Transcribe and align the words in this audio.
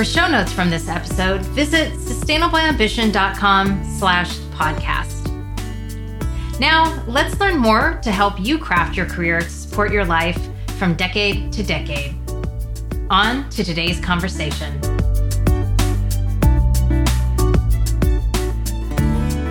For 0.00 0.04
show 0.04 0.28
notes 0.28 0.50
from 0.50 0.70
this 0.70 0.88
episode, 0.88 1.42
visit 1.48 1.92
sustainableambition.com 1.92 3.84
slash 3.98 4.38
podcast. 4.54 5.28
Now, 6.58 7.04
let's 7.06 7.38
learn 7.38 7.58
more 7.58 8.00
to 8.02 8.10
help 8.10 8.40
you 8.40 8.56
craft 8.56 8.96
your 8.96 9.04
career 9.04 9.40
to 9.40 9.50
support 9.50 9.92
your 9.92 10.06
life 10.06 10.40
from 10.78 10.94
decade 10.94 11.52
to 11.52 11.62
decade. 11.62 12.14
On 13.10 13.46
to 13.50 13.62
today's 13.62 14.00
conversation. 14.00 14.80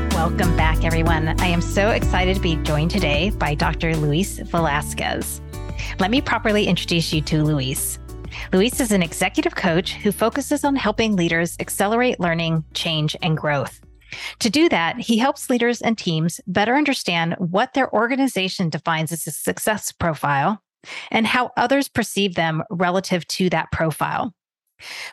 Welcome 0.10 0.58
back, 0.58 0.84
everyone. 0.84 1.28
I 1.40 1.46
am 1.46 1.62
so 1.62 1.92
excited 1.92 2.38
to 2.38 2.42
be 2.42 2.56
joined 2.64 2.90
today 2.90 3.30
by 3.30 3.54
Dr. 3.54 3.96
Luis 3.96 4.40
Velasquez. 4.40 5.42
Let 6.00 6.10
me 6.10 6.22
properly 6.22 6.66
introduce 6.66 7.14
you 7.14 7.22
to 7.22 7.44
Luis. 7.44 8.00
Luis 8.54 8.80
is 8.80 8.92
an 8.92 9.04
executive 9.04 9.56
coach 9.56 9.94
who 9.94 10.12
focuses 10.12 10.64
on 10.64 10.76
helping 10.76 11.16
leaders 11.16 11.56
accelerate 11.60 12.20
learning, 12.20 12.64
change, 12.74 13.16
and 13.22 13.38
growth. 13.38 13.82
To 14.40 14.50
do 14.50 14.70
that, 14.70 15.00
he 15.00 15.18
helps 15.18 15.50
leaders 15.50 15.82
and 15.82 15.98
teams 15.98 16.42
better 16.48 16.76
understand 16.76 17.36
what 17.38 17.74
their 17.74 17.94
organization 17.94 18.70
defines 18.70 19.12
as 19.12 19.28
a 19.28 19.32
success 19.32 19.92
profile 19.92 20.62
and 21.12 21.28
how 21.28 21.52
others 21.58 21.88
perceive 21.88 22.36
them 22.36 22.64
relative 22.70 23.28
to 23.28 23.50
that 23.50 23.72
profile. 23.72 24.34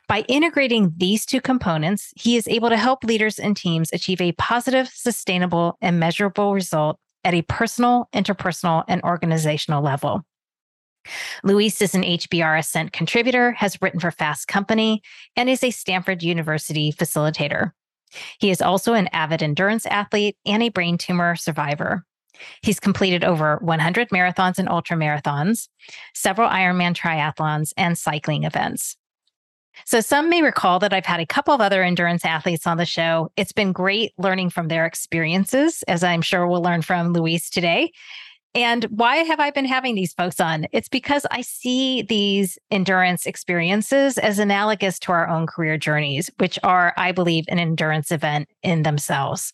By 0.09 0.21
integrating 0.29 0.95
these 0.97 1.27
two 1.27 1.41
components, 1.41 2.13
he 2.17 2.37
is 2.37 2.47
able 2.47 2.69
to 2.69 2.77
help 2.77 3.03
leaders 3.03 3.39
and 3.39 3.57
teams 3.57 3.91
achieve 3.93 4.21
a 4.21 4.33
positive, 4.33 4.89
sustainable, 4.89 5.77
and 5.81 5.99
measurable 5.99 6.55
result 6.55 6.99
at 7.25 7.35
a 7.35 7.43
personal, 7.43 8.09
interpersonal, 8.15 8.85
and 8.87 9.03
organizational 9.03 9.83
level. 9.83 10.23
Luis 11.45 11.81
is 11.81 11.95
an 11.95 12.03
HBR 12.03 12.59
Ascent 12.59 12.93
contributor, 12.93 13.53
has 13.53 13.81
written 13.81 14.01
for 14.01 14.11
Fast 14.11 14.49
Company, 14.49 15.03
and 15.37 15.49
is 15.49 15.63
a 15.63 15.71
Stanford 15.71 16.23
University 16.23 16.93
facilitator. 16.93 17.73
He 18.39 18.51
is 18.51 18.63
also 18.63 18.95
an 18.95 19.09
avid 19.13 19.43
endurance 19.43 19.87
athlete 19.87 20.37
and 20.47 20.63
a 20.63 20.69
brain 20.69 20.99
tumor 20.99 21.37
survivor. 21.37 22.05
He's 22.63 22.81
completed 22.81 23.25
over 23.25 23.59
100 23.63 24.11
marathons 24.11 24.59
and 24.59 24.69
ultramarathons, 24.69 25.69
several 26.15 26.49
Ironman 26.49 26.95
triathlons, 26.95 27.73
and 27.77 27.97
cycling 27.97 28.45
events. 28.45 28.97
So, 29.85 30.01
some 30.01 30.31
may 30.31 30.43
recall 30.43 30.79
that 30.79 30.95
I've 30.95 31.05
had 31.05 31.21
a 31.21 31.27
couple 31.27 31.53
of 31.53 31.61
other 31.61 31.83
endurance 31.83 32.25
athletes 32.25 32.67
on 32.67 32.79
the 32.79 32.87
show. 32.87 33.31
It's 33.37 33.53
been 33.53 33.73
great 33.73 34.13
learning 34.17 34.51
from 34.51 34.69
their 34.69 34.87
experiences, 34.87 35.83
as 35.87 36.03
I'm 36.03 36.23
sure 36.23 36.47
we'll 36.47 36.63
learn 36.63 36.81
from 36.81 37.13
Luis 37.13 37.51
today. 37.51 37.93
And 38.57 38.85
why 38.85 39.17
have 39.17 39.39
I 39.39 39.51
been 39.51 39.67
having 39.67 39.95
these 39.95 40.15
folks 40.15 40.41
on? 40.41 40.67
It's 40.73 40.89
because 40.89 41.27
I 41.31 41.43
see 41.43 42.01
these 42.01 42.59
endurance 42.71 43.27
experiences 43.27 44.17
as 44.17 44.39
analogous 44.39 44.99
to 45.01 45.13
our 45.13 45.29
own 45.29 45.47
career 45.47 45.77
journeys, 45.77 46.31
which 46.39 46.59
are, 46.63 46.95
I 46.97 47.13
believe, 47.13 47.45
an 47.49 47.59
endurance 47.59 48.11
event 48.11 48.49
in 48.63 48.83
themselves. 48.83 49.53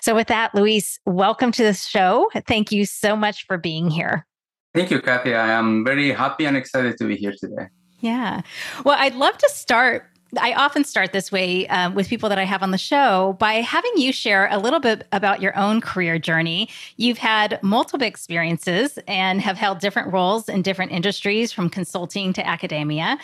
So, 0.00 0.14
with 0.14 0.28
that, 0.28 0.54
Luis, 0.54 0.98
welcome 1.04 1.52
to 1.52 1.62
the 1.62 1.74
show. 1.74 2.30
Thank 2.46 2.72
you 2.72 2.86
so 2.86 3.14
much 3.16 3.44
for 3.46 3.58
being 3.58 3.90
here. 3.90 4.26
Thank 4.74 4.90
you, 4.90 5.02
Kathy. 5.02 5.34
I 5.34 5.50
am 5.50 5.84
very 5.84 6.10
happy 6.10 6.46
and 6.46 6.56
excited 6.56 6.96
to 6.98 7.04
be 7.04 7.16
here 7.16 7.34
today. 7.38 7.66
Yeah. 8.00 8.40
Well, 8.82 8.96
I'd 8.98 9.14
love 9.14 9.36
to 9.36 9.48
start 9.50 10.09
I 10.38 10.52
often 10.52 10.84
start 10.84 11.12
this 11.12 11.32
way 11.32 11.66
um, 11.68 11.94
with 11.94 12.08
people 12.08 12.28
that 12.28 12.38
I 12.38 12.44
have 12.44 12.62
on 12.62 12.70
the 12.70 12.78
show 12.78 13.36
by 13.38 13.54
having 13.54 13.92
you 13.96 14.12
share 14.12 14.48
a 14.50 14.58
little 14.58 14.78
bit 14.78 15.06
about 15.12 15.42
your 15.42 15.56
own 15.58 15.80
career 15.80 16.18
journey. 16.18 16.68
You've 16.96 17.18
had 17.18 17.60
multiple 17.62 18.06
experiences 18.06 18.98
and 19.08 19.40
have 19.40 19.56
held 19.56 19.80
different 19.80 20.12
roles 20.12 20.48
in 20.48 20.62
different 20.62 20.92
industries 20.92 21.52
from 21.52 21.68
consulting 21.68 22.32
to 22.34 22.46
academia. 22.46 23.18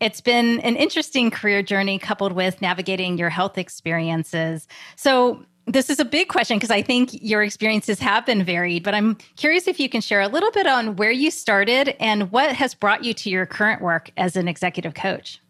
It's 0.00 0.20
been 0.20 0.60
an 0.60 0.76
interesting 0.76 1.30
career 1.30 1.62
journey 1.62 1.98
coupled 1.98 2.32
with 2.32 2.60
navigating 2.60 3.18
your 3.18 3.30
health 3.30 3.58
experiences. 3.58 4.66
So, 4.96 5.44
this 5.66 5.90
is 5.90 6.00
a 6.00 6.04
big 6.04 6.28
question 6.28 6.56
because 6.56 6.70
I 6.70 6.80
think 6.80 7.10
your 7.12 7.42
experiences 7.42 7.98
have 7.98 8.24
been 8.24 8.42
varied, 8.42 8.82
but 8.82 8.94
I'm 8.94 9.18
curious 9.36 9.68
if 9.68 9.78
you 9.78 9.90
can 9.90 10.00
share 10.00 10.22
a 10.22 10.28
little 10.28 10.50
bit 10.50 10.66
on 10.66 10.96
where 10.96 11.10
you 11.10 11.30
started 11.30 11.94
and 12.00 12.32
what 12.32 12.54
has 12.54 12.72
brought 12.74 13.04
you 13.04 13.12
to 13.12 13.28
your 13.28 13.44
current 13.44 13.82
work 13.82 14.10
as 14.16 14.34
an 14.34 14.48
executive 14.48 14.94
coach. 14.94 15.42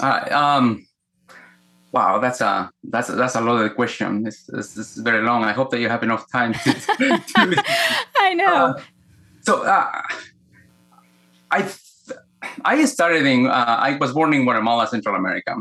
Uh, 0.00 0.28
um, 0.30 0.86
wow, 1.92 2.18
that's 2.18 2.40
a 2.40 2.70
that's 2.84 3.08
a, 3.08 3.12
that's 3.12 3.34
a 3.34 3.40
loaded 3.40 3.74
question. 3.74 4.24
This, 4.24 4.44
this, 4.44 4.74
this, 4.74 4.96
is 4.96 5.02
very 5.02 5.22
long. 5.22 5.44
I 5.44 5.52
hope 5.52 5.70
that 5.70 5.80
you 5.80 5.88
have 5.88 6.02
enough 6.02 6.30
time 6.30 6.54
to. 6.54 6.72
to 6.72 7.64
I 8.16 8.34
know. 8.34 8.54
Uh, 8.54 8.80
so 9.42 9.64
uh, 9.64 10.02
I 11.50 11.72
I 12.64 12.84
started 12.86 13.26
in 13.26 13.46
uh, 13.46 13.76
I 13.78 13.96
was 13.96 14.12
born 14.12 14.32
in 14.34 14.44
Guatemala, 14.44 14.86
Central 14.86 15.14
America, 15.14 15.56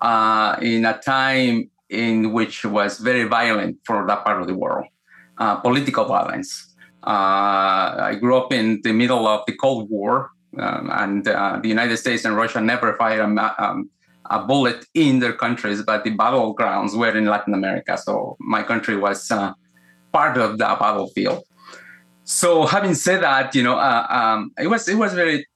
uh, 0.00 0.56
in 0.60 0.84
a 0.84 0.98
time 0.98 1.70
in 1.90 2.32
which 2.32 2.64
was 2.64 2.98
very 2.98 3.24
violent 3.24 3.78
for 3.84 4.06
that 4.06 4.24
part 4.24 4.40
of 4.40 4.46
the 4.46 4.54
world, 4.54 4.86
uh, 5.38 5.56
political 5.56 6.06
violence. 6.06 6.68
I 7.04 8.16
grew 8.20 8.36
up 8.36 8.52
in 8.52 8.80
the 8.84 8.92
middle 8.92 9.26
of 9.26 9.42
the 9.46 9.54
Cold 9.54 9.90
War, 9.90 10.30
um, 10.58 10.90
and 10.92 11.26
uh, 11.26 11.58
the 11.62 11.68
United 11.68 11.96
States 11.96 12.24
and 12.24 12.36
Russia 12.36 12.60
never 12.60 12.94
fired 12.96 13.20
a, 13.20 13.64
um, 13.64 13.90
a, 14.30 14.40
bullet 14.44 14.84
in 14.94 15.18
their 15.18 15.32
countries, 15.32 15.82
but 15.82 16.04
the 16.04 16.14
battlegrounds 16.16 16.96
were 16.96 17.16
in 17.16 17.26
Latin 17.26 17.54
America. 17.54 17.96
So 17.96 18.36
my 18.40 18.62
country 18.62 18.96
was 18.96 19.30
uh, 19.30 19.54
part 20.12 20.36
of 20.36 20.58
the 20.58 20.76
battlefield. 20.78 21.44
So 22.24 22.66
having 22.66 22.94
said 22.94 23.22
that, 23.22 23.54
you 23.54 23.62
know, 23.62 23.76
uh, 23.76 24.06
um, 24.08 24.52
it 24.58 24.68
was 24.68 24.88
it 24.88 24.94
was 24.94 25.12
very, 25.14 25.46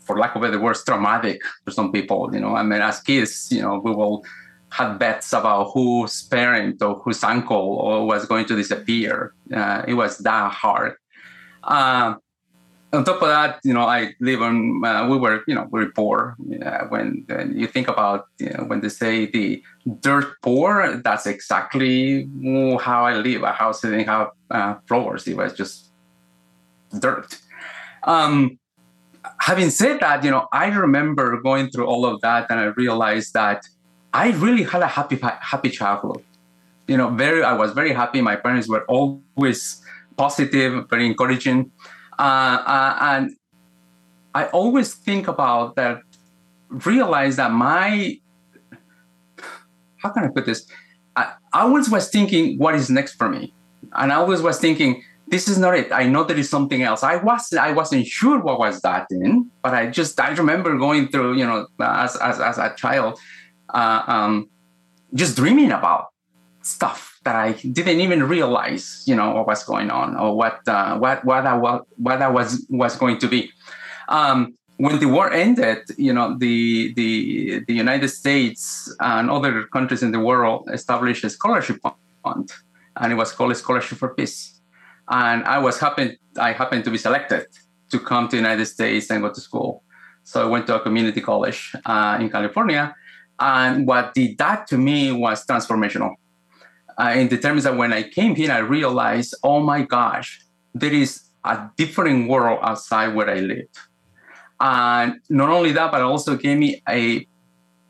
for 0.00 0.18
lack 0.18 0.36
of 0.36 0.42
a 0.42 0.46
better 0.46 0.60
words, 0.60 0.84
traumatic 0.84 1.40
for 1.64 1.70
some 1.70 1.90
people. 1.90 2.30
You 2.32 2.40
know, 2.40 2.54
I 2.54 2.62
mean, 2.62 2.80
as 2.80 3.00
kids, 3.00 3.48
you 3.50 3.62
know, 3.62 3.80
we 3.82 3.92
will 3.92 4.24
have 4.72 4.98
bets 4.98 5.32
about 5.32 5.72
whose 5.72 6.22
parent 6.28 6.80
or 6.80 7.00
whose 7.00 7.24
uncle 7.24 8.06
was 8.06 8.26
going 8.26 8.46
to 8.46 8.56
disappear. 8.56 9.34
Uh, 9.52 9.82
it 9.88 9.94
was 9.94 10.18
that 10.18 10.52
hard. 10.52 10.94
Uh, 11.64 12.14
on 12.92 13.04
top 13.04 13.22
of 13.22 13.28
that, 13.28 13.60
you 13.62 13.72
know, 13.72 13.82
I 13.82 14.14
live 14.20 14.42
on. 14.42 14.84
Uh, 14.84 15.08
we 15.08 15.16
were, 15.16 15.42
you 15.46 15.54
know, 15.54 15.68
very 15.70 15.90
poor. 15.92 16.36
Uh, 16.64 16.86
when 16.88 17.24
you 17.54 17.66
think 17.66 17.88
about, 17.88 18.26
you 18.38 18.50
know, 18.50 18.64
when 18.64 18.80
they 18.80 18.88
say 18.88 19.26
the 19.26 19.62
dirt 20.00 20.40
poor, 20.42 20.96
that's 20.96 21.26
exactly 21.26 22.28
how 22.80 23.04
I 23.04 23.14
live. 23.14 23.42
A 23.42 23.52
house 23.52 23.80
didn't 23.80 24.06
have 24.06 24.30
uh, 24.50 24.74
floors; 24.86 25.28
it 25.28 25.36
was 25.36 25.52
just 25.52 25.90
dirt. 26.98 27.38
Um, 28.02 28.58
having 29.38 29.70
said 29.70 30.00
that, 30.00 30.24
you 30.24 30.30
know, 30.30 30.48
I 30.52 30.66
remember 30.66 31.40
going 31.40 31.70
through 31.70 31.86
all 31.86 32.04
of 32.06 32.20
that, 32.22 32.50
and 32.50 32.58
I 32.58 32.64
realized 32.64 33.34
that 33.34 33.66
I 34.12 34.30
really 34.32 34.64
had 34.64 34.82
a 34.82 34.88
happy, 34.88 35.16
happy 35.22 35.70
childhood. 35.70 36.24
You 36.88 36.96
know, 36.96 37.10
very. 37.10 37.44
I 37.44 37.52
was 37.52 37.72
very 37.72 37.92
happy. 37.92 38.20
My 38.20 38.34
parents 38.34 38.68
were 38.68 38.84
always 38.86 39.80
positive, 40.16 40.88
very 40.90 41.06
encouraging 41.06 41.70
uh, 42.20 42.62
uh, 42.66 42.96
and 43.00 43.36
I 44.34 44.44
always 44.46 44.94
think 44.94 45.26
about 45.26 45.76
that, 45.76 46.02
realize 46.68 47.36
that 47.36 47.50
my, 47.50 48.20
how 49.96 50.10
can 50.10 50.24
I 50.24 50.28
put 50.28 50.44
this? 50.44 50.66
I, 51.16 51.32
I 51.52 51.62
always 51.62 51.88
was 51.88 52.10
thinking, 52.10 52.58
what 52.58 52.74
is 52.74 52.90
next 52.90 53.14
for 53.14 53.28
me? 53.30 53.54
And 53.94 54.12
I 54.12 54.16
always 54.16 54.42
was 54.42 54.60
thinking, 54.60 55.02
this 55.28 55.48
is 55.48 55.58
not 55.58 55.74
it. 55.74 55.90
I 55.92 56.04
know 56.04 56.24
there 56.24 56.36
is 56.36 56.50
something 56.50 56.82
else. 56.82 57.02
I 57.02 57.16
was 57.16 57.52
I 57.54 57.72
wasn't 57.72 58.06
sure 58.06 58.40
what 58.40 58.58
was 58.58 58.80
that 58.80 59.06
in, 59.10 59.48
but 59.62 59.74
I 59.74 59.86
just 59.86 60.18
I 60.20 60.30
remember 60.30 60.76
going 60.76 61.06
through 61.06 61.36
you 61.36 61.46
know 61.46 61.68
as 61.78 62.16
as, 62.16 62.40
as 62.40 62.58
a 62.58 62.74
child, 62.76 63.16
uh, 63.72 64.02
um, 64.08 64.50
just 65.14 65.36
dreaming 65.36 65.70
about 65.70 66.08
stuff 66.62 67.09
that 67.22 67.36
I 67.36 67.52
didn't 67.52 68.00
even 68.00 68.22
realize, 68.24 69.02
you 69.06 69.14
know, 69.14 69.32
what 69.32 69.46
was 69.46 69.64
going 69.64 69.90
on 69.90 70.16
or 70.16 70.36
what 70.36 70.66
uh, 70.66 70.98
what 70.98 71.24
what 71.24 71.46
I 71.46 71.56
was 71.56 71.82
what 71.96 72.22
I 72.22 72.28
was 72.28 72.66
was 72.70 72.96
going 72.96 73.18
to 73.18 73.28
be. 73.28 73.50
Um, 74.08 74.54
when 74.78 74.98
the 74.98 75.06
war 75.06 75.30
ended, 75.30 75.78
you 75.98 76.12
know, 76.12 76.36
the 76.38 76.94
the 76.94 77.62
the 77.66 77.74
United 77.74 78.08
States 78.08 78.94
and 79.00 79.30
other 79.30 79.64
countries 79.64 80.02
in 80.02 80.12
the 80.12 80.20
world 80.20 80.68
established 80.72 81.24
a 81.24 81.30
scholarship 81.30 81.78
fund, 82.24 82.50
and 82.96 83.12
it 83.12 83.16
was 83.16 83.32
called 83.32 83.54
Scholarship 83.56 83.98
for 83.98 84.14
Peace. 84.14 84.60
And 85.10 85.44
I 85.44 85.58
was 85.58 85.78
happy 85.78 86.18
I 86.38 86.52
happened 86.52 86.84
to 86.84 86.90
be 86.90 86.98
selected 86.98 87.46
to 87.90 87.98
come 87.98 88.28
to 88.28 88.36
the 88.36 88.42
United 88.42 88.66
States 88.66 89.10
and 89.10 89.22
go 89.22 89.30
to 89.32 89.40
school. 89.40 89.82
So 90.24 90.42
I 90.42 90.46
went 90.46 90.66
to 90.68 90.76
a 90.76 90.80
community 90.80 91.20
college 91.20 91.72
uh, 91.84 92.18
in 92.20 92.30
California, 92.30 92.94
And 93.40 93.86
what 93.86 94.12
did 94.14 94.36
that 94.38 94.66
to 94.68 94.78
me 94.78 95.12
was 95.12 95.46
transformational. 95.46 96.14
Uh, 97.00 97.14
in 97.16 97.28
the 97.28 97.38
terms 97.38 97.64
that 97.64 97.74
when 97.74 97.92
I 97.94 98.02
came 98.02 98.34
here, 98.36 98.52
I 98.52 98.58
realized, 98.58 99.34
oh 99.42 99.60
my 99.60 99.80
gosh, 99.82 100.28
there 100.74 100.92
is 100.92 101.22
a 101.44 101.70
different 101.76 102.28
world 102.28 102.58
outside 102.62 103.14
where 103.14 103.30
I 103.30 103.40
live. 103.40 103.72
And 104.60 105.14
not 105.30 105.48
only 105.48 105.72
that, 105.72 105.90
but 105.92 106.02
also 106.02 106.36
gave 106.36 106.58
me 106.58 106.82
a 106.86 107.26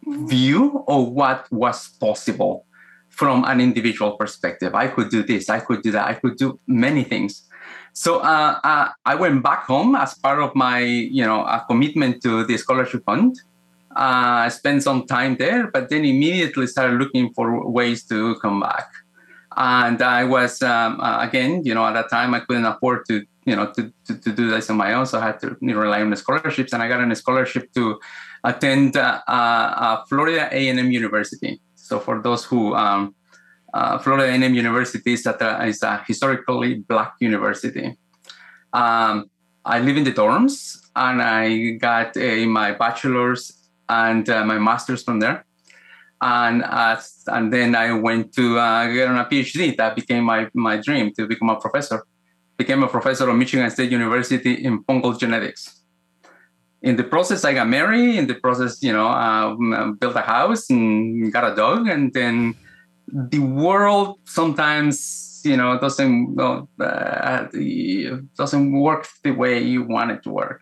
view 0.06 0.84
of 0.86 1.08
what 1.08 1.50
was 1.50 1.88
possible 1.98 2.66
from 3.08 3.44
an 3.44 3.60
individual 3.60 4.12
perspective. 4.12 4.76
I 4.76 4.86
could 4.86 5.10
do 5.10 5.24
this, 5.24 5.50
I 5.50 5.58
could 5.58 5.82
do 5.82 5.90
that, 5.90 6.06
I 6.06 6.14
could 6.14 6.36
do 6.36 6.60
many 6.68 7.02
things. 7.02 7.48
So 7.92 8.20
uh, 8.20 8.60
uh, 8.62 8.90
I 9.04 9.14
went 9.16 9.42
back 9.42 9.64
home 9.64 9.96
as 9.96 10.14
part 10.14 10.38
of 10.38 10.54
my, 10.54 10.78
you 10.78 11.24
know, 11.24 11.42
a 11.42 11.64
commitment 11.68 12.22
to 12.22 12.44
the 12.44 12.56
scholarship 12.56 13.04
fund. 13.04 13.34
Uh, 13.96 14.46
I 14.46 14.48
spent 14.48 14.82
some 14.82 15.06
time 15.06 15.36
there, 15.36 15.66
but 15.66 15.88
then 15.88 16.04
immediately 16.04 16.66
started 16.66 17.00
looking 17.00 17.32
for 17.34 17.68
ways 17.68 18.06
to 18.06 18.36
come 18.36 18.60
back. 18.60 18.88
And 19.56 20.00
I 20.00 20.24
was 20.24 20.62
um, 20.62 21.00
uh, 21.00 21.18
again, 21.20 21.62
you 21.64 21.74
know, 21.74 21.84
at 21.84 21.94
that 21.94 22.08
time 22.08 22.32
I 22.34 22.40
couldn't 22.40 22.66
afford 22.66 23.04
to, 23.06 23.24
you 23.44 23.56
know, 23.56 23.72
to, 23.72 23.92
to, 24.06 24.16
to 24.16 24.32
do 24.32 24.48
this 24.48 24.70
on 24.70 24.76
my 24.76 24.92
own, 24.92 25.06
so 25.06 25.18
I 25.18 25.26
had 25.26 25.40
to 25.40 25.56
you 25.60 25.74
know, 25.74 25.80
rely 25.80 26.02
on 26.02 26.10
the 26.10 26.16
scholarships. 26.16 26.72
And 26.72 26.82
I 26.82 26.88
got 26.88 27.00
a 27.00 27.16
scholarship 27.16 27.72
to 27.74 27.98
attend 28.44 28.96
uh, 28.96 29.20
uh, 29.26 30.04
Florida 30.08 30.48
A&M 30.52 30.90
University. 30.92 31.60
So 31.74 31.98
for 31.98 32.22
those 32.22 32.44
who 32.44 32.74
um, 32.76 33.14
uh, 33.74 33.98
Florida 33.98 34.26
A&M 34.30 34.54
University 34.54 35.12
is, 35.12 35.26
a, 35.26 35.66
is 35.66 35.82
a 35.82 36.02
historically 36.06 36.74
black 36.74 37.14
university. 37.20 37.98
Um, 38.72 39.30
I 39.64 39.80
live 39.80 39.96
in 39.96 40.04
the 40.04 40.12
dorms, 40.12 40.78
and 40.96 41.20
I 41.20 41.72
got 41.72 42.16
a, 42.16 42.46
my 42.46 42.72
bachelor's 42.72 43.59
and 43.90 44.30
uh, 44.30 44.44
my 44.44 44.58
master's 44.58 45.02
from 45.02 45.18
there. 45.20 45.44
And 46.22 46.62
uh, 46.62 47.00
and 47.28 47.52
then 47.52 47.74
I 47.74 47.92
went 47.92 48.32
to 48.34 48.58
uh, 48.58 48.86
get 48.92 49.08
on 49.08 49.18
a 49.18 49.24
PhD. 49.24 49.76
That 49.76 49.96
became 49.96 50.24
my, 50.24 50.48
my 50.54 50.76
dream 50.76 51.12
to 51.14 51.26
become 51.26 51.50
a 51.50 51.58
professor. 51.58 52.04
Became 52.56 52.82
a 52.82 52.88
professor 52.88 53.28
of 53.28 53.36
Michigan 53.36 53.70
State 53.70 53.90
University 53.90 54.52
in 54.52 54.84
fungal 54.84 55.18
genetics. 55.18 55.82
In 56.82 56.96
the 56.96 57.04
process, 57.04 57.44
I 57.44 57.54
got 57.54 57.68
married. 57.68 58.16
In 58.16 58.26
the 58.26 58.34
process, 58.34 58.82
you 58.82 58.92
know, 58.92 59.08
uh, 59.08 59.92
built 59.92 60.16
a 60.16 60.20
house 60.20 60.68
and 60.70 61.32
got 61.32 61.52
a 61.52 61.56
dog, 61.56 61.88
and 61.88 62.12
then 62.12 62.54
the 63.08 63.40
world 63.40 64.18
sometimes 64.24 65.40
you 65.44 65.56
know 65.56 65.78
doesn't 65.78 66.38
uh, 66.38 67.46
doesn't 68.36 68.72
work 68.72 69.08
the 69.24 69.30
way 69.30 69.62
you 69.62 69.82
want 69.84 70.10
it 70.10 70.22
to 70.24 70.30
work. 70.30 70.60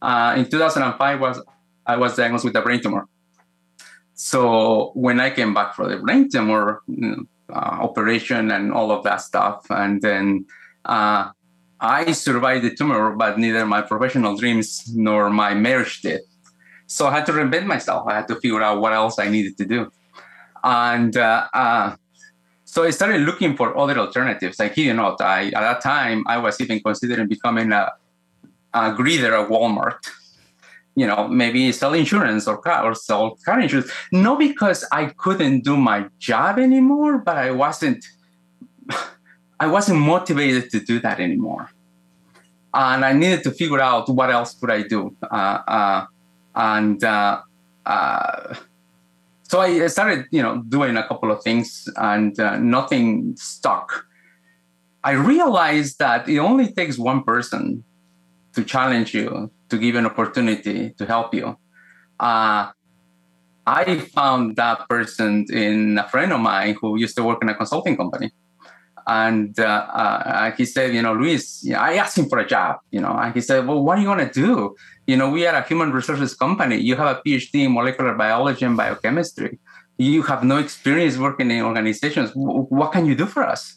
Uh, 0.00 0.34
in 0.36 0.48
2005 0.48 1.20
was 1.20 1.42
I 1.86 1.96
was 1.96 2.16
diagnosed 2.16 2.44
with 2.44 2.56
a 2.56 2.62
brain 2.62 2.80
tumor. 2.80 3.08
So 4.14 4.92
when 4.94 5.20
I 5.20 5.30
came 5.30 5.52
back 5.54 5.74
for 5.74 5.88
the 5.88 5.96
brain 5.96 6.28
tumor 6.30 6.82
uh, 6.88 7.54
operation 7.54 8.50
and 8.50 8.72
all 8.72 8.90
of 8.92 9.04
that 9.04 9.20
stuff, 9.20 9.66
and 9.70 10.00
then 10.00 10.46
uh, 10.84 11.30
I 11.80 12.12
survived 12.12 12.64
the 12.64 12.74
tumor, 12.74 13.16
but 13.16 13.38
neither 13.38 13.66
my 13.66 13.82
professional 13.82 14.36
dreams 14.36 14.84
nor 14.94 15.30
my 15.30 15.54
marriage 15.54 16.02
did. 16.02 16.20
So 16.86 17.06
I 17.06 17.12
had 17.12 17.26
to 17.26 17.32
reinvent 17.32 17.66
myself. 17.66 18.06
I 18.06 18.14
had 18.14 18.28
to 18.28 18.36
figure 18.36 18.62
out 18.62 18.80
what 18.80 18.92
else 18.92 19.18
I 19.18 19.28
needed 19.28 19.56
to 19.58 19.64
do 19.64 19.90
and 20.62 21.16
uh, 21.16 21.48
uh, 21.52 21.96
so 22.64 22.84
I 22.84 22.90
started 22.90 23.22
looking 23.22 23.56
for 23.56 23.76
other 23.76 23.98
alternatives. 23.98 24.58
Like 24.58 24.76
you 24.76 24.94
know, 24.94 25.16
I 25.20 25.46
at 25.46 25.60
that 25.60 25.80
time 25.80 26.24
I 26.26 26.38
was 26.38 26.60
even 26.60 26.80
considering 26.80 27.28
becoming 27.28 27.72
a, 27.72 27.92
a 28.72 28.92
greeter 28.92 29.32
at 29.32 29.50
Walmart. 29.50 29.98
You 30.94 31.06
know, 31.06 31.26
maybe 31.28 31.72
sell 31.72 31.94
insurance 31.94 32.46
or 32.46 32.58
car 32.58 32.84
or 32.84 32.94
sell 32.94 33.38
car 33.44 33.60
insurance. 33.60 33.90
Not 34.10 34.38
because 34.38 34.86
I 34.92 35.06
couldn't 35.06 35.64
do 35.64 35.76
my 35.76 36.06
job 36.18 36.58
anymore, 36.58 37.18
but 37.18 37.36
I 37.36 37.50
wasn't. 37.50 38.04
I 39.60 39.66
wasn't 39.68 40.00
motivated 40.00 40.70
to 40.70 40.80
do 40.80 40.98
that 41.00 41.20
anymore, 41.20 41.70
and 42.74 43.04
I 43.04 43.12
needed 43.12 43.44
to 43.44 43.52
figure 43.52 43.80
out 43.80 44.08
what 44.08 44.28
else 44.30 44.54
could 44.54 44.70
I 44.70 44.82
do. 44.82 45.16
Uh, 45.22 45.58
uh 45.76 46.06
and 46.54 47.02
uh, 47.02 47.40
uh, 47.86 48.54
so 49.44 49.60
I 49.60 49.86
started, 49.88 50.26
you 50.30 50.42
know, 50.42 50.62
doing 50.68 50.96
a 50.96 51.06
couple 51.06 51.30
of 51.30 51.42
things 51.42 51.88
and 51.96 52.38
uh, 52.38 52.58
nothing 52.58 53.36
stuck. 53.36 54.06
I 55.04 55.12
realized 55.12 55.98
that 55.98 56.28
it 56.28 56.38
only 56.38 56.72
takes 56.72 56.98
one 56.98 57.22
person 57.22 57.84
to 58.54 58.64
challenge 58.64 59.14
you, 59.14 59.50
to 59.68 59.78
give 59.78 59.94
an 59.96 60.06
opportunity 60.06 60.90
to 60.98 61.06
help 61.06 61.34
you. 61.34 61.56
Uh, 62.20 62.70
I 63.66 63.98
found 64.14 64.56
that 64.56 64.88
person 64.88 65.46
in 65.52 65.98
a 65.98 66.08
friend 66.08 66.32
of 66.32 66.40
mine 66.40 66.76
who 66.80 66.98
used 66.98 67.16
to 67.16 67.22
work 67.22 67.38
in 67.42 67.48
a 67.48 67.54
consulting 67.54 67.96
company. 67.96 68.30
And 69.06 69.58
uh, 69.58 69.64
uh, 69.64 70.50
he 70.52 70.64
said, 70.64 70.94
you 70.94 71.02
know, 71.02 71.14
Luis, 71.14 71.68
I 71.70 71.94
asked 71.94 72.18
him 72.18 72.28
for 72.28 72.38
a 72.38 72.46
job, 72.46 72.78
you 72.90 73.00
know, 73.00 73.12
and 73.12 73.34
he 73.34 73.40
said, 73.40 73.66
well, 73.66 73.82
what 73.82 73.98
are 73.98 74.00
you 74.00 74.06
going 74.06 74.26
to 74.28 74.32
do? 74.32 74.76
You 75.06 75.16
know, 75.16 75.30
we 75.30 75.46
are 75.46 75.54
a 75.54 75.62
human 75.62 75.92
resources 75.92 76.34
company. 76.34 76.76
You 76.76 76.94
have 76.96 77.16
a 77.16 77.20
PhD 77.26 77.64
in 77.64 77.72
molecular 77.72 78.14
biology 78.14 78.64
and 78.64 78.76
biochemistry. 78.76 79.58
You 79.98 80.22
have 80.22 80.44
no 80.44 80.58
experience 80.58 81.16
working 81.18 81.50
in 81.50 81.62
organizations. 81.62 82.30
What 82.34 82.92
can 82.92 83.06
you 83.06 83.14
do 83.14 83.26
for 83.26 83.42
us? 83.42 83.76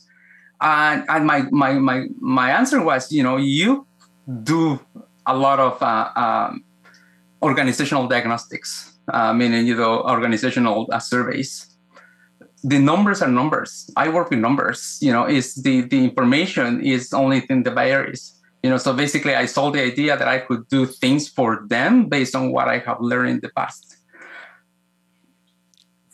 And, 0.62 1.04
and 1.10 1.26
my, 1.26 1.42
my, 1.52 1.74
my, 1.74 2.06
my 2.20 2.52
answer 2.52 2.82
was, 2.82 3.12
you 3.12 3.24
know, 3.24 3.38
you 3.38 3.88
do 4.44 4.80
a 5.26 5.36
lot 5.36 5.60
of 5.60 5.82
uh, 5.82 6.12
um, 6.16 6.64
organizational 7.42 8.08
diagnostics, 8.08 8.98
uh, 9.12 9.34
meaning, 9.34 9.68
you 9.68 9.76
know, 9.76 10.02
organizational 10.04 10.88
uh, 10.92 11.00
surveys 11.00 11.76
the 12.66 12.80
numbers 12.80 13.22
are 13.22 13.30
numbers. 13.30 13.90
I 13.96 14.10
work 14.10 14.32
with 14.32 14.40
numbers. 14.40 14.98
You 15.00 15.14
know, 15.14 15.26
is 15.26 15.56
the 15.56 15.82
the 15.82 16.04
information 16.04 16.82
is 16.82 17.14
only 17.14 17.40
thing 17.42 17.64
the 17.64 17.72
is. 18.10 18.34
You 18.64 18.72
know, 18.72 18.78
so 18.78 18.94
basically, 18.94 19.36
I 19.36 19.46
sold 19.46 19.76
the 19.76 19.82
idea 19.82 20.18
that 20.18 20.28
I 20.28 20.40
could 20.40 20.68
do 20.70 20.88
things 20.88 21.30
for 21.30 21.66
them 21.70 22.10
based 22.10 22.36
on 22.36 22.52
what 22.52 22.68
I 22.68 22.80
have 22.80 22.98
learned 23.00 23.30
in 23.30 23.40
the 23.42 23.50
past. 23.56 23.98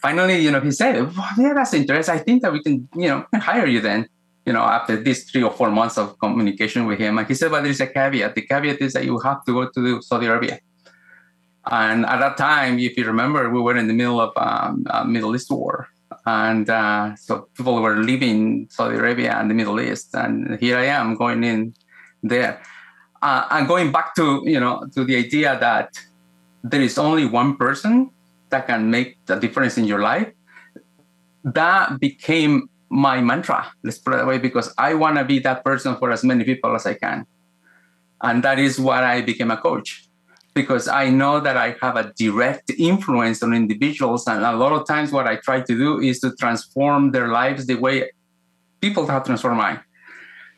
Finally, 0.01 0.39
you 0.39 0.51
know, 0.51 0.59
he 0.59 0.71
said, 0.71 0.95
well, 1.15 1.29
"Yeah, 1.37 1.53
that's 1.53 1.73
interesting. 1.73 2.15
I 2.15 2.19
think 2.19 2.41
that 2.41 2.51
we 2.51 2.61
can, 2.61 2.89
you 2.95 3.07
know, 3.07 3.25
hire 3.35 3.67
you 3.67 3.79
then." 3.79 4.09
You 4.45 4.53
know, 4.53 4.63
after 4.63 4.97
these 4.97 5.29
three 5.29 5.43
or 5.43 5.51
four 5.51 5.69
months 5.69 5.97
of 5.97 6.17
communication 6.17 6.87
with 6.87 6.99
him, 6.99 7.17
and 7.17 7.27
he 7.27 7.35
said, 7.35 7.51
"But 7.51 7.63
there's 7.63 7.79
a 7.79 7.87
caveat. 7.87 8.33
The 8.33 8.41
caveat 8.41 8.81
is 8.81 8.93
that 8.93 9.05
you 9.05 9.19
have 9.19 9.45
to 9.45 9.53
go 9.53 9.69
to 9.69 10.01
Saudi 10.01 10.25
Arabia." 10.25 10.59
And 11.69 12.05
at 12.07 12.19
that 12.19 12.37
time, 12.37 12.79
if 12.79 12.97
you 12.97 13.05
remember, 13.05 13.49
we 13.51 13.61
were 13.61 13.77
in 13.77 13.87
the 13.87 13.93
middle 13.93 14.19
of 14.19 14.31
um, 14.35 14.83
a 14.89 15.05
Middle 15.05 15.35
East 15.35 15.51
war 15.51 15.89
and 16.25 16.69
uh, 16.69 17.15
so 17.15 17.47
people 17.55 17.81
were 17.81 17.97
leaving 17.97 18.67
Saudi 18.69 18.95
Arabia 18.95 19.35
and 19.37 19.49
the 19.49 19.53
Middle 19.53 19.79
East, 19.79 20.13
and 20.13 20.59
here 20.59 20.77
I 20.77 20.85
am 20.85 21.15
going 21.15 21.43
in 21.43 21.73
there. 22.21 22.61
Uh, 23.21 23.45
and 23.51 23.67
going 23.67 23.91
back 23.91 24.15
to 24.15 24.41
you 24.45 24.59
know 24.59 24.85
to 24.93 25.03
the 25.03 25.15
idea 25.15 25.57
that 25.59 25.97
there 26.63 26.81
is 26.81 26.97
only 26.97 27.25
one 27.25 27.55
person 27.57 28.11
that 28.49 28.67
can 28.67 28.91
make 28.91 29.17
the 29.25 29.35
difference 29.35 29.77
in 29.77 29.85
your 29.85 30.01
life. 30.01 30.31
That 31.43 31.99
became 31.99 32.69
my 32.91 33.21
mantra. 33.21 33.71
Let's 33.83 33.97
put 33.97 34.13
it 34.13 34.17
that 34.17 34.27
way, 34.27 34.37
because 34.37 34.73
I 34.77 34.93
want 34.93 35.17
to 35.17 35.23
be 35.23 35.39
that 35.39 35.63
person 35.63 35.95
for 35.97 36.11
as 36.11 36.23
many 36.23 36.43
people 36.43 36.75
as 36.75 36.85
I 36.85 36.93
can, 36.93 37.25
and 38.21 38.43
that 38.43 38.59
is 38.59 38.79
why 38.79 39.03
I 39.03 39.21
became 39.21 39.49
a 39.49 39.57
coach 39.57 40.07
because 40.53 40.87
I 40.87 41.09
know 41.09 41.39
that 41.39 41.55
I 41.55 41.75
have 41.81 41.95
a 41.95 42.11
direct 42.17 42.71
influence 42.77 43.41
on 43.41 43.53
individuals. 43.53 44.27
And 44.27 44.43
a 44.43 44.53
lot 44.53 44.73
of 44.73 44.85
times, 44.87 45.11
what 45.11 45.27
I 45.27 45.37
try 45.37 45.61
to 45.61 45.77
do 45.77 45.99
is 45.99 46.19
to 46.21 46.35
transform 46.35 47.11
their 47.11 47.29
lives 47.29 47.67
the 47.67 47.75
way 47.75 48.11
people 48.81 49.07
have 49.07 49.25
transformed 49.25 49.57
mine. 49.57 49.79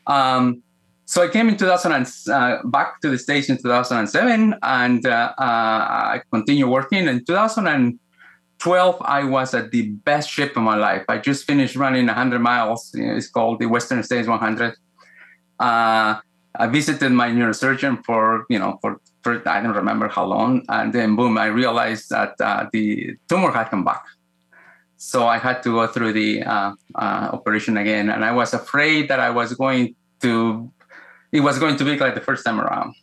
Um, 0.06 0.62
so 1.06 1.22
I 1.22 1.28
came 1.28 1.48
in 1.48 1.56
2000 1.56 1.92
and, 1.92 2.06
uh, 2.32 2.62
back 2.64 3.00
to 3.02 3.10
the 3.10 3.18
States 3.18 3.48
in 3.50 3.58
2007, 3.58 4.54
and 4.62 5.06
uh, 5.06 5.32
uh, 5.38 5.42
I 6.16 6.22
continued 6.32 6.68
working. 6.68 7.06
In 7.06 7.24
2012, 8.58 8.96
I 9.02 9.24
was 9.24 9.54
at 9.54 9.70
the 9.70 9.90
best 9.90 10.30
shape 10.30 10.56
of 10.56 10.62
my 10.62 10.76
life. 10.76 11.04
I 11.08 11.18
just 11.18 11.44
finished 11.44 11.76
running 11.76 12.06
100 12.06 12.38
miles. 12.40 12.90
It's 12.94 13.28
called 13.28 13.60
the 13.60 13.66
Western 13.66 14.02
States 14.02 14.28
100. 14.28 14.74
Uh, 15.58 16.20
I 16.56 16.66
visited 16.68 17.10
my 17.10 17.30
neurosurgeon 17.30 18.04
for 18.04 18.46
you 18.48 18.58
know 18.58 18.78
for 18.80 19.00
first, 19.22 19.46
I 19.46 19.60
don't 19.60 19.74
remember 19.74 20.08
how 20.08 20.24
long, 20.24 20.64
and 20.68 20.92
then 20.92 21.16
boom, 21.16 21.36
I 21.38 21.46
realized 21.46 22.10
that 22.10 22.34
uh, 22.40 22.66
the 22.72 23.16
tumor 23.28 23.50
had 23.50 23.70
come 23.70 23.84
back. 23.84 24.04
So 24.96 25.26
I 25.26 25.38
had 25.38 25.62
to 25.64 25.70
go 25.70 25.86
through 25.86 26.12
the 26.12 26.42
uh, 26.42 26.72
uh, 26.94 27.30
operation 27.32 27.76
again, 27.76 28.08
and 28.10 28.24
I 28.24 28.32
was 28.32 28.54
afraid 28.54 29.08
that 29.08 29.20
I 29.20 29.30
was 29.30 29.54
going 29.54 29.96
to, 30.22 30.70
it 31.32 31.40
was 31.40 31.58
going 31.58 31.76
to 31.76 31.84
be 31.84 31.98
like 31.98 32.14
the 32.14 32.20
first 32.20 32.44
time 32.44 32.60
around. 32.60 32.94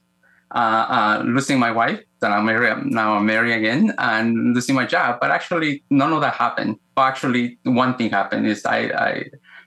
Uh, 0.54 0.86
uh, 0.98 1.24
losing 1.26 1.60
my 1.60 1.72
wife, 1.72 2.02
that 2.22 2.32
I'm 2.32 2.46
married, 2.46 2.86
now 2.86 3.16
I'm 3.16 3.26
married 3.26 3.54
again, 3.54 3.94
and 3.98 4.54
losing 4.56 4.76
my 4.76 4.86
job. 4.86 5.20
But 5.20 5.32
actually, 5.32 5.84
none 5.90 6.14
of 6.14 6.22
that 6.22 6.36
happened. 6.36 6.78
Actually, 6.98 7.58
one 7.64 7.98
thing 7.98 8.10
happened 8.10 8.48
is 8.48 8.66
I, 8.66 8.80
I 8.94 9.26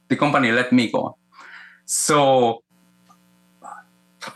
the 0.08 0.16
company 0.16 0.52
let 0.52 0.72
me 0.72 0.90
go. 0.90 1.16
So 1.84 2.62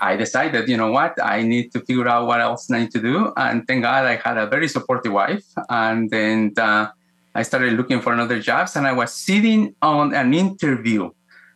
I 0.01 0.17
decided, 0.17 0.69
you 0.69 0.77
know 0.77 0.91
what, 0.91 1.15
I 1.23 1.43
need 1.43 1.73
to 1.73 1.81
figure 1.81 2.09
out 2.09 2.27
what 2.27 2.41
else 2.41 2.71
I 2.71 2.81
need 2.81 2.91
to 2.93 3.01
do. 3.01 3.33
And 3.37 3.67
thank 3.67 3.83
God 3.83 4.05
I 4.05 4.17
had 4.17 4.37
a 4.37 4.47
very 4.47 4.69
supportive 4.69 5.13
wife. 5.13 5.45
And 5.71 6.11
then 6.11 6.53
uh, 6.59 6.89
I 7.35 7.43
started 7.43 7.73
looking 7.75 8.01
for 8.01 8.13
another 8.13 8.41
jobs. 8.41 8.77
And 8.77 8.87
I 8.87 8.93
was 8.93 9.15
sitting 9.15 9.75
on 9.81 10.15
an 10.15 10.35
interview 10.35 11.11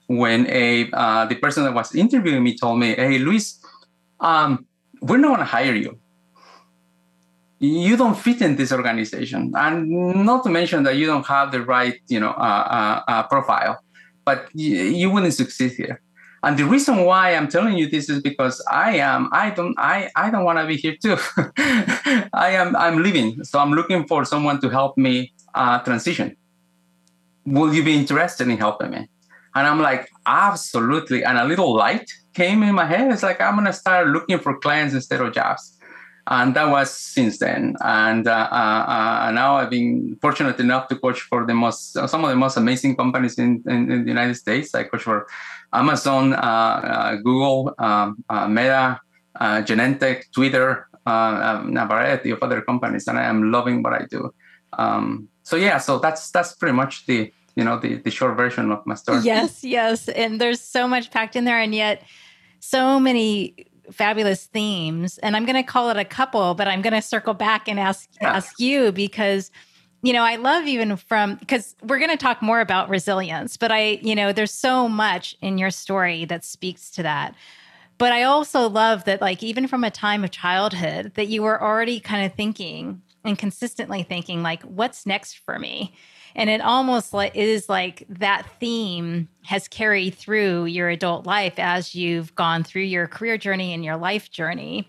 when 0.06 0.46
a 0.48 0.90
uh, 0.92 1.26
the 1.26 1.36
person 1.36 1.64
that 1.64 1.74
was 1.74 1.94
interviewing 1.94 2.42
me 2.42 2.56
told 2.56 2.78
me, 2.78 2.94
"Hey, 2.94 3.18
Luis, 3.18 3.62
um, 4.20 4.66
we're 5.00 5.18
not 5.18 5.28
going 5.28 5.40
to 5.40 5.44
hire 5.44 5.74
you. 5.74 5.98
You 7.62 7.96
don't 7.96 8.18
fit 8.18 8.42
in 8.42 8.56
this 8.56 8.72
organization, 8.72 9.52
and 9.54 9.88
not 10.26 10.42
to 10.42 10.50
mention 10.50 10.82
that 10.82 10.96
you 10.96 11.06
don't 11.06 11.26
have 11.26 11.52
the 11.52 11.62
right, 11.62 11.94
you 12.08 12.18
know, 12.18 12.30
uh, 12.30 12.64
uh, 12.78 13.02
uh 13.06 13.22
profile, 13.28 13.78
but 14.24 14.48
you, 14.52 14.82
you 14.82 15.10
wouldn't 15.10 15.34
succeed 15.34 15.72
here." 15.72 16.02
And 16.42 16.58
the 16.58 16.64
reason 16.64 17.04
why 17.04 17.36
I'm 17.36 17.46
telling 17.46 17.78
you 17.78 17.88
this 17.88 18.08
is 18.10 18.20
because 18.20 18.60
I 18.68 18.96
am 18.96 19.28
I 19.30 19.50
don't 19.50 19.76
I 19.78 20.10
I 20.16 20.28
don't 20.30 20.44
want 20.44 20.58
to 20.58 20.66
be 20.66 20.76
here 20.76 20.96
too. 21.00 21.16
I 22.34 22.50
am 22.60 22.74
I'm 22.74 23.00
leaving, 23.00 23.44
so 23.44 23.60
I'm 23.60 23.72
looking 23.72 24.08
for 24.08 24.24
someone 24.24 24.60
to 24.62 24.68
help 24.68 24.98
me 24.98 25.32
uh, 25.54 25.78
transition. 25.84 26.36
Will 27.46 27.72
you 27.72 27.84
be 27.84 27.94
interested 27.94 28.48
in 28.48 28.58
helping 28.58 28.90
me? 28.90 29.08
And 29.54 29.66
I'm 29.66 29.80
like, 29.80 30.08
absolutely. 30.26 31.24
And 31.24 31.38
a 31.38 31.44
little 31.44 31.74
light 31.74 32.10
came 32.34 32.62
in 32.62 32.74
my 32.74 32.86
head. 32.86 33.12
It's 33.12 33.22
like, 33.22 33.40
I'm 33.40 33.54
going 33.54 33.66
to 33.66 33.72
start 33.72 34.08
looking 34.08 34.38
for 34.38 34.58
clients 34.58 34.94
instead 34.94 35.20
of 35.20 35.32
jobs. 35.34 35.78
And 36.26 36.54
that 36.54 36.68
was 36.70 36.96
since 36.96 37.38
then. 37.38 37.74
And 37.84 38.28
uh, 38.28 38.48
uh, 38.52 38.54
uh, 38.54 39.30
now 39.32 39.56
I've 39.56 39.70
been 39.70 40.16
fortunate 40.20 40.58
enough 40.60 40.88
to 40.88 40.96
coach 40.96 41.20
for 41.22 41.44
the 41.46 41.54
most, 41.54 41.94
some 41.94 42.24
of 42.24 42.30
the 42.30 42.36
most 42.36 42.56
amazing 42.56 42.96
companies 42.96 43.38
in, 43.38 43.62
in, 43.66 43.90
in 43.90 44.04
the 44.04 44.08
United 44.08 44.34
States. 44.34 44.74
I 44.74 44.84
coach 44.84 45.02
for 45.02 45.26
Amazon, 45.72 46.34
uh, 46.34 46.36
uh, 46.36 47.14
Google, 47.16 47.74
um, 47.78 48.22
uh, 48.28 48.46
Meta, 48.46 49.00
Genentech, 49.40 50.30
Twitter, 50.32 50.88
um, 51.06 51.76
a 51.76 51.86
variety 51.86 52.30
of 52.30 52.42
other 52.42 52.62
companies. 52.62 53.08
And 53.08 53.18
I 53.18 53.24
am 53.24 53.50
loving 53.50 53.82
what 53.82 53.92
I 53.92 54.06
do. 54.08 54.32
Um, 54.74 55.28
so 55.42 55.56
yeah, 55.56 55.78
so 55.78 55.98
that's 55.98 56.30
that's 56.30 56.54
pretty 56.54 56.74
much 56.74 57.04
the 57.06 57.32
you 57.56 57.64
know 57.64 57.78
the 57.78 57.96
the 57.96 58.10
short 58.10 58.36
version 58.36 58.70
of 58.70 58.86
my 58.86 58.94
story 58.94 59.20
yes 59.22 59.62
yes 59.62 60.08
and 60.08 60.40
there's 60.40 60.60
so 60.60 60.88
much 60.88 61.10
packed 61.10 61.36
in 61.36 61.44
there 61.44 61.58
and 61.58 61.74
yet 61.74 62.02
so 62.60 62.98
many 62.98 63.66
fabulous 63.92 64.46
themes 64.46 65.18
and 65.18 65.36
i'm 65.36 65.44
going 65.44 65.56
to 65.56 65.62
call 65.62 65.90
it 65.90 65.96
a 65.96 66.04
couple 66.04 66.54
but 66.54 66.68
i'm 66.68 66.82
going 66.82 66.92
to 66.92 67.02
circle 67.02 67.34
back 67.34 67.68
and 67.68 67.78
ask 67.78 68.08
yeah. 68.20 68.34
ask 68.34 68.58
you 68.58 68.92
because 68.92 69.50
you 70.02 70.12
know 70.12 70.22
i 70.22 70.36
love 70.36 70.66
even 70.66 70.96
from 70.96 71.36
because 71.36 71.74
we're 71.82 71.98
going 71.98 72.10
to 72.10 72.16
talk 72.16 72.42
more 72.42 72.60
about 72.60 72.88
resilience 72.88 73.56
but 73.56 73.70
i 73.70 73.98
you 74.02 74.14
know 74.14 74.32
there's 74.32 74.52
so 74.52 74.88
much 74.88 75.36
in 75.40 75.58
your 75.58 75.70
story 75.70 76.24
that 76.24 76.44
speaks 76.44 76.90
to 76.90 77.02
that 77.02 77.34
but 77.98 78.12
i 78.12 78.22
also 78.22 78.68
love 78.68 79.04
that 79.04 79.20
like 79.20 79.42
even 79.42 79.66
from 79.66 79.84
a 79.84 79.90
time 79.90 80.24
of 80.24 80.30
childhood 80.30 81.12
that 81.14 81.28
you 81.28 81.42
were 81.42 81.62
already 81.62 82.00
kind 82.00 82.24
of 82.26 82.34
thinking 82.34 83.00
and 83.24 83.38
consistently 83.38 84.02
thinking 84.02 84.42
like 84.42 84.62
what's 84.62 85.06
next 85.06 85.38
for 85.44 85.58
me 85.58 85.94
and 86.34 86.50
it 86.50 86.60
almost 86.60 87.12
like 87.12 87.34
is 87.36 87.68
like 87.68 88.04
that 88.08 88.46
theme 88.58 89.28
has 89.44 89.68
carried 89.68 90.14
through 90.14 90.66
your 90.66 90.88
adult 90.88 91.26
life 91.26 91.58
as 91.58 91.94
you've 91.94 92.34
gone 92.34 92.64
through 92.64 92.82
your 92.82 93.06
career 93.06 93.36
journey 93.36 93.72
and 93.72 93.84
your 93.84 93.96
life 93.96 94.30
journey 94.30 94.86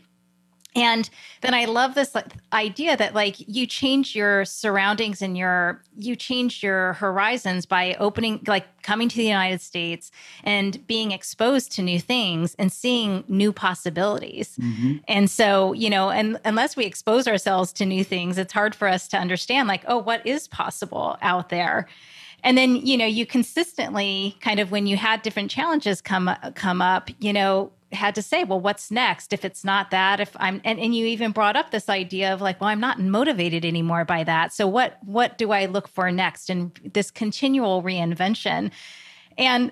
and 0.76 1.10
then 1.42 1.54
i 1.54 1.66
love 1.66 1.96
this 1.96 2.16
idea 2.52 2.96
that 2.98 3.14
like 3.14 3.36
you 3.40 3.66
change 3.66 4.16
your 4.16 4.46
surroundings 4.46 5.22
and 5.22 5.38
your 5.38 5.82
you 5.98 6.16
change 6.16 6.64
your 6.64 6.94
horizons 6.94 7.66
by 7.66 7.96
opening 8.00 8.42
like 8.48 8.66
coming 8.82 9.08
to 9.10 9.18
the 9.18 9.26
united 9.26 9.62
states 9.62 10.12
and 10.44 10.86
being 10.88 11.12
exposed 11.12 11.72
to 11.72 11.82
new 11.82 12.00
things 12.00 12.56
and 12.56 12.72
seeing 12.72 13.24
new 13.28 13.54
possibilities 13.54 14.58
mm-hmm. 14.58 14.98
and 15.08 15.30
so 15.30 15.74
you 15.74 15.90
know 15.90 16.10
and 16.10 16.40
unless 16.46 16.76
we 16.76 16.86
expose 16.86 17.28
ourselves 17.28 17.72
to 17.72 17.86
new 17.86 18.04
things 18.04 18.38
it's 18.38 18.54
hard 18.54 18.74
for 18.76 18.88
us 18.88 19.08
to 19.08 19.18
understand 19.18 19.68
like 19.68 19.84
oh 19.88 19.98
what 19.98 20.26
is 20.26 20.48
possible 20.48 21.18
out 21.22 21.50
there 21.50 21.88
and 22.44 22.58
then 22.58 22.76
you 22.76 22.98
know 22.98 23.06
you 23.06 23.26
consistently 23.26 24.36
kind 24.42 24.60
of 24.60 24.72
when 24.72 24.86
you 24.86 24.98
had 24.98 25.22
different 25.22 25.50
challenges 25.50 26.02
come 26.02 26.30
come 26.56 26.82
up 26.82 27.10
you 27.20 27.34
know 27.34 27.72
had 27.94 28.16
to 28.16 28.22
say, 28.22 28.44
well, 28.44 28.60
what's 28.60 28.92
next 28.92 29.34
if 29.34 29.46
it's 29.46 29.64
not 29.64 29.92
that? 29.92 30.20
If 30.20 30.36
I'm 30.38 30.62
and, 30.64 30.80
and 30.80 30.96
you 30.96 31.06
even 31.06 31.32
brought 31.32 31.56
up 31.56 31.72
this 31.72 31.90
idea 31.90 32.34
of 32.34 32.42
like, 32.42 32.60
well, 32.60 32.70
I'm 32.70 32.80
not 32.80 33.00
motivated 33.00 33.66
anymore 33.66 34.06
by 34.06 34.24
that. 34.24 34.54
So 34.54 34.68
what 34.68 34.98
what 35.04 35.38
do 35.38 35.52
I 35.52 35.66
look 35.66 35.88
for 35.88 36.12
next? 36.12 36.50
And 36.50 36.72
this 36.94 37.12
continual 37.12 37.84
reinvention. 37.84 38.72
And 39.38 39.72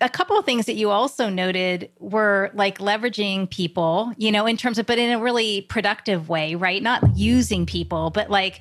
a 0.00 0.08
couple 0.08 0.36
of 0.36 0.44
things 0.44 0.66
that 0.66 0.74
you 0.74 0.90
also 0.90 1.28
noted 1.28 1.90
were 2.00 2.50
like 2.54 2.78
leveraging 2.78 3.48
people, 3.48 4.12
you 4.16 4.32
know, 4.32 4.46
in 4.46 4.56
terms 4.56 4.78
of, 4.78 4.86
but 4.86 4.98
in 4.98 5.12
a 5.12 5.18
really 5.18 5.62
productive 5.62 6.28
way, 6.28 6.56
right? 6.56 6.82
Not 6.82 7.16
using 7.16 7.66
people, 7.66 8.10
but 8.10 8.28
like 8.28 8.60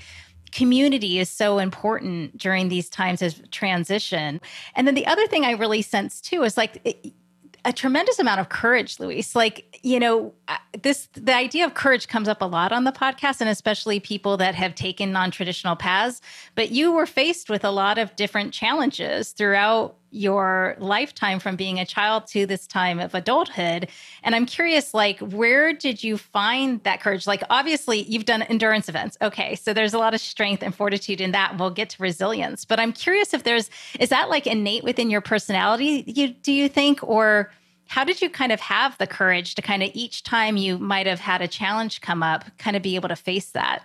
community 0.52 1.18
is 1.18 1.30
so 1.30 1.58
important 1.58 2.38
during 2.38 2.70
these 2.70 2.90
times 2.90 3.22
of 3.22 3.50
transition. 3.52 4.40
And 4.76 4.86
then 4.86 4.96
the 4.96 5.08
other 5.08 5.26
thing 5.28 5.46
I 5.46 5.52
really 5.52 5.82
sense 5.82 6.22
too 6.22 6.44
is 6.44 6.58
like, 6.58 7.16
a 7.64 7.74
tremendous 7.74 8.20
amount 8.20 8.40
of 8.40 8.50
courage, 8.50 9.00
Luis. 9.00 9.36
Like, 9.36 9.80
you 9.84 10.00
know, 10.00 10.34
this 10.82 11.08
the 11.14 11.36
idea 11.36 11.66
of 11.66 11.74
courage 11.74 12.08
comes 12.08 12.28
up 12.28 12.42
a 12.42 12.46
lot 12.46 12.72
on 12.72 12.84
the 12.84 12.92
podcast, 12.92 13.42
and 13.42 13.50
especially 13.50 14.00
people 14.00 14.38
that 14.38 14.56
have 14.56 14.76
taken 14.76 15.12
non-traditional 15.12 15.76
paths. 15.76 16.22
But 16.56 16.72
you 16.72 16.92
were 16.92 17.06
faced 17.06 17.50
with 17.50 17.64
a 17.64 17.72
lot 17.72 17.98
of 17.98 18.16
different 18.16 18.54
challenges 18.54 19.32
throughout 19.32 19.96
your 20.14 20.76
lifetime 20.80 21.40
from 21.40 21.56
being 21.56 21.80
a 21.80 21.86
child 21.86 22.28
to 22.28 22.46
this 22.46 22.68
time 22.68 23.00
of 23.00 23.16
adulthood. 23.16 23.88
And 24.24 24.36
I'm 24.36 24.46
curious, 24.46 24.94
like, 24.94 25.20
where 25.20 25.72
did 25.72 26.04
you 26.04 26.18
find 26.18 26.84
that 26.84 27.00
courage? 27.00 27.26
Like, 27.26 27.44
obviously, 27.50 28.02
you've 28.02 28.26
done 28.26 28.42
endurance 28.42 28.90
events. 28.90 29.18
Okay. 29.22 29.56
So 29.56 29.74
there's 29.74 29.94
a 29.94 29.98
lot 29.98 30.14
of 30.14 30.20
strength 30.20 30.64
and 30.64 30.76
fortitude 30.76 31.22
in 31.22 31.32
that. 31.32 31.58
We'll 31.58 31.70
get 31.70 31.92
to 31.92 32.04
resilience. 32.04 32.66
But 32.66 32.78
I'm 32.78 32.92
curious 32.92 33.34
if 33.34 33.44
there's, 33.44 33.70
is 34.00 34.10
that 34.10 34.30
like 34.30 34.48
innate 34.48 34.84
within 34.84 35.10
your 35.10 35.22
personality, 35.22 36.04
you, 36.06 36.28
do 36.30 36.52
you 36.52 36.68
think? 36.68 37.00
Or 37.04 37.50
how 37.92 38.04
did 38.04 38.22
you 38.22 38.30
kind 38.30 38.52
of 38.52 38.60
have 38.60 38.98
the 38.98 39.08
courage 39.08 39.56
to 39.56 39.62
kind 39.62 39.84
of 39.84 39.90
each 39.94 40.24
time 40.24 40.58
you 40.58 40.78
might 40.78 41.08
have 41.08 41.20
had 41.20 41.42
a 41.42 41.48
challenge 41.48 42.02
come 42.02 42.24
up, 42.24 42.46
kind 42.58 42.76
of 42.76 42.82
be 42.82 42.96
able 42.96 43.10
to 43.10 43.16
face 43.16 43.52
that? 43.52 43.84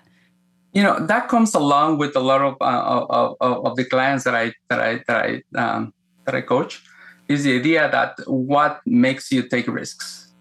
you 0.77 0.83
know 0.83 0.97
that 1.07 1.29
comes 1.29 1.55
along 1.55 1.97
with 1.97 2.15
a 2.17 2.21
lot 2.21 2.43
of 2.43 2.55
uh, 2.61 3.07
of, 3.09 3.37
of, 3.41 3.77
the 3.77 3.85
clients 3.85 4.25
that 4.25 4.35
I 4.35 4.53
that 4.69 4.81
I 4.89 5.01
that 5.07 5.19
I 5.27 5.29
um, 5.63 5.95
that 6.25 6.35
I 6.35 6.43
coach 6.43 6.83
is 7.29 7.45
the 7.45 7.57
idea 7.57 7.91
that 7.91 8.13
what 8.27 8.81
makes 8.85 9.33
you 9.33 9.49
take 9.49 9.69
risks. 9.69 10.35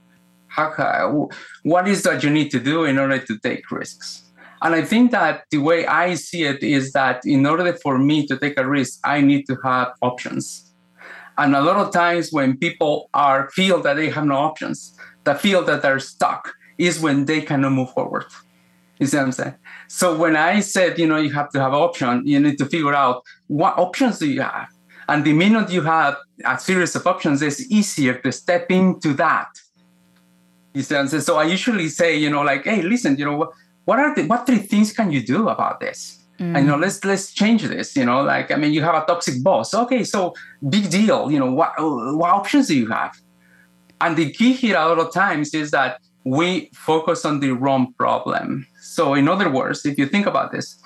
How, 0.47 1.29
what 1.63 1.87
is 1.87 2.03
that 2.03 2.23
you 2.23 2.29
need 2.29 2.49
to 2.51 2.59
do 2.59 2.85
in 2.85 2.97
order 2.97 3.19
to 3.19 3.39
take 3.39 3.69
risks? 3.71 4.23
And 4.61 4.73
I 4.73 4.83
think 4.83 5.11
that 5.11 5.43
the 5.51 5.57
way 5.57 5.85
I 5.85 6.15
see 6.15 6.43
it 6.43 6.63
is 6.63 6.93
that 6.93 7.25
in 7.25 7.45
order 7.45 7.73
for 7.83 7.97
me 7.97 8.25
to 8.27 8.37
take 8.37 8.57
a 8.57 8.65
risk, 8.65 8.99
I 9.03 9.19
need 9.21 9.47
to 9.47 9.57
have 9.63 9.89
options. 10.01 10.73
And 11.37 11.55
a 11.55 11.61
lot 11.61 11.77
of 11.77 11.91
times 11.91 12.31
when 12.31 12.57
people 12.57 13.09
are 13.13 13.49
feel 13.49 13.81
that 13.81 13.95
they 13.95 14.09
have 14.09 14.25
no 14.25 14.35
options, 14.35 14.97
that 15.25 15.41
feel 15.41 15.63
that 15.65 15.81
they're 15.81 15.99
stuck, 15.99 16.53
is 16.77 16.99
when 16.99 17.25
they 17.25 17.41
cannot 17.41 17.71
move 17.71 17.91
forward. 17.91 18.25
You 18.99 19.07
see 19.07 19.17
what 19.17 19.25
I'm 19.25 19.31
saying? 19.31 19.55
So 19.87 20.17
when 20.17 20.35
I 20.35 20.61
said, 20.61 20.97
you 20.97 21.07
know, 21.07 21.17
you 21.17 21.31
have 21.33 21.49
to 21.51 21.59
have 21.59 21.73
option, 21.73 22.25
you 22.25 22.39
need 22.39 22.57
to 22.59 22.65
figure 22.65 22.93
out 22.93 23.23
what 23.47 23.77
options 23.77 24.19
do 24.19 24.29
you 24.29 24.41
have? 24.41 24.67
And 25.07 25.23
the 25.23 25.33
minute 25.33 25.69
you 25.69 25.81
have 25.81 26.17
a 26.45 26.57
series 26.57 26.95
of 26.95 27.05
options, 27.05 27.41
it's 27.41 27.69
easier 27.69 28.15
to 28.19 28.31
step 28.31 28.71
into 28.71 29.13
that. 29.13 29.49
You 30.73 30.81
see, 30.81 30.95
what 30.95 31.01
I'm 31.01 31.07
saying? 31.07 31.21
so 31.21 31.37
I 31.37 31.45
usually 31.45 31.89
say, 31.89 32.17
you 32.17 32.29
know, 32.29 32.41
like, 32.41 32.63
hey, 32.63 32.81
listen, 32.81 33.17
you 33.17 33.25
know, 33.25 33.53
what 33.85 33.99
are 33.99 34.15
the 34.15 34.23
what 34.25 34.45
three 34.45 34.57
things 34.57 34.91
can 34.91 35.11
you 35.11 35.21
do 35.21 35.49
about 35.49 35.79
this? 35.79 36.24
Mm. 36.39 36.55
And 36.55 36.65
you 36.65 36.71
know, 36.71 36.77
let's 36.77 37.03
let's 37.05 37.31
change 37.31 37.63
this. 37.63 37.95
You 37.95 38.05
know, 38.05 38.21
like 38.21 38.51
I 38.51 38.55
mean, 38.55 38.73
you 38.73 38.81
have 38.81 38.95
a 38.95 39.05
toxic 39.05 39.41
boss. 39.43 39.73
Okay, 39.73 40.03
so 40.03 40.33
big 40.67 40.89
deal. 40.89 41.31
You 41.31 41.39
know, 41.39 41.51
what 41.51 41.73
what 41.77 42.31
options 42.31 42.67
do 42.67 42.75
you 42.75 42.87
have? 42.87 43.15
And 44.01 44.17
the 44.17 44.31
key 44.31 44.53
here 44.53 44.77
a 44.77 44.85
lot 44.87 44.99
of 44.99 45.13
times 45.13 45.53
is 45.53 45.71
that 45.71 45.99
we 46.25 46.69
focus 46.73 47.23
on 47.23 47.39
the 47.39 47.51
wrong 47.51 47.93
problem. 47.93 48.67
So 48.81 49.13
in 49.13 49.27
other 49.27 49.49
words, 49.49 49.85
if 49.85 49.97
you 49.97 50.07
think 50.07 50.25
about 50.25 50.51
this, 50.51 50.81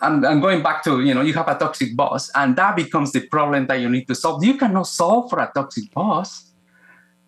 I'm, 0.00 0.24
I'm, 0.24 0.40
going 0.40 0.62
back 0.62 0.82
to 0.84 1.00
you 1.02 1.12
know 1.12 1.20
you 1.20 1.34
have 1.34 1.48
a 1.48 1.56
toxic 1.56 1.94
boss 1.94 2.30
and 2.34 2.56
that 2.56 2.76
becomes 2.76 3.12
the 3.12 3.26
problem 3.26 3.66
that 3.66 3.80
you 3.80 3.88
need 3.88 4.06
to 4.08 4.14
solve 4.14 4.42
you 4.42 4.56
cannot 4.56 4.86
solve 4.86 5.28
for 5.28 5.40
a 5.40 5.50
toxic 5.54 5.92
boss 5.92 6.52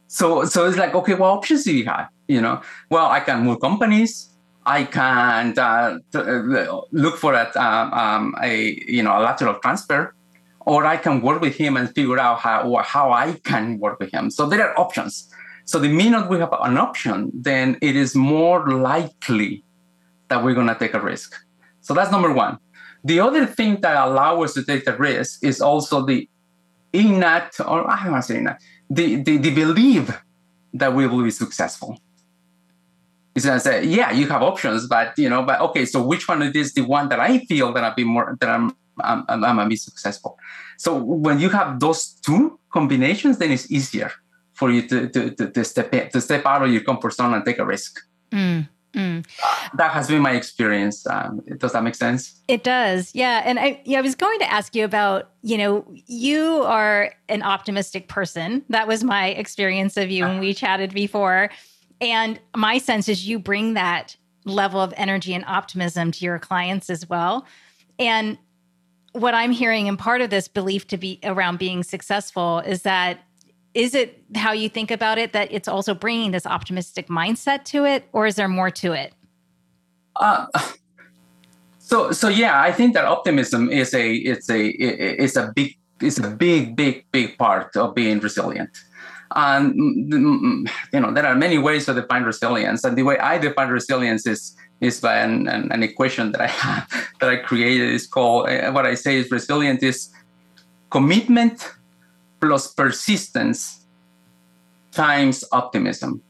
so 0.06 0.44
so 0.44 0.66
it's 0.66 0.78
like 0.78 0.94
okay 0.94 1.14
what 1.14 1.28
options 1.28 1.64
do 1.64 1.76
you 1.76 1.84
have 1.84 2.08
you 2.28 2.40
know 2.40 2.62
well 2.88 3.06
i 3.06 3.20
can 3.20 3.44
move 3.44 3.60
companies 3.60 4.30
i 4.66 4.84
can 4.84 5.58
uh, 5.58 5.98
uh 6.14 6.80
look 6.92 7.16
for 7.16 7.34
a, 7.34 7.50
um, 7.56 7.92
um, 7.92 8.34
a 8.42 8.80
you 8.86 9.02
know 9.02 9.16
a 9.18 9.20
lateral 9.20 9.54
transfer 9.60 10.14
or 10.60 10.86
i 10.86 10.96
can 10.96 11.20
work 11.20 11.40
with 11.40 11.54
him 11.54 11.76
and 11.76 11.94
figure 11.94 12.18
out 12.18 12.38
how 12.38 12.76
how 12.82 13.10
i 13.10 13.32
can 13.44 13.78
work 13.78 13.98
with 14.00 14.10
him 14.12 14.30
so 14.30 14.48
there 14.48 14.62
are 14.66 14.78
options 14.78 15.28
so 15.64 15.78
the 15.78 15.88
minute 15.88 16.28
we 16.28 16.38
have 16.38 16.52
an 16.62 16.78
option 16.78 17.30
then 17.34 17.76
it 17.80 17.96
is 17.96 18.14
more 18.14 18.68
likely 18.68 19.64
that 20.28 20.42
we're 20.42 20.54
going 20.54 20.66
to 20.66 20.74
take 20.74 20.94
a 20.94 21.00
risk 21.00 21.34
so 21.82 21.94
that's 21.94 22.10
number 22.10 22.32
one. 22.32 22.58
The 23.04 23.20
other 23.20 23.44
thing 23.44 23.80
that 23.82 23.96
allows 23.96 24.44
us 24.44 24.54
to 24.54 24.64
take 24.64 24.84
the 24.84 24.96
risk 24.96 25.44
is 25.44 25.60
also 25.60 26.06
the 26.06 26.28
innate, 26.92 27.58
or 27.60 27.90
I 27.90 28.04
don't 28.04 28.12
want 28.12 28.24
to 28.24 28.32
say 28.32 28.38
innate, 28.38 28.56
the, 28.88 29.16
the, 29.16 29.36
the 29.36 29.50
belief 29.50 30.16
that 30.72 30.94
we 30.94 31.06
will 31.06 31.24
be 31.24 31.30
successful. 31.30 32.00
He's 33.34 33.46
gonna 33.46 33.60
say, 33.60 33.84
yeah, 33.84 34.12
you 34.12 34.28
have 34.28 34.42
options, 34.42 34.86
but 34.86 35.18
you 35.18 35.28
know, 35.28 35.42
but 35.42 35.60
okay, 35.60 35.84
so 35.86 36.02
which 36.02 36.28
one 36.28 36.42
is 36.42 36.74
the 36.74 36.82
one 36.82 37.08
that 37.08 37.20
I 37.20 37.38
feel 37.46 37.72
that 37.72 37.82
I'll 37.84 37.94
be 37.94 38.04
more 38.04 38.36
that 38.40 38.48
I'm 38.48 38.76
I'm, 39.00 39.24
I'm, 39.28 39.44
I'm 39.44 39.56
gonna 39.56 39.68
be 39.68 39.76
successful. 39.76 40.38
So 40.76 40.96
when 40.96 41.40
you 41.40 41.48
have 41.50 41.80
those 41.80 42.12
two 42.26 42.58
combinations, 42.70 43.38
then 43.38 43.50
it's 43.50 43.70
easier 43.70 44.12
for 44.52 44.70
you 44.70 44.86
to 44.88 45.08
to, 45.08 45.30
to, 45.30 45.50
to 45.50 45.64
step 45.64 45.94
in, 45.94 46.10
to 46.10 46.20
step 46.20 46.44
out 46.44 46.62
of 46.62 46.70
your 46.70 46.82
comfort 46.82 47.14
zone 47.14 47.32
and 47.34 47.44
take 47.44 47.58
a 47.58 47.64
risk. 47.64 48.00
Mm. 48.30 48.68
Mm. 48.94 49.24
that 49.74 49.90
has 49.92 50.08
been 50.08 50.20
my 50.20 50.32
experience. 50.32 51.06
Um, 51.06 51.40
does 51.56 51.72
that 51.72 51.82
make 51.82 51.94
sense? 51.94 52.38
It 52.46 52.62
does. 52.62 53.10
Yeah. 53.14 53.42
And 53.44 53.58
I, 53.58 53.80
yeah, 53.86 53.98
I 53.98 54.02
was 54.02 54.14
going 54.14 54.38
to 54.40 54.50
ask 54.50 54.74
you 54.74 54.84
about, 54.84 55.30
you 55.40 55.56
know, 55.56 55.86
you 56.06 56.62
are 56.64 57.14
an 57.30 57.42
optimistic 57.42 58.08
person. 58.08 58.62
That 58.68 58.86
was 58.86 59.02
my 59.02 59.28
experience 59.28 59.96
of 59.96 60.10
you 60.10 60.24
when 60.24 60.40
we 60.40 60.52
chatted 60.52 60.92
before. 60.92 61.50
And 62.02 62.40
my 62.54 62.78
sense 62.78 63.08
is 63.08 63.28
you 63.28 63.38
bring 63.38 63.74
that 63.74 64.16
level 64.44 64.80
of 64.80 64.92
energy 64.96 65.34
and 65.34 65.44
optimism 65.46 66.10
to 66.10 66.24
your 66.24 66.40
clients 66.40 66.90
as 66.90 67.08
well. 67.08 67.46
And 67.96 68.38
what 69.12 69.34
I'm 69.34 69.52
hearing 69.52 69.88
and 69.88 69.96
part 69.96 70.20
of 70.20 70.28
this 70.28 70.48
belief 70.48 70.88
to 70.88 70.96
be 70.96 71.20
around 71.22 71.60
being 71.60 71.84
successful 71.84 72.58
is 72.58 72.82
that 72.82 73.20
is 73.72 73.94
it 73.94 74.22
how 74.34 74.52
you 74.52 74.68
think 74.68 74.90
about 74.90 75.16
it 75.16 75.32
that 75.32 75.50
it's 75.52 75.68
also 75.68 75.94
bringing 75.94 76.32
this 76.32 76.44
optimistic 76.44 77.08
mindset 77.08 77.64
to 77.64 77.84
it 77.84 78.08
or 78.12 78.26
is 78.26 78.34
there 78.34 78.48
more 78.48 78.70
to 78.70 78.92
it 78.92 79.14
uh, 80.16 80.46
so 81.78 82.10
so 82.10 82.28
yeah 82.28 82.60
i 82.60 82.72
think 82.72 82.94
that 82.94 83.04
optimism 83.04 83.70
is 83.70 83.94
a 83.94 84.14
it's 84.14 84.50
a 84.50 84.68
it's 84.68 85.36
a 85.36 85.52
big 85.54 85.76
it's 86.00 86.18
a 86.18 86.28
big 86.28 86.76
big 86.76 87.04
big 87.12 87.36
part 87.38 87.74
of 87.76 87.94
being 87.94 88.18
resilient 88.20 88.70
and 89.36 89.74
you 90.92 91.00
know 91.00 91.12
there 91.12 91.26
are 91.26 91.34
many 91.34 91.58
ways 91.58 91.86
to 91.86 91.94
define 91.94 92.22
resilience 92.22 92.84
and 92.84 92.96
the 92.96 93.02
way 93.02 93.18
i 93.18 93.38
define 93.38 93.68
resilience 93.68 94.26
is 94.26 94.56
is 94.80 95.00
by 95.00 95.16
an, 95.16 95.46
an, 95.48 95.70
an 95.70 95.82
equation 95.82 96.32
that 96.32 96.40
i 96.40 96.46
have 96.46 96.88
that 97.20 97.28
i 97.28 97.36
created 97.36 97.88
is 97.90 98.06
called 98.06 98.48
uh, 98.48 98.70
what 98.72 98.86
i 98.86 98.94
say 98.94 99.16
is 99.16 99.30
resilient 99.30 99.82
is 99.82 100.10
commitment 100.90 101.72
plus 102.40 102.74
persistence 102.74 103.82
times 104.92 105.44
optimism. 105.52 106.20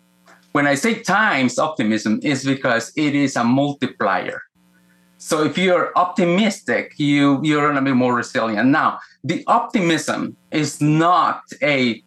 When 0.53 0.67
I 0.67 0.75
say 0.75 1.03
times 1.03 1.59
optimism, 1.59 2.21
is 2.23 2.45
because 2.45 2.93
it 2.97 3.15
is 3.15 3.37
a 3.37 3.45
multiplier. 3.45 4.43
So 5.19 5.45
if 5.45 5.57
you're 5.57 5.93
optimistic, 5.97 6.95
you 6.99 7.41
you're 7.43 7.67
gonna 7.67 7.83
be 7.83 7.93
more 7.93 8.15
resilient. 8.15 8.69
Now, 8.69 9.01
the 9.25 9.45
optimism 9.47 10.37
is 10.51 10.81
not 10.81 11.43
a 11.63 12.03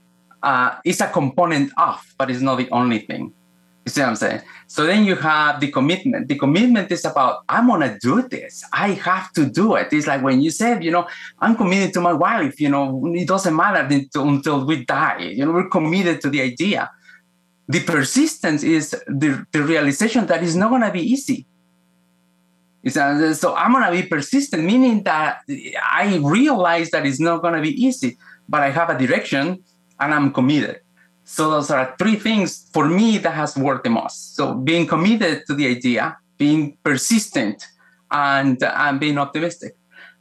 uh, 0.46 0.78
it's 0.86 1.02
a 1.02 1.10
component 1.10 1.72
of, 1.78 1.98
but 2.18 2.30
it's 2.30 2.42
not 2.42 2.58
the 2.58 2.70
only 2.70 3.00
thing. 3.00 3.34
You 3.86 3.92
see 3.92 4.02
what 4.02 4.10
I'm 4.10 4.16
saying? 4.16 4.42
So 4.68 4.86
then 4.86 5.06
you 5.06 5.16
have 5.16 5.60
the 5.60 5.70
commitment. 5.70 6.28
The 6.28 6.38
commitment 6.40 6.92
is 6.92 7.06
about, 7.06 7.44
I'm 7.50 7.68
going 7.68 7.82
to 7.82 7.98
do 8.00 8.28
this. 8.28 8.64
I 8.74 8.90
have 9.10 9.32
to 9.34 9.46
do 9.46 9.76
it. 9.76 9.88
It's 9.92 10.08
like 10.08 10.24
when 10.24 10.42
you 10.42 10.50
said, 10.50 10.84
you 10.84 10.92
know, 10.92 11.08
I'm 11.40 11.56
committed 11.56 11.94
to 11.94 12.02
my 12.02 12.14
wife, 12.14 12.60
you 12.60 12.70
know, 12.70 12.86
it 13.14 13.28
doesn't 13.28 13.56
matter 13.56 13.82
until, 14.16 14.66
we 14.66 14.86
die. 14.86 15.34
You 15.38 15.46
know, 15.46 15.52
we're 15.52 15.70
committed 15.70 16.22
to 16.22 16.30
the 16.30 16.42
idea. 16.42 16.90
The 17.68 17.82
persistence 17.82 18.64
is 18.64 18.92
the, 19.08 19.46
the 19.52 19.62
realization 19.64 20.26
that 20.28 20.44
it's 20.44 20.56
not 20.56 20.70
going 20.70 20.82
to 20.82 20.92
be 20.92 21.02
easy. 21.02 21.46
So 22.88 23.56
I'm 23.56 23.72
going 23.72 23.86
to 23.86 23.92
be 23.92 24.08
persistent, 24.08 24.64
meaning 24.64 25.04
that 25.04 25.42
I 25.92 26.20
realize 26.24 26.92
that 26.92 27.06
it's 27.06 27.20
not 27.20 27.42
going 27.44 27.56
to 27.56 27.62
be 27.62 27.74
easy, 27.84 28.18
but 28.48 28.62
I 28.62 28.70
have 28.70 28.90
a 28.90 28.98
direction 28.98 29.64
and 30.00 30.14
I'm 30.14 30.32
committed. 30.32 30.82
So 31.24 31.50
those 31.50 31.72
are 31.72 31.96
three 31.98 32.16
things 32.16 32.70
for 32.72 32.88
me 32.88 33.18
that 33.18 33.32
has 33.32 33.58
worked 33.58 33.84
the 33.84 33.90
most. 33.90 34.36
So 34.36 34.54
being 34.54 34.86
committed 34.86 35.44
to 35.48 35.56
the 35.56 35.68
idea, 35.68 36.18
being 36.38 36.78
persistent, 36.84 37.66
and 38.12 38.62
and 38.62 39.00
being 39.00 39.18
optimistic. 39.18 39.76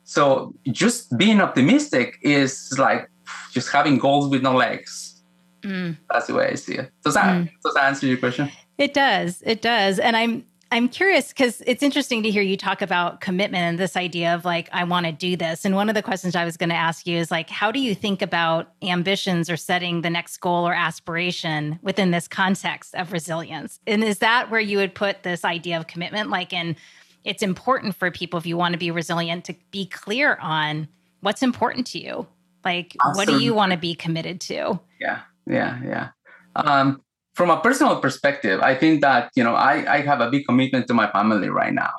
So 0.05 0.55
just 0.71 1.17
being 1.17 1.41
optimistic 1.41 2.19
is 2.23 2.75
like 2.79 3.11
just 3.53 3.71
having 3.71 3.99
goals 3.99 4.31
with 4.31 4.43
no 4.43 4.55
legs. 4.55 5.23
Mm. 5.63 5.97
That's 6.11 6.27
the 6.27 6.35
way 6.35 6.49
I 6.49 6.55
see 6.55 6.75
it. 6.75 6.91
Does 7.05 7.15
that 7.15 7.27
mm. 7.27 7.51
does 7.63 7.75
that 7.75 7.85
answer 7.85 8.07
your 8.07 8.19
question? 8.19 8.51
It 8.79 8.95
does. 8.95 9.43
It 9.47 9.63
does. 9.63 9.99
And 9.99 10.17
I'm 10.17 10.45
I'm 10.75 10.89
curious 10.89 11.29
because 11.29 11.63
it's 11.69 11.85
interesting 11.85 12.25
to 12.25 12.33
hear 12.33 12.43
you 12.43 12.57
talk 12.57 12.83
about 12.83 13.21
commitment 13.21 13.63
and 13.63 13.79
this 13.79 13.97
idea 13.97 14.35
of 14.35 14.45
like, 14.45 14.69
I 14.73 14.83
want 14.83 15.07
to 15.07 15.13
do 15.13 15.37
this. 15.37 15.65
And 15.65 15.77
one 15.77 15.89
of 15.89 15.95
the 15.95 16.03
questions 16.03 16.35
I 16.35 16.45
was 16.45 16.57
going 16.57 16.71
to 16.71 16.75
ask 16.75 17.07
you 17.07 17.17
is 17.17 17.31
like, 17.31 17.49
how 17.49 17.71
do 17.71 17.79
you 17.79 17.95
think 17.95 18.23
about 18.23 18.73
ambitions 18.83 19.49
or 19.49 19.57
setting 19.57 20.01
the 20.01 20.11
next 20.11 20.39
goal 20.39 20.67
or 20.67 20.75
aspiration 20.75 21.79
within 21.83 22.11
this 22.11 22.27
context 22.27 22.93
of 22.97 23.13
resilience? 23.13 23.79
And 23.87 24.03
is 24.03 24.19
that 24.19 24.51
where 24.51 24.59
you 24.59 24.79
would 24.79 24.97
put 24.97 25.23
this 25.23 25.45
idea 25.45 25.79
of 25.79 25.87
commitment? 25.87 26.31
Like, 26.31 26.53
in 26.53 26.75
it's 27.23 27.45
important 27.45 27.95
for 27.95 28.11
people, 28.11 28.41
if 28.41 28.45
you 28.45 28.57
want 28.57 28.73
to 28.73 28.79
be 28.79 28.91
resilient, 28.91 29.45
to 29.45 29.55
be 29.71 29.87
clear 29.87 30.39
on 30.43 30.89
what's 31.21 31.45
important 31.45 31.87
to 31.89 32.01
you. 32.01 32.27
Like, 32.65 32.97
awesome. 32.99 33.17
what 33.17 33.29
do 33.29 33.39
you 33.39 33.55
want 33.55 33.71
to 33.71 33.79
be 33.79 33.95
committed 33.95 34.41
to? 34.41 34.81
Yeah, 35.01 35.21
yeah, 35.47 35.81
yeah. 35.85 36.09
Um, 36.57 37.04
from 37.35 37.51
a 37.51 37.61
personal 37.61 38.01
perspective, 38.01 38.61
I 38.61 38.75
think 38.75 39.01
that 39.03 39.31
you 39.37 39.45
know 39.45 39.55
I, 39.55 39.99
I 39.99 40.01
have 40.03 40.21
a 40.21 40.31
big 40.31 40.47
commitment 40.47 40.87
to 40.89 40.95
my 40.95 41.11
family 41.11 41.49
right 41.49 41.75
now, 41.75 41.91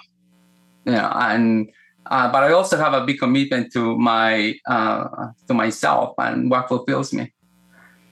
you 0.85 0.93
know, 0.93 1.11
and 1.13 1.69
uh, 2.05 2.31
but 2.31 2.43
I 2.43 2.51
also 2.51 2.77
have 2.77 2.93
a 2.93 3.05
big 3.05 3.19
commitment 3.19 3.71
to 3.73 3.97
my 3.97 4.55
uh, 4.67 5.07
to 5.47 5.53
myself 5.53 6.15
and 6.17 6.49
what 6.49 6.67
fulfills 6.67 7.13
me, 7.13 7.33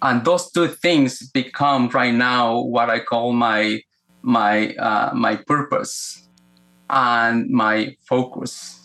and 0.01 0.23
those 0.25 0.51
two 0.51 0.67
things 0.67 1.29
become 1.31 1.89
right 1.89 2.13
now 2.13 2.59
what 2.59 2.89
I 2.89 2.99
call 2.99 3.31
my 3.31 3.79
my 4.21 4.75
uh, 4.75 5.11
my 5.15 5.37
purpose 5.47 6.29
and 6.89 7.49
my 7.49 7.95
focus. 8.07 8.79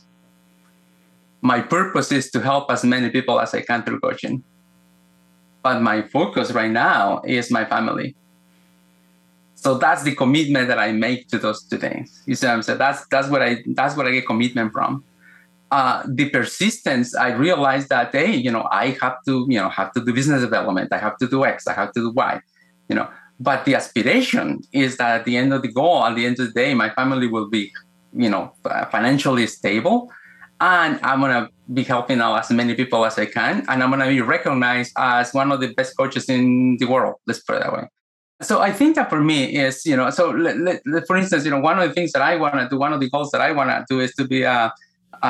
My 1.40 1.61
purpose 1.61 2.11
is 2.11 2.31
to 2.33 2.40
help 2.40 2.70
as 2.70 2.83
many 2.85 3.11
people 3.11 3.38
as 3.40 3.55
I 3.55 3.62
can 3.62 3.85
through 3.85 4.01
coaching, 4.01 4.42
but 5.62 5.81
my 5.83 6.03
focus 6.03 6.51
right 6.51 6.70
now 6.70 7.20
is 7.24 7.51
my 7.51 7.64
family 7.64 8.16
so 9.61 9.77
that's 9.77 10.05
the 10.05 10.14
commitment 10.14 10.68
that 10.68 10.79
I 10.79 10.92
make 10.92 11.29
to 11.29 11.38
those 11.38 11.64
two 11.64 11.79
things. 11.79 12.23
You 12.27 12.37
see 12.37 12.47
what 12.47 12.55
I'm 12.55 12.62
saying? 12.62 12.79
That's 12.79 13.05
that's 13.09 13.29
what 13.29 13.42
I 13.42 13.64
that's 13.75 13.97
what 13.97 14.07
I 14.07 14.12
get 14.12 14.27
commitment 14.27 14.73
from. 14.73 15.05
Uh, 15.71 16.03
the 16.07 16.31
persistence, 16.31 17.14
I 17.14 17.33
realized 17.33 17.88
that 17.88 18.12
hey, 18.12 18.35
you 18.35 18.53
know, 18.53 18.68
I 18.71 18.97
have 19.03 19.16
to, 19.27 19.47
you 19.49 19.59
know, 19.59 19.68
have 19.68 19.92
to 19.94 20.05
do 20.05 20.14
business 20.14 20.42
development. 20.42 20.92
I 20.92 20.99
have 20.99 21.16
to 21.18 21.27
do 21.29 21.44
X. 21.44 21.66
I 21.66 21.75
have 21.75 21.92
to 21.94 22.01
do 22.01 22.11
Y. 22.11 22.40
You 22.88 22.97
know, 22.97 23.09
but 23.40 23.64
the 23.64 23.75
aspiration 23.75 24.61
is 24.73 24.97
that 24.99 25.21
at 25.21 25.25
the 25.25 25.37
end 25.37 25.53
of 25.53 25.62
the 25.62 25.73
goal, 25.73 26.05
at 26.05 26.14
the 26.14 26.25
end 26.25 26.38
of 26.38 26.47
the 26.47 26.53
day, 26.53 26.73
my 26.73 26.90
family 26.90 27.27
will 27.27 27.51
be, 27.51 27.73
you 28.14 28.31
know, 28.31 28.53
financially 28.92 29.47
stable, 29.49 30.09
and 30.61 31.01
I'm 31.03 31.21
gonna 31.21 31.51
be 31.75 31.83
helping 31.83 32.21
out 32.21 32.37
as 32.37 32.51
many 32.51 32.75
people 32.77 33.05
as 33.05 33.18
I 33.18 33.27
can, 33.27 33.64
and 33.68 33.83
I'm 33.83 33.90
gonna 33.90 34.07
be 34.07 34.21
recognized 34.21 34.92
as 34.97 35.35
one 35.35 35.51
of 35.51 35.61
the 35.61 35.75
best 35.75 35.97
coaches 35.97 36.29
in 36.29 36.77
the 36.79 36.87
world. 36.87 37.16
Let's 37.27 37.40
put 37.40 37.57
it 37.57 37.64
that 37.64 37.73
way. 37.73 37.88
So 38.40 38.61
I 38.61 38.70
think 38.72 38.94
that 38.94 39.11
for 39.11 39.20
me 39.20 39.57
is, 39.57 39.85
you 39.85 39.96
know, 39.96 40.11
so 40.11 40.31
let, 40.31 40.83
let, 40.87 41.07
for 41.07 41.16
instance, 41.16 41.44
you 41.44 41.51
know, 41.51 41.59
one 41.59 41.79
of 41.79 41.88
the 41.88 41.94
things 41.94 42.12
that 42.12 42.22
I 42.22 42.37
want 42.37 42.55
to 42.55 42.68
do, 42.68 42.79
one 42.79 42.92
of 42.92 43.01
the 43.01 43.11
goals 43.11 43.33
that 43.33 43.40
I 43.40 43.51
want 43.51 43.70
to 43.70 43.85
do 43.88 44.01
is 44.01 44.14
to 44.14 44.27
be 44.27 44.42
a, 44.42 44.72
a, 45.22 45.29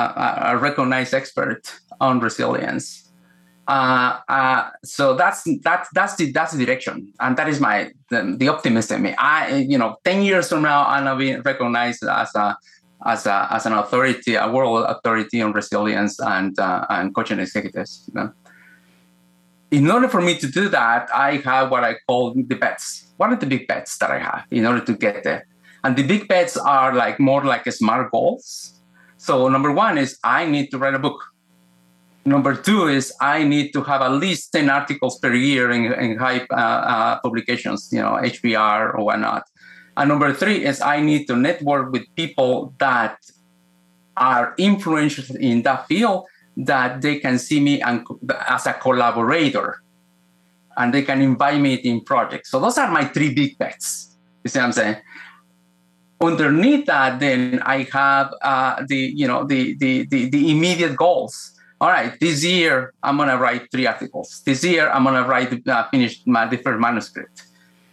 a 0.53 0.57
recognized 0.59 1.15
expert 1.15 1.73
on 2.01 2.21
resilience. 2.21 3.11
Uh, 3.67 4.19
uh, 4.29 4.71
so 4.83 5.15
that's 5.15 5.47
that's 5.63 5.91
that's 5.93 6.17
the 6.17 6.33
that's 6.33 6.55
the 6.55 6.65
direction, 6.65 7.13
and 7.21 7.37
that 7.37 7.49
is 7.49 7.61
my 7.61 7.93
the, 8.09 8.35
the 8.39 8.49
optimism. 8.49 9.07
I 9.19 9.57
you 9.69 9.77
know, 9.77 9.97
ten 10.05 10.23
years 10.23 10.49
from 10.49 10.63
now, 10.63 10.87
I'm 10.87 11.05
gonna 11.05 11.19
be 11.19 11.37
recognized 11.37 12.03
as 12.03 12.35
a 12.35 12.57
as 13.05 13.27
a 13.27 13.47
as 13.51 13.67
an 13.67 13.75
authority, 13.75 14.37
a 14.37 14.51
world 14.51 14.87
authority 14.89 15.43
on 15.43 15.53
resilience 15.53 16.19
and 16.19 16.59
uh, 16.59 16.87
and 16.89 17.15
coaching 17.15 17.41
executives. 17.41 18.09
You 18.09 18.15
know? 18.15 18.33
In 19.71 19.91
order 19.91 20.09
for 20.09 20.21
me 20.21 20.39
to 20.39 20.47
do 20.47 20.69
that, 20.69 21.09
I 21.15 21.37
have 21.45 21.71
what 21.71 21.85
I 21.85 21.97
call 22.07 22.35
the 22.35 22.43
bets. 22.55 23.13
What 23.17 23.31
are 23.31 23.37
the 23.37 23.47
big 23.47 23.67
bets 23.67 23.99
that 23.99 24.11
I 24.11 24.19
have 24.19 24.45
in 24.51 24.65
order 24.65 24.81
to 24.85 24.95
get 24.95 25.25
there? 25.25 25.47
And 25.85 25.97
the 25.97 26.07
big 26.07 26.27
bets 26.29 26.57
are 26.57 26.95
like 26.95 27.21
more 27.21 27.45
like 27.45 27.71
smart 27.73 28.11
goals. 28.11 28.81
So 29.19 29.49
number 29.49 29.73
one 29.73 29.99
is 29.99 30.19
I 30.25 30.47
need 30.47 30.71
to 30.71 30.79
write 30.79 30.95
a 30.95 30.99
book. 30.99 31.23
Number 32.25 32.55
two 32.55 32.89
is 32.89 33.13
I 33.21 33.45
need 33.45 33.73
to 33.73 33.83
have 33.83 34.03
at 34.03 34.13
least 34.13 34.53
10 34.53 34.69
articles 34.71 35.19
per 35.19 35.33
year 35.33 35.71
in, 35.71 35.93
in 35.93 36.19
high 36.19 36.47
uh, 36.51 36.55
uh, 36.55 37.21
publications, 37.21 37.89
you 37.93 38.01
know, 38.01 38.19
HBR 38.23 38.95
or 38.95 39.05
whatnot. 39.05 39.45
And 39.97 40.09
number 40.09 40.33
three 40.33 40.65
is 40.65 40.81
I 40.81 41.01
need 41.01 41.27
to 41.27 41.37
network 41.37 41.93
with 41.93 42.05
people 42.17 42.75
that 42.79 43.19
are 44.17 44.55
influential 44.59 45.37
in 45.37 45.63
that 45.63 45.87
field 45.87 46.27
that 46.59 47.01
they 47.01 47.19
can 47.21 47.39
see 47.39 47.61
me 47.61 47.81
as 47.83 48.67
a 48.67 48.73
collaborator 48.75 49.81
and 50.77 50.93
they 50.93 51.03
can 51.03 51.23
invite 51.23 51.61
me 51.61 51.75
in 51.75 52.01
projects. 52.01 52.51
So 52.51 52.61
those 52.61 52.77
are 52.79 52.91
my 52.91 53.05
three 53.05 53.33
big 53.33 53.57
bets. 53.59 54.17
You 54.43 54.51
see 54.51 54.59
what 54.59 54.67
I'm 54.67 54.73
saying? 54.73 54.97
Underneath 56.21 56.87
that, 56.87 57.21
then 57.21 57.63
I 57.65 57.87
have 57.93 58.35
uh, 58.43 58.85
the 58.87 58.97
you 58.97 59.29
know 59.29 59.45
the, 59.45 59.77
the 59.77 60.07
the 60.07 60.29
the 60.31 60.51
immediate 60.51 60.97
goals. 60.97 61.53
All 61.81 61.91
right, 61.91 62.19
this 62.19 62.45
year 62.45 62.93
I'm 63.05 63.17
gonna 63.17 63.39
write 63.39 63.71
three 63.71 63.87
articles. 63.87 64.43
This 64.45 64.65
year 64.65 64.91
I'm 64.91 65.05
gonna 65.05 65.27
write 65.27 65.67
uh, 65.69 65.89
finish 65.91 66.21
my 66.27 66.49
first 66.57 66.81
manuscript. 66.81 67.45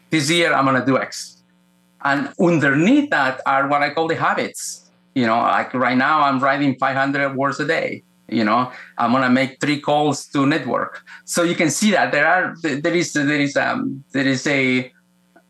this 0.10 0.32
year 0.32 0.54
I'm 0.54 0.66
gonna 0.66 0.86
do 0.86 0.98
X. 0.98 1.44
And 2.04 2.34
underneath 2.40 3.10
that 3.12 3.42
are 3.46 3.68
what 3.68 3.82
I 3.84 3.92
call 3.94 4.08
the 4.08 4.16
habits. 4.16 4.90
You 5.14 5.28
know, 5.28 5.38
like 5.38 5.74
right 5.74 5.98
now 5.98 6.22
I'm 6.22 6.40
writing 6.40 6.76
500 6.80 7.36
words 7.36 7.60
a 7.60 7.66
day. 7.66 8.04
You 8.28 8.44
know, 8.44 8.72
I'm 8.98 9.12
gonna 9.12 9.30
make 9.30 9.60
three 9.62 9.80
calls 9.80 10.26
to 10.28 10.46
network. 10.46 11.04
So 11.26 11.44
you 11.44 11.56
can 11.56 11.70
see 11.70 11.92
that 11.92 12.12
there 12.12 12.28
are 12.28 12.56
there 12.62 12.96
is 12.96 13.14
there 13.14 13.40
is 13.40 13.56
um 13.56 14.04
there 14.14 14.28
is 14.28 14.48
a 14.48 14.92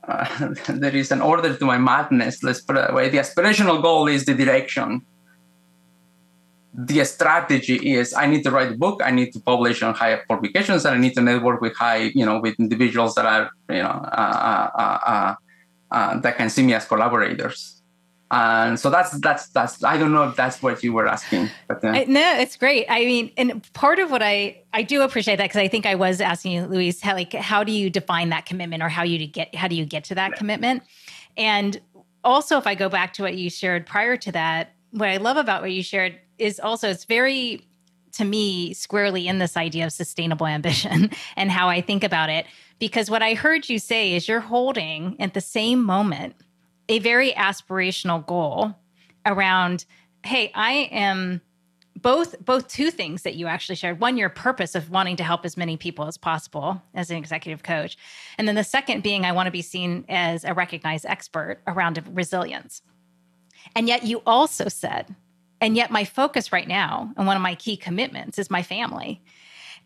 uh, 0.07 0.53
there 0.67 0.95
is 0.95 1.11
an 1.11 1.21
order 1.21 1.55
to 1.55 1.65
my 1.65 1.77
madness. 1.77 2.43
Let's 2.43 2.61
put 2.61 2.75
it 2.77 2.81
that 2.81 2.93
way. 2.93 3.09
The 3.09 3.19
aspirational 3.19 3.81
goal 3.81 4.07
is 4.07 4.25
the 4.25 4.33
direction. 4.33 5.05
The 6.73 7.05
strategy 7.05 7.93
is 7.93 8.13
I 8.13 8.27
need 8.27 8.43
to 8.43 8.51
write 8.51 8.73
a 8.73 8.77
book. 8.77 9.01
I 9.01 9.11
need 9.11 9.31
to 9.31 9.39
publish 9.39 9.81
on 9.81 9.93
high 9.93 10.19
publications, 10.27 10.83
and 10.83 10.95
I 10.95 10.99
need 10.99 11.13
to 11.13 11.21
network 11.21 11.61
with 11.61 11.75
high, 11.77 12.11
you 12.13 12.25
know, 12.25 12.41
with 12.41 12.59
individuals 12.59 13.15
that 13.15 13.25
are, 13.25 13.49
you 13.69 13.81
know, 13.81 14.03
uh, 14.11 14.69
uh, 14.75 15.35
uh, 15.91 16.19
that 16.19 16.35
can 16.35 16.49
see 16.49 16.63
me 16.63 16.73
as 16.73 16.85
collaborators 16.85 17.74
and 18.31 18.79
so 18.79 18.89
that's 18.89 19.11
that's 19.19 19.47
that's 19.49 19.83
i 19.83 19.97
don't 19.97 20.11
know 20.11 20.23
if 20.23 20.35
that's 20.35 20.61
what 20.61 20.83
you 20.83 20.91
were 20.91 21.07
asking 21.07 21.49
but 21.67 21.83
uh, 21.83 22.03
no 22.07 22.37
it's 22.39 22.57
great. 22.57 22.85
I 22.89 23.05
mean 23.05 23.31
and 23.37 23.61
part 23.73 23.99
of 23.99 24.09
what 24.09 24.23
i 24.23 24.61
i 24.73 24.81
do 24.81 25.01
appreciate 25.01 25.35
that 25.37 25.45
because 25.45 25.61
i 25.61 25.67
think 25.67 25.85
i 25.85 25.95
was 25.95 26.19
asking 26.21 26.53
you 26.53 26.65
luis 26.65 27.01
how 27.01 27.13
like 27.13 27.33
how 27.33 27.63
do 27.63 27.71
you 27.71 27.89
define 27.89 28.29
that 28.29 28.45
commitment 28.45 28.81
or 28.81 28.89
how 28.89 29.03
you 29.03 29.25
get 29.27 29.53
how 29.53 29.67
do 29.67 29.75
you 29.75 29.85
get 29.85 30.05
to 30.05 30.15
that 30.15 30.31
yeah. 30.31 30.37
commitment? 30.37 30.83
And 31.37 31.79
also 32.23 32.57
if 32.57 32.65
i 32.65 32.73
go 32.73 32.89
back 32.89 33.13
to 33.13 33.21
what 33.21 33.35
you 33.35 33.49
shared 33.49 33.85
prior 33.85 34.17
to 34.17 34.31
that 34.31 34.73
what 34.91 35.09
i 35.09 35.17
love 35.17 35.37
about 35.37 35.61
what 35.61 35.71
you 35.71 35.83
shared 35.83 36.17
is 36.37 36.59
also 36.59 36.89
it's 36.89 37.05
very 37.05 37.65
to 38.13 38.25
me 38.25 38.73
squarely 38.73 39.27
in 39.27 39.39
this 39.39 39.57
idea 39.57 39.85
of 39.85 39.91
sustainable 39.91 40.47
ambition 40.47 41.11
and 41.35 41.51
how 41.51 41.69
i 41.69 41.81
think 41.81 42.03
about 42.03 42.29
it. 42.29 42.45
Because 42.79 43.09
what 43.09 43.21
i 43.21 43.35
heard 43.35 43.69
you 43.69 43.77
say 43.77 44.13
is 44.13 44.27
you're 44.27 44.39
holding 44.39 45.15
at 45.19 45.33
the 45.33 45.41
same 45.41 45.83
moment 45.83 46.35
a 46.89 46.99
very 46.99 47.31
aspirational 47.33 48.25
goal 48.25 48.73
around 49.25 49.85
hey 50.23 50.51
i 50.55 50.89
am 50.91 51.41
both 52.05 52.39
both 52.43 52.67
two 52.67 52.91
things 52.91 53.23
that 53.23 53.35
you 53.35 53.47
actually 53.47 53.75
shared. 53.75 53.99
One 53.99 54.17
your 54.17 54.29
purpose 54.29 54.75
of 54.75 54.89
wanting 54.89 55.15
to 55.15 55.23
help 55.23 55.45
as 55.45 55.57
many 55.57 55.77
people 55.77 56.05
as 56.05 56.17
possible 56.17 56.81
as 56.93 57.09
an 57.09 57.17
executive 57.17 57.63
coach. 57.63 57.97
And 58.37 58.47
then 58.47 58.55
the 58.55 58.63
second 58.63 59.01
being 59.01 59.25
i 59.25 59.31
want 59.31 59.47
to 59.47 59.51
be 59.51 59.61
seen 59.61 60.05
as 60.09 60.43
a 60.43 60.53
recognized 60.53 61.05
expert 61.05 61.61
around 61.67 62.03
resilience. 62.11 62.81
And 63.75 63.87
yet 63.87 64.03
you 64.03 64.21
also 64.25 64.67
said 64.67 65.15
and 65.61 65.75
yet 65.75 65.89
my 65.89 66.03
focus 66.03 66.51
right 66.51 66.67
now 66.67 67.11
and 67.17 67.25
one 67.25 67.37
of 67.37 67.41
my 67.41 67.55
key 67.55 67.77
commitments 67.77 68.37
is 68.37 68.51
my 68.51 68.61
family. 68.61 69.21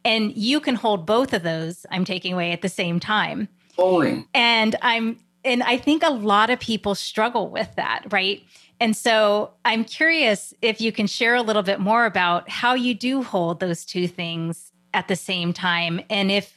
And 0.03 0.35
you 0.35 0.59
can 0.59 0.75
hold 0.75 1.05
both 1.05 1.33
of 1.33 1.43
those 1.43 1.85
i'm 1.91 2.05
taking 2.05 2.33
away 2.33 2.51
at 2.51 2.61
the 2.61 2.69
same 2.69 2.99
time. 2.99 3.47
Holding. 3.77 4.27
and 4.33 4.75
i'm 4.81 5.19
and 5.43 5.63
I 5.63 5.77
think 5.77 6.03
a 6.03 6.09
lot 6.09 6.49
of 6.49 6.59
people 6.59 6.95
struggle 6.95 7.49
with 7.49 7.73
that, 7.75 8.05
right? 8.11 8.43
And 8.79 8.95
so 8.95 9.51
I'm 9.65 9.83
curious 9.83 10.53
if 10.61 10.81
you 10.81 10.91
can 10.91 11.07
share 11.07 11.35
a 11.35 11.41
little 11.41 11.63
bit 11.63 11.79
more 11.79 12.05
about 12.05 12.49
how 12.49 12.73
you 12.73 12.93
do 12.93 13.23
hold 13.23 13.59
those 13.59 13.85
two 13.85 14.07
things 14.07 14.71
at 14.93 15.07
the 15.07 15.15
same 15.15 15.53
time. 15.53 16.01
And 16.09 16.31
if, 16.31 16.55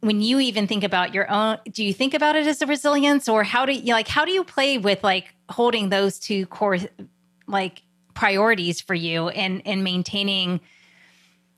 when 0.00 0.20
you 0.20 0.38
even 0.38 0.66
think 0.66 0.84
about 0.84 1.12
your 1.12 1.30
own, 1.30 1.58
do 1.70 1.84
you 1.84 1.92
think 1.92 2.14
about 2.14 2.36
it 2.36 2.46
as 2.46 2.62
a 2.62 2.66
resilience 2.66 3.28
or 3.28 3.42
how 3.42 3.66
do 3.66 3.72
you 3.72 3.92
like, 3.92 4.08
how 4.08 4.24
do 4.24 4.30
you 4.30 4.44
play 4.44 4.78
with 4.78 5.02
like 5.02 5.34
holding 5.48 5.88
those 5.88 6.18
two 6.18 6.46
core, 6.46 6.78
like 7.46 7.82
priorities 8.14 8.80
for 8.80 8.94
you 8.94 9.28
and, 9.28 9.62
and 9.64 9.82
maintaining 9.82 10.60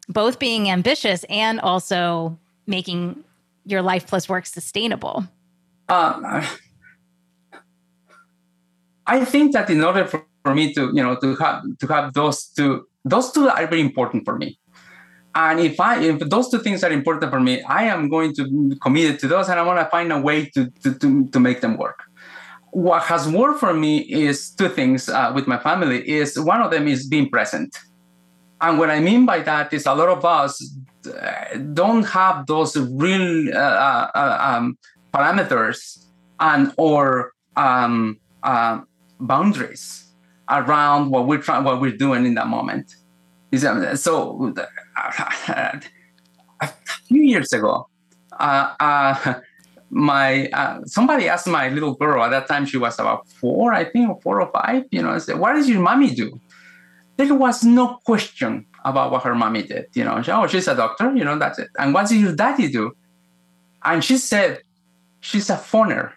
both 0.09 0.39
being 0.39 0.71
ambitious 0.71 1.25
and 1.25 1.61
also 1.61 2.39
making 2.67 3.25
your 3.67 3.83
life 3.83 4.07
plus 4.07 4.29
work 4.29 4.47
sustainable? 4.47 5.27
Uh, 5.91 6.47
I 9.07 9.25
think 9.25 9.53
that 9.55 9.69
in 9.71 9.83
order 9.83 10.07
for, 10.07 10.25
for 10.45 10.55
me 10.55 10.73
to, 10.75 10.83
you 10.95 11.03
know, 11.03 11.17
to 11.17 11.35
have 11.37 11.65
to 11.81 11.87
have 11.89 12.15
those 12.15 12.47
two, 12.47 12.87
those 13.05 13.33
two 13.33 13.49
are 13.49 13.67
very 13.67 13.81
important 13.81 14.25
for 14.25 14.39
me. 14.39 14.59
And 15.35 15.59
if 15.59 15.81
I 15.81 16.01
if 16.01 16.21
those 16.21 16.49
two 16.49 16.61
things 16.61 16.85
are 16.85 16.93
important 16.93 17.33
for 17.33 17.41
me, 17.41 17.63
I 17.63 17.85
am 17.85 18.09
going 18.09 18.35
to 18.35 18.45
be 18.45 18.77
committed 18.79 19.19
to 19.21 19.29
those, 19.29 19.49
and 19.49 19.59
I 19.59 19.65
want 19.65 19.81
to 19.81 19.87
find 19.87 20.13
a 20.13 20.21
way 20.21 20.47
to 20.55 20.71
to 20.83 20.95
to, 20.95 21.27
to 21.27 21.41
make 21.41 21.61
them 21.61 21.77
work. 21.77 22.01
What 22.71 23.03
has 23.05 23.29
worked 23.29 23.59
for 23.59 23.75
me 23.75 23.99
is 23.99 24.51
two 24.51 24.69
things 24.69 25.09
uh, 25.09 25.33
with 25.35 25.49
my 25.49 25.59
family. 25.59 26.09
Is 26.09 26.39
one 26.39 26.63
of 26.63 26.71
them 26.71 26.87
is 26.87 27.07
being 27.07 27.29
present, 27.31 27.77
and 28.61 28.79
what 28.79 28.91
I 28.91 29.01
mean 29.01 29.27
by 29.27 29.41
that 29.41 29.73
is 29.73 29.87
a 29.87 29.95
lot 29.95 30.09
of 30.09 30.25
us 30.25 30.53
uh, 31.07 31.59
don't 31.75 32.05
have 32.05 32.47
those 32.47 32.77
real 32.77 33.55
uh, 33.55 34.11
uh 34.15 34.39
um, 34.41 34.79
parameters 35.13 36.07
and 36.39 36.73
or 36.77 37.33
um, 37.57 38.19
uh, 38.43 38.81
boundaries 39.19 40.13
around 40.49 41.11
what 41.11 41.27
we're 41.27 41.41
trying, 41.41 41.65
what 41.65 41.81
we're 41.81 41.97
doing 41.97 42.27
in 42.27 42.35
that 42.35 42.49
moment. 42.49 42.95
So 43.97 44.53
a 45.49 45.81
few 47.07 47.23
years 47.23 47.53
ago, 47.53 47.89
uh, 48.39 48.75
uh, 48.81 49.35
my 49.91 50.47
uh, 50.49 50.81
somebody 50.85 51.29
asked 51.29 51.49
my 51.49 51.69
little 51.69 51.95
girl 51.95 52.23
at 52.23 52.31
that 52.31 52.47
time 52.47 52.65
she 52.65 52.79
was 52.79 52.99
about 52.99 53.29
four, 53.29 53.73
I 53.73 53.85
think, 53.85 54.09
or 54.09 54.21
four 54.21 54.41
or 54.41 54.51
five. 54.53 54.85
You 54.93 55.03
know, 55.03 55.11
I 55.11 55.19
said, 55.19 55.39
"What 55.39 55.55
does 55.55 55.69
your 55.69 55.81
mommy 55.81 56.15
do?" 56.15 56.41
There 57.17 57.35
was 57.35 57.65
no 57.65 57.99
question 58.05 58.67
about 58.85 59.11
what 59.11 59.25
her 59.25 59.35
mommy 59.35 59.65
did. 59.65 59.87
You 59.95 60.05
know, 60.05 60.23
oh, 60.29 60.47
she's 60.47 60.69
a 60.69 60.75
doctor. 60.75 61.13
You 61.15 61.25
know, 61.25 61.39
that's 61.39 61.59
it. 61.59 61.69
And 61.79 61.93
what 61.93 62.03
does 62.03 62.15
your 62.15 62.35
daddy 62.35 62.71
do? 62.71 62.93
And 63.85 64.05
she 64.05 64.17
said, 64.17 64.63
she's 65.21 65.51
a 65.51 65.57
phoner. 65.57 66.13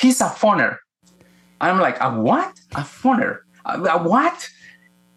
He's 0.00 0.20
a 0.20 0.26
phoner. 0.26 0.78
I'm 1.60 1.78
like, 1.78 1.98
a 2.00 2.10
what? 2.10 2.58
A 2.72 2.80
phoner? 2.80 3.38
A, 3.64 3.80
a 3.80 4.02
what? 4.02 4.48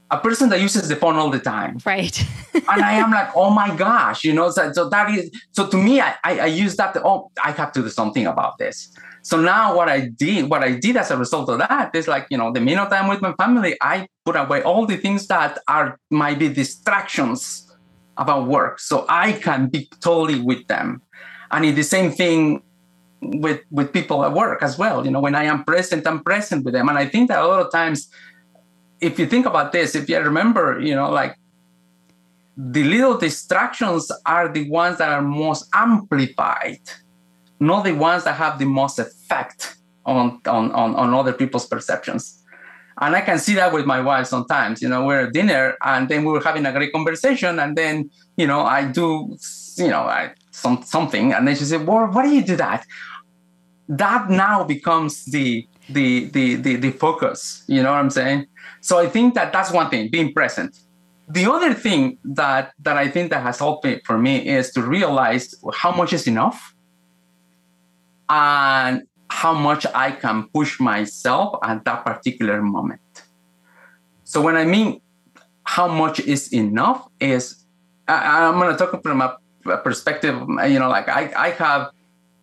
A 0.10 0.18
person 0.18 0.50
that 0.50 0.60
uses 0.60 0.90
the 0.90 0.96
phone 0.96 1.16
all 1.16 1.30
the 1.30 1.40
time. 1.40 1.78
Right. 1.86 2.20
and 2.54 2.82
I 2.84 2.94
am 2.94 3.12
like, 3.12 3.30
oh 3.36 3.50
my 3.50 3.74
gosh, 3.76 4.24
you 4.26 4.34
know, 4.34 4.50
so, 4.50 4.72
so 4.74 4.90
that 4.90 5.10
is, 5.10 5.32
so 5.52 5.68
to 5.68 5.78
me, 5.78 6.02
I, 6.02 6.16
I, 6.24 6.40
I 6.40 6.46
use 6.48 6.76
that, 6.76 6.94
to, 6.96 7.04
oh, 7.04 7.32
I 7.42 7.52
have 7.52 7.72
to 7.74 7.82
do 7.82 7.90
something 7.90 8.28
about 8.28 8.58
this. 8.58 8.94
So 9.22 9.40
now 9.40 9.76
what 9.76 9.88
I 9.88 10.08
did, 10.08 10.50
what 10.50 10.64
I 10.64 10.74
did 10.74 10.98
as 10.98 11.12
a 11.12 11.18
result 11.18 11.48
of 11.50 11.60
that 11.60 11.96
is 11.96 12.08
like, 12.08 12.28
you 12.30 12.38
know, 12.38 12.52
the 12.52 12.60
minute 12.60 12.90
I'm 12.92 13.08
with 13.08 13.22
my 13.22 13.34
family, 13.34 13.78
I 13.80 14.08
put 14.26 14.36
away 14.36 14.64
all 14.64 14.86
the 14.86 14.98
things 14.98 15.28
that 15.28 15.60
are 15.68 16.00
might 16.10 16.40
be 16.40 16.50
distractions 16.50 17.72
about 18.18 18.48
work. 18.48 18.80
So 18.80 19.06
I 19.08 19.34
can 19.34 19.68
be 19.68 19.90
totally 20.02 20.40
with 20.40 20.68
them. 20.68 21.02
And 21.52 21.66
it's 21.66 21.76
the 21.76 21.84
same 21.84 22.12
thing 22.12 22.64
with 23.22 23.62
with 23.70 23.94
people 23.94 24.26
at 24.26 24.34
work 24.34 24.64
as 24.64 24.78
well. 24.78 25.06
You 25.06 25.12
know, 25.12 25.22
when 25.22 25.36
I 25.36 25.44
am 25.44 25.64
present, 25.64 26.08
I'm 26.08 26.24
present 26.24 26.66
with 26.66 26.74
them, 26.74 26.90
and 26.90 26.98
I 26.98 27.06
think 27.06 27.30
that 27.30 27.40
a 27.40 27.48
lot 27.48 27.64
of 27.64 27.72
times, 27.72 28.10
if 29.00 29.20
you 29.20 29.26
think 29.28 29.46
about 29.46 29.72
this, 29.72 29.96
if 29.96 30.10
you 30.10 30.20
remember, 30.20 30.80
you 30.80 30.96
know, 30.96 31.10
like 31.10 31.38
the 32.58 32.84
little 32.84 33.18
distractions 33.18 34.12
are 34.26 34.48
the 34.52 34.70
ones 34.70 34.98
that 34.98 35.10
are 35.10 35.22
most 35.22 35.70
amplified, 35.74 36.82
not 37.60 37.84
the 37.84 37.94
ones 37.94 38.24
that 38.24 38.36
have 38.36 38.60
the 38.60 38.66
most 38.66 39.00
effect 39.00 39.78
on 40.06 40.42
on 40.48 40.72
on, 40.72 40.96
on 40.96 41.14
other 41.14 41.34
people's 41.34 41.68
perceptions. 41.68 42.38
And 43.00 43.16
I 43.16 43.22
can 43.22 43.40
see 43.40 43.56
that 43.56 43.74
with 43.74 43.86
my 43.86 44.00
wife 44.02 44.28
sometimes. 44.28 44.82
You 44.82 44.90
know, 44.90 45.06
we're 45.06 45.28
at 45.28 45.34
dinner 45.34 45.76
and 45.82 46.10
then 46.10 46.24
we 46.24 46.32
were 46.32 46.42
having 46.42 46.66
a 46.66 46.72
great 46.72 46.92
conversation, 46.92 47.60
and 47.60 47.78
then 47.78 48.10
you 48.36 48.48
know 48.48 48.62
I 48.62 48.86
do, 48.86 49.38
you 49.78 49.88
know, 49.88 50.02
I 50.02 50.34
some 50.52 50.84
something, 50.84 51.34
and 51.34 51.48
then 51.48 51.56
she 51.56 51.66
said, 51.66 51.86
"Well, 51.88 52.08
why 52.08 52.24
do 52.24 52.32
you 52.32 52.44
do 52.44 52.56
that?" 52.58 52.86
that 53.92 54.30
now 54.30 54.64
becomes 54.64 55.26
the 55.26 55.68
the 55.90 56.26
the 56.26 56.56
the, 56.56 56.76
the 56.78 56.92
focus. 56.92 57.64
You 57.68 57.84
know 57.84 57.92
what 57.92 58.00
i'm 58.00 58.10
saying? 58.10 58.48
So 58.80 58.98
i 59.00 59.08
think 59.08 59.36
that 59.36 59.52
that's 59.52 59.72
one 59.72 59.90
thing 59.90 60.10
being 60.10 60.34
present. 60.34 60.80
The 61.28 61.46
other 61.52 61.74
thing 61.74 62.18
that 62.24 62.72
that 62.80 62.98
i 62.98 63.10
think 63.10 63.32
that 63.32 63.44
has 63.44 63.60
helped 63.60 63.86
me 63.86 64.00
for 64.06 64.18
me 64.18 64.48
is 64.48 64.72
to 64.72 64.82
realize 64.82 65.54
how 65.74 65.92
much 65.92 66.14
is 66.14 66.26
enough 66.26 66.74
and 68.30 69.04
how 69.30 69.54
much 69.54 69.86
i 69.94 70.12
can 70.12 70.48
push 70.54 70.80
myself 70.80 71.60
at 71.64 71.84
that 71.84 72.06
particular 72.06 72.62
moment. 72.62 73.02
So 74.24 74.42
when 74.42 74.56
i 74.56 74.64
mean 74.64 75.02
how 75.64 75.88
much 75.88 76.22
is 76.22 76.54
enough 76.54 77.08
is 77.20 77.66
I, 78.08 78.48
i'm 78.48 78.58
going 78.58 78.72
to 78.72 78.78
talk 78.78 79.04
from 79.04 79.22
a 79.22 79.38
perspective 79.84 80.36
you 80.68 80.80
know 80.80 80.90
like 80.90 81.08
i 81.10 81.32
i 81.36 81.50
have 81.52 81.92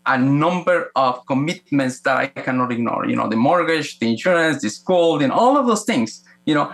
a 0.08 0.18
number 0.18 0.90
of 0.96 1.24
commitments 1.26 2.00
that 2.00 2.16
I 2.16 2.26
cannot 2.28 2.72
ignore. 2.72 3.06
You 3.06 3.14
know, 3.14 3.28
the 3.28 3.36
mortgage, 3.36 3.98
the 3.98 4.08
insurance, 4.08 4.62
the 4.62 4.70
school, 4.70 5.22
and 5.22 5.30
all 5.30 5.58
of 5.58 5.66
those 5.66 5.84
things. 5.84 6.24
You 6.46 6.54
know, 6.54 6.72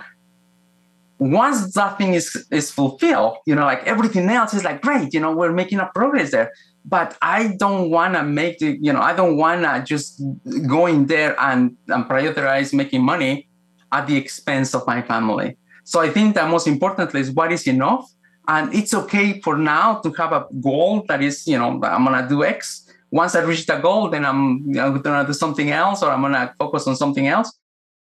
once 1.19 1.75
that 1.75 1.99
thing 1.99 2.15
is 2.15 2.47
is 2.51 2.71
fulfilled, 2.71 3.39
you 3.45 3.55
know, 3.55 3.65
like 3.65 3.85
everything 3.87 4.29
else 4.31 4.55
is 4.55 4.63
like 4.63 4.81
great. 4.83 5.13
You 5.13 5.21
know, 5.21 5.33
we're 5.35 5.53
making 5.53 5.81
a 5.81 5.91
progress 5.95 6.31
there. 6.31 6.53
But 6.85 7.17
I 7.23 7.57
don't 7.59 7.91
want 7.91 8.15
to 8.15 8.23
make 8.23 8.59
the, 8.59 8.79
you 8.81 8.93
know, 8.93 9.01
I 9.01 9.15
don't 9.15 9.37
want 9.37 9.63
to 9.63 9.83
just 9.85 10.23
go 10.69 10.87
in 10.87 11.07
there 11.07 11.35
and, 11.41 11.77
and 11.89 12.05
prioritize 12.05 12.75
making 12.75 13.03
money 13.03 13.49
at 13.91 14.07
the 14.07 14.17
expense 14.17 14.75
of 14.75 14.87
my 14.87 15.01
family. 15.01 15.57
So 15.85 16.01
I 16.01 16.11
think 16.11 16.35
that 16.35 16.51
most 16.51 16.67
importantly 16.67 17.21
is 17.23 17.31
what 17.31 17.53
is 17.53 17.67
enough. 17.67 18.11
And 18.47 18.75
it's 18.75 18.93
okay 18.93 19.41
for 19.41 19.57
now 19.57 20.01
to 20.01 20.13
have 20.13 20.33
a 20.33 20.47
goal 20.61 21.05
that 21.09 21.23
is, 21.23 21.47
you 21.47 21.59
know, 21.59 21.81
I'm 21.83 22.05
going 22.05 22.23
to 22.23 22.29
do 22.29 22.45
X 22.45 22.85
once 23.15 23.37
I 23.37 23.43
reach 23.43 23.67
the 23.67 23.77
goal, 23.77 24.09
then 24.09 24.27
I'm, 24.27 24.77
I'm 24.77 25.01
gonna 25.01 25.25
do 25.25 25.33
something 25.33 25.71
else, 25.71 26.03
or 26.03 26.11
I'm 26.11 26.21
gonna 26.21 26.53
focus 26.59 26.89
on 26.89 26.97
something 26.97 27.29
else. 27.29 27.57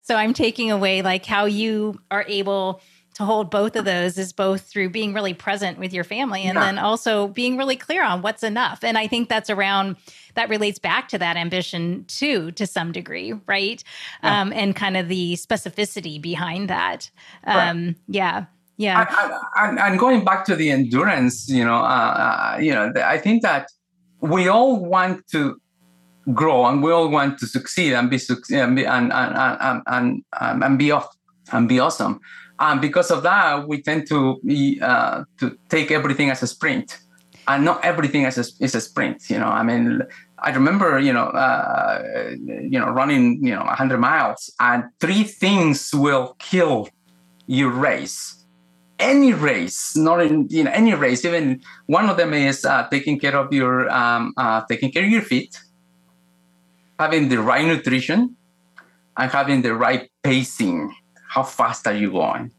So 0.03 0.17
I'm 0.17 0.35
taking 0.35 0.71
away 0.71 1.01
like 1.01 1.25
how 1.25 1.47
you 1.47 1.99
are 2.11 2.27
able 2.29 2.83
to 3.15 3.25
hold 3.25 3.51
both 3.51 3.75
of 3.75 3.87
those 3.87 4.19
is 4.19 4.35
both 4.35 4.63
through 4.63 4.91
being 4.91 5.15
really 5.15 5.33
present 5.33 5.79
with 5.79 5.95
your 5.95 6.05
family 6.05 6.43
and 6.43 6.57
yeah. 6.57 6.65
then 6.67 6.79
also 6.79 7.29
being 7.29 7.57
really 7.57 7.75
clear 7.75 8.05
on 8.05 8.21
what's 8.21 8.43
enough. 8.43 8.85
And 8.85 8.99
I 8.99 9.07
think 9.07 9.31
that's 9.31 9.49
around 9.49 9.97
that 10.35 10.51
relates 10.51 10.79
back 10.79 11.09
to 11.09 11.19
that 11.19 11.39
ambition 11.39 12.05
too, 12.07 12.53
to 12.53 12.67
some 12.67 12.93
degree, 12.93 13.33
right? 13.47 13.83
Yeah. 14.23 14.43
Um, 14.43 14.53
and 14.53 14.77
kind 14.77 14.99
of 14.99 15.09
the 15.09 15.35
specificity 15.35 16.21
behind 16.21 16.69
that. 16.69 17.11
Um, 17.45 17.87
right. 17.87 17.97
Yeah. 18.09 18.45
Yeah. 18.79 19.07
And, 19.57 19.79
and, 19.79 19.99
going 19.99 20.25
back 20.25 20.45
to 20.47 20.55
the 20.55 20.71
endurance, 20.71 21.49
you 21.49 21.65
know, 21.65 21.79
uh, 21.79 22.55
uh, 22.55 22.59
you 22.61 22.73
know, 22.73 22.93
I 23.05 23.19
think 23.19 23.43
that 23.43 23.69
we 24.21 24.47
all 24.47 24.77
want 24.85 25.27
to 25.33 25.61
grow 26.33 26.65
and 26.67 26.81
we 26.81 26.93
all 26.93 27.09
want 27.09 27.39
to 27.41 27.47
succeed 27.47 27.93
and 27.93 28.09
be 28.09 28.21
and 28.31 29.13
and, 29.13 29.13
and, 29.13 29.83
and, 29.87 30.23
and 30.63 30.79
be 30.79 30.93
off 30.93 31.09
and 31.53 31.69
be 31.69 31.81
awesome. 31.81 32.21
And 32.61 32.81
because 32.81 33.11
of 33.11 33.23
that, 33.23 33.69
we 33.69 33.83
tend 33.83 34.09
to 34.09 34.41
be, 34.45 34.81
uh, 34.81 35.25
to 35.39 35.57
take 35.69 35.91
everything 35.91 36.31
as 36.31 36.43
a 36.43 36.47
sprint, 36.47 36.99
and 37.47 37.65
not 37.65 37.85
everything 37.85 38.25
as 38.25 38.37
a, 38.37 38.65
is 38.65 38.75
a 38.75 38.81
sprint. 38.81 39.31
You 39.31 39.39
know, 39.39 39.47
I 39.47 39.63
mean, 39.63 40.03
I 40.41 40.51
remember, 40.51 40.99
you 40.99 41.13
know, 41.13 41.27
uh, 41.27 42.35
you 42.47 42.79
know, 42.79 42.91
running, 42.91 43.45
you 43.45 43.55
know, 43.55 43.63
100 43.63 43.99
miles, 43.99 44.53
and 44.59 44.85
three 44.99 45.23
things 45.23 45.95
will 45.95 46.35
kill 46.39 46.89
your 47.47 47.71
race. 47.71 48.38
Any 48.99 49.33
race, 49.33 49.97
not 49.97 50.21
in 50.21 50.49
you 50.51 50.65
know 50.65 50.73
any 50.73 50.93
race. 50.93 51.25
Even 51.25 51.63
one 51.87 52.11
of 52.11 52.17
them 52.17 52.35
is 52.35 52.65
uh, 52.65 52.89
taking 52.91 53.19
care 53.19 53.37
of 53.37 53.53
your 53.53 53.89
um, 53.91 54.35
uh, 54.37 54.63
taking 54.69 54.91
care 54.91 55.05
of 55.05 55.11
your 55.11 55.23
feet, 55.23 55.61
having 56.99 57.29
the 57.29 57.39
right 57.39 57.65
nutrition, 57.65 58.35
and 59.17 59.31
having 59.31 59.63
the 59.63 59.75
right 59.75 60.11
pacing. 60.25 60.93
How 61.29 61.45
fast 61.45 61.87
are 61.87 61.95
you 61.95 62.11
going? 62.11 62.51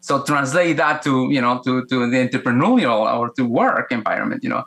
So 0.00 0.22
translate 0.22 0.76
that 0.78 1.02
to 1.02 1.30
you 1.30 1.40
know 1.40 1.62
to 1.64 1.86
to 1.86 2.10
the 2.10 2.28
entrepreneurial 2.28 3.06
or 3.18 3.30
to 3.34 3.44
work 3.44 3.92
environment. 3.92 4.42
You 4.42 4.50
know, 4.50 4.64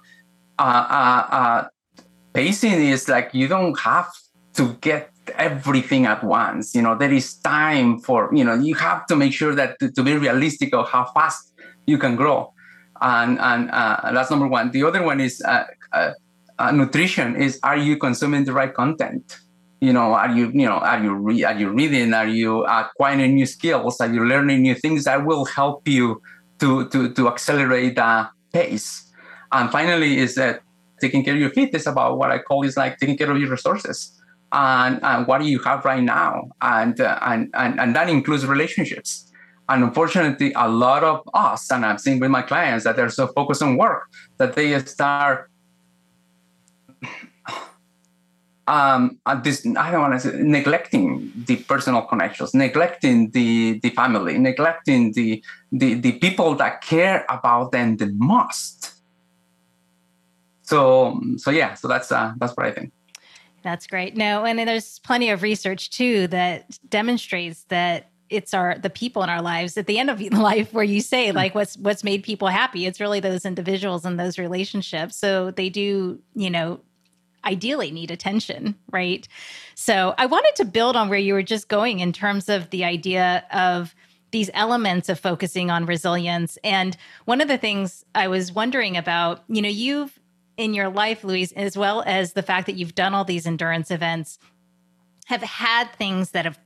uh, 0.58 0.86
uh, 0.90 1.36
uh 1.36 1.68
pacing 2.34 2.80
is 2.88 3.10
like 3.10 3.34
you 3.34 3.48
don't 3.48 3.78
have 3.80 4.08
to 4.54 4.74
get 4.82 5.12
everything 5.38 6.06
at 6.06 6.24
once. 6.24 6.76
You 6.76 6.82
know 6.82 6.96
there 6.96 7.12
is 7.12 7.36
time 7.36 8.00
for 8.00 8.30
you 8.34 8.44
know 8.44 8.56
you 8.56 8.76
have 8.76 9.06
to 9.08 9.16
make 9.16 9.34
sure 9.34 9.56
that 9.56 9.80
to, 9.80 9.92
to 9.92 10.04
be 10.04 10.18
realistic 10.18 10.74
of 10.74 10.90
how 10.90 11.06
fast 11.14 11.54
you 11.86 11.98
can 11.98 12.16
grow. 12.16 12.54
And 13.02 13.40
and 13.40 13.72
uh, 13.72 14.12
that's 14.14 14.30
number 14.30 14.48
one. 14.48 14.72
The 14.72 14.84
other 14.84 15.04
one 15.04 15.20
is 15.20 15.42
uh, 15.46 15.66
uh, 15.94 16.12
uh 16.60 16.72
nutrition 16.72 17.36
is 17.36 17.60
are 17.64 17.78
you 17.78 17.98
consuming 17.98 18.46
the 18.46 18.54
right 18.54 18.74
content? 18.74 19.40
You 19.82 19.94
know 19.94 20.14
are 20.14 20.30
you 20.30 20.52
you 20.54 20.66
know 20.66 20.80
are 20.80 21.02
you 21.02 21.14
re- 21.14 21.44
are 21.44 21.58
you 21.58 21.70
reading? 21.70 22.14
Are 22.14 22.28
you 22.28 22.66
acquiring 22.66 23.36
new 23.36 23.46
skills? 23.46 24.02
Are 24.02 24.12
you 24.12 24.26
learning 24.26 24.62
new 24.62 24.76
things 24.76 25.06
that 25.06 25.26
will 25.26 25.46
help 25.46 25.88
you 25.88 26.22
to 26.60 26.90
to 26.90 27.14
to 27.14 27.28
accelerate 27.28 27.96
the 27.96 28.30
pace? 28.52 29.06
And 29.52 29.72
finally 29.72 30.20
is 30.20 30.36
that 30.36 30.62
taking 31.00 31.24
care 31.24 31.34
of 31.34 31.40
your 31.40 31.50
feet 31.52 31.74
is 31.74 31.88
about 31.88 32.18
what 32.18 32.30
I 32.30 32.40
call 32.40 32.64
is 32.66 32.76
like 32.76 33.00
taking 33.00 33.18
care 33.18 33.32
of 33.32 33.40
your 33.40 33.50
resources 33.50 34.19
and, 34.52 35.00
and 35.04 35.28
what 35.28 35.42
do 35.42 35.48
you 35.48 35.60
have 35.60 35.86
right 35.86 36.04
now, 36.04 36.50
and, 36.62 37.00
uh, 37.00 37.20
and 37.22 37.50
and 37.54 37.80
and 37.80 37.96
that 37.96 38.10
includes 38.10 38.46
relationships. 38.46 39.32
And 39.68 39.84
unfortunately, 39.84 40.52
a 40.56 40.68
lot 40.68 41.04
of 41.04 41.22
us, 41.34 41.72
and 41.72 41.86
I'm 41.86 42.00
seeing 42.00 42.20
with 42.20 42.32
my 42.32 42.42
clients 42.42 42.86
that 42.86 42.96
they're 42.96 43.10
so 43.10 43.28
focused 43.28 43.62
on 43.62 43.78
work 43.78 44.10
that 44.38 44.56
they 44.56 44.80
start 44.80 45.50
um, 48.70 49.20
this 49.44 49.66
I 49.66 49.92
don't 49.92 50.02
want 50.02 50.22
to 50.22 50.32
say 50.32 50.38
neglecting 50.38 51.32
the 51.48 51.58
personal 51.58 52.04
connections, 52.04 52.54
neglecting 52.54 53.32
the 53.32 53.80
the 53.80 53.90
family, 53.90 54.38
neglecting 54.38 55.12
the 55.14 55.44
the 55.72 55.96
the 55.96 56.14
people 56.14 56.56
that 56.56 56.82
care 56.82 57.26
about 57.30 57.72
them 57.72 57.98
the 57.98 58.14
most. 58.18 58.94
So 60.62 61.20
so 61.38 61.50
yeah 61.50 61.74
so 61.74 61.88
that's 61.88 62.12
uh, 62.12 62.34
that's 62.38 62.56
what 62.56 62.68
i 62.68 62.72
think 62.72 62.92
that's 63.70 63.86
great. 63.86 64.18
No 64.18 64.46
and 64.46 64.58
there's 64.58 65.00
plenty 65.00 65.30
of 65.30 65.44
research 65.44 65.92
too 65.92 66.28
that 66.28 66.78
demonstrates 66.90 67.64
that 67.66 68.10
it's 68.30 68.54
our 68.54 68.78
the 68.80 68.90
people 68.90 69.22
in 69.22 69.30
our 69.30 69.42
lives 69.42 69.78
at 69.78 69.86
the 69.86 70.00
end 70.00 70.10
of 70.10 70.20
life 70.32 70.74
where 70.74 70.84
you 70.84 71.02
say 71.02 71.30
hmm. 71.30 71.36
like 71.36 71.54
what's 71.54 71.78
what's 71.78 72.04
made 72.04 72.24
people 72.24 72.48
happy 72.48 72.86
it's 72.86 73.00
really 73.00 73.20
those 73.20 73.46
individuals 73.46 74.06
and 74.06 74.20
those 74.20 74.40
relationships. 74.40 75.16
So 75.16 75.52
they 75.52 75.70
do 75.70 76.20
you 76.34 76.50
know 76.50 76.82
ideally 77.46 77.92
need 77.92 78.12
attention 78.12 78.76
right? 78.92 79.28
So 79.76 80.16
i 80.18 80.26
wanted 80.26 80.56
to 80.56 80.66
build 80.66 80.96
on 80.96 81.10
where 81.10 81.20
you 81.20 81.34
were 81.34 81.44
just 81.44 81.68
going 81.68 82.00
in 82.00 82.12
terms 82.12 82.50
of 82.50 82.72
the 82.72 82.84
idea 82.84 83.46
of 83.52 83.94
these 84.32 84.50
elements 84.54 85.10
of 85.10 85.20
focusing 85.20 85.72
on 85.72 85.88
resilience. 85.88 86.58
And 86.64 86.96
one 87.26 87.40
of 87.40 87.48
the 87.48 87.58
things 87.60 88.04
i 88.16 88.28
was 88.28 88.52
wondering 88.52 88.98
about 88.98 89.44
you 89.48 89.62
know 89.62 89.70
you've 89.70 90.19
in 90.60 90.74
your 90.74 90.90
life, 90.90 91.24
Luis, 91.24 91.54
as 91.54 91.78
well 91.78 92.04
as 92.06 92.34
the 92.34 92.44
fact 92.44 92.66
that 92.66 92.76
you've 92.76 92.94
done 92.94 93.14
all 93.14 93.24
these 93.24 93.48
endurance 93.48 93.90
events, 93.90 94.38
have 95.28 95.42
had 95.42 95.90
things 95.94 96.32
that 96.32 96.44
have 96.44 96.60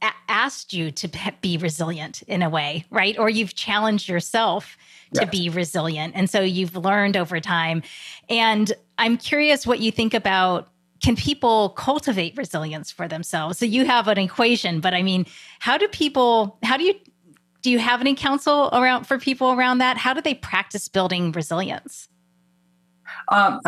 a- 0.00 0.12
asked 0.28 0.72
you 0.72 0.92
to 0.92 1.10
be 1.40 1.58
resilient 1.58 2.22
in 2.22 2.42
a 2.42 2.48
way, 2.48 2.84
right? 2.90 3.18
Or 3.18 3.28
you've 3.28 3.56
challenged 3.56 4.08
yourself 4.08 4.76
to 5.14 5.22
yes. 5.22 5.30
be 5.30 5.48
resilient. 5.48 6.14
And 6.14 6.30
so 6.30 6.42
you've 6.42 6.76
learned 6.76 7.16
over 7.16 7.40
time. 7.40 7.82
And 8.30 8.72
I'm 8.98 9.16
curious 9.16 9.66
what 9.66 9.80
you 9.80 9.90
think 9.90 10.14
about 10.14 10.68
can 11.02 11.16
people 11.16 11.70
cultivate 11.70 12.36
resilience 12.36 12.92
for 12.92 13.08
themselves? 13.08 13.58
So 13.58 13.64
you 13.64 13.84
have 13.84 14.06
an 14.06 14.18
equation, 14.18 14.78
but 14.78 14.94
I 14.94 15.02
mean, 15.02 15.26
how 15.58 15.76
do 15.76 15.88
people, 15.88 16.56
how 16.62 16.76
do 16.76 16.84
you, 16.84 16.94
do 17.62 17.70
you 17.72 17.80
have 17.80 18.00
any 18.00 18.14
counsel 18.14 18.68
around 18.72 19.08
for 19.08 19.18
people 19.18 19.50
around 19.50 19.78
that? 19.78 19.96
How 19.96 20.14
do 20.14 20.20
they 20.20 20.34
practice 20.34 20.86
building 20.86 21.32
resilience? 21.32 22.08
Um, 23.32 23.60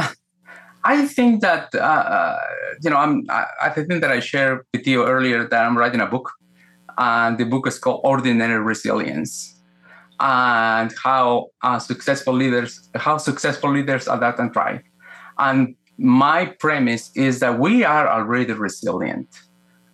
I 0.85 1.07
think 1.07 1.41
that 1.41 1.75
uh, 1.75 1.79
uh, 1.79 2.41
you 2.83 2.91
know 2.91 2.99
I'm 2.99 3.25
I, 3.31 3.47
I, 3.63 3.71
think 3.71 4.03
that 4.03 4.11
I 4.11 4.21
shared 4.21 4.61
with 4.75 4.87
you 4.87 5.07
earlier 5.07 5.49
that 5.49 5.65
I'm 5.65 5.79
writing 5.79 6.03
a 6.03 6.07
book, 6.07 6.31
and 6.99 7.39
the 7.39 7.45
book 7.45 7.67
is 7.67 7.79
called 7.79 8.03
Ordinary 8.05 8.61
Resilience, 8.61 9.59
and 10.21 10.93
how 11.03 11.47
uh, 11.63 11.79
successful 11.79 12.35
leaders 12.35 12.91
how 12.95 13.17
successful 13.17 13.71
leaders 13.71 14.07
adapt 14.07 14.39
and 14.39 14.53
thrive. 14.53 14.83
And 15.39 15.75
my 15.97 16.45
premise 16.61 17.11
is 17.15 17.41
that 17.41 17.59
we 17.59 17.83
are 17.85 18.07
already 18.07 18.53
resilient. 18.53 19.29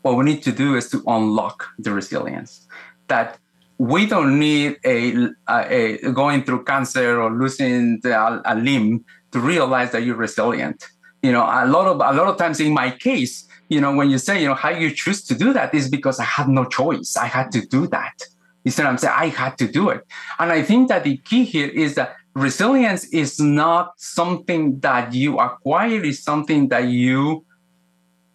What 0.03 0.17
we 0.17 0.25
need 0.25 0.43
to 0.43 0.53
do 0.53 0.75
is 0.75 0.91
to 0.91 1.05
unlock 1.07 1.69
the 1.79 1.93
resilience. 1.93 2.67
That 3.07 3.39
we 3.79 4.07
don't 4.07 4.39
need 4.39 4.79
a, 4.85 5.29
a, 5.49 5.99
a 6.05 6.13
going 6.13 6.43
through 6.45 6.65
cancer 6.65 7.21
or 7.21 7.31
losing 7.31 8.01
the, 8.03 8.13
a, 8.19 8.43
a 8.45 8.55
limb 8.55 9.05
to 9.33 9.41
realize 9.41 9.93
that 9.93 10.05
you're 10.05 10.17
resilient. 10.17 10.87
You 11.23 11.33
know, 11.33 11.43
a 11.43 11.67
lot 11.67 11.87
of 11.87 11.97
a 11.97 12.17
lot 12.17 12.29
of 12.29 12.37
times 12.37 12.61
in 12.61 12.73
my 12.73 12.91
case, 12.91 13.47
you 13.69 13.81
know, 13.81 13.95
when 13.95 14.11
you 14.11 14.19
say, 14.19 14.41
you 14.41 14.49
know, 14.49 14.55
how 14.55 14.71
you 14.71 14.91
choose 14.91 15.23
to 15.25 15.35
do 15.35 15.53
that 15.53 15.75
is 15.75 15.89
because 15.89 16.19
I 16.19 16.25
had 16.25 16.49
no 16.49 16.65
choice. 16.65 17.17
I 17.17 17.27
had 17.27 17.53
to 17.53 17.67
do 17.67 17.87
that. 17.89 18.15
You 18.65 18.71
see 18.71 18.83
what 18.83 18.91
I'm 18.91 18.99
saying? 18.99 19.15
I 19.17 19.29
had 19.29 19.57
to 19.59 19.67
do 19.67 19.89
it. 19.91 20.07
And 20.39 20.53
I 20.53 20.63
think 20.63 20.89
that 20.89 21.05
the 21.05 21.17
key 21.19 21.45
here 21.45 21.69
is 21.69 21.95
that 21.95 22.17
resilience 22.35 23.05
is 23.05 23.41
not 23.41 23.93
something 23.97 24.81
that 24.81 25.15
you 25.15 25.39
acquire, 25.39 26.05
it's 26.05 26.21
something 26.21 26.69
that 26.69 26.89
you 26.89 27.45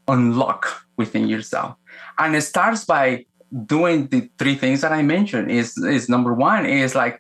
unlock 0.07 0.85
within 0.97 1.27
yourself. 1.27 1.75
And 2.17 2.35
it 2.35 2.41
starts 2.41 2.85
by 2.85 3.25
doing 3.65 4.07
the 4.07 4.29
three 4.37 4.55
things 4.55 4.81
that 4.81 4.91
I 4.91 5.01
mentioned. 5.01 5.51
Is 5.51 5.77
is 5.77 6.09
number 6.09 6.33
one 6.33 6.65
is 6.65 6.95
like 6.95 7.19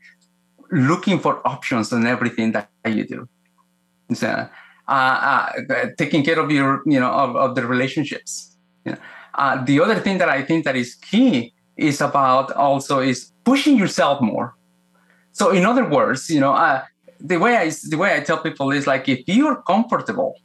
looking 0.71 1.19
for 1.19 1.45
options 1.47 1.91
in 1.91 2.05
everything 2.05 2.51
that 2.53 2.69
you 2.85 3.05
do. 3.05 3.27
So, 4.13 4.47
uh, 4.87 4.91
uh, 4.91 5.51
taking 5.97 6.23
care 6.23 6.39
of 6.39 6.51
your, 6.51 6.83
you 6.85 6.99
know, 6.99 7.11
of, 7.11 7.35
of 7.35 7.55
the 7.55 7.65
relationships. 7.65 8.55
Uh, 9.33 9.63
the 9.65 9.81
other 9.81 9.95
thing 9.95 10.17
that 10.19 10.29
I 10.29 10.43
think 10.43 10.63
that 10.65 10.75
is 10.75 10.95
key 10.95 11.53
is 11.75 12.01
about 12.01 12.51
also 12.51 12.99
is 12.99 13.31
pushing 13.43 13.77
yourself 13.77 14.21
more. 14.21 14.55
So, 15.31 15.51
in 15.51 15.65
other 15.65 15.89
words, 15.89 16.29
you 16.29 16.39
know, 16.39 16.53
uh, 16.53 16.83
the 17.19 17.37
way 17.37 17.57
I 17.57 17.71
the 17.89 17.97
way 17.97 18.15
I 18.15 18.21
tell 18.21 18.37
people 18.37 18.71
is 18.71 18.87
like 18.87 19.09
if 19.09 19.27
you're 19.27 19.61
comfortable 19.63 20.35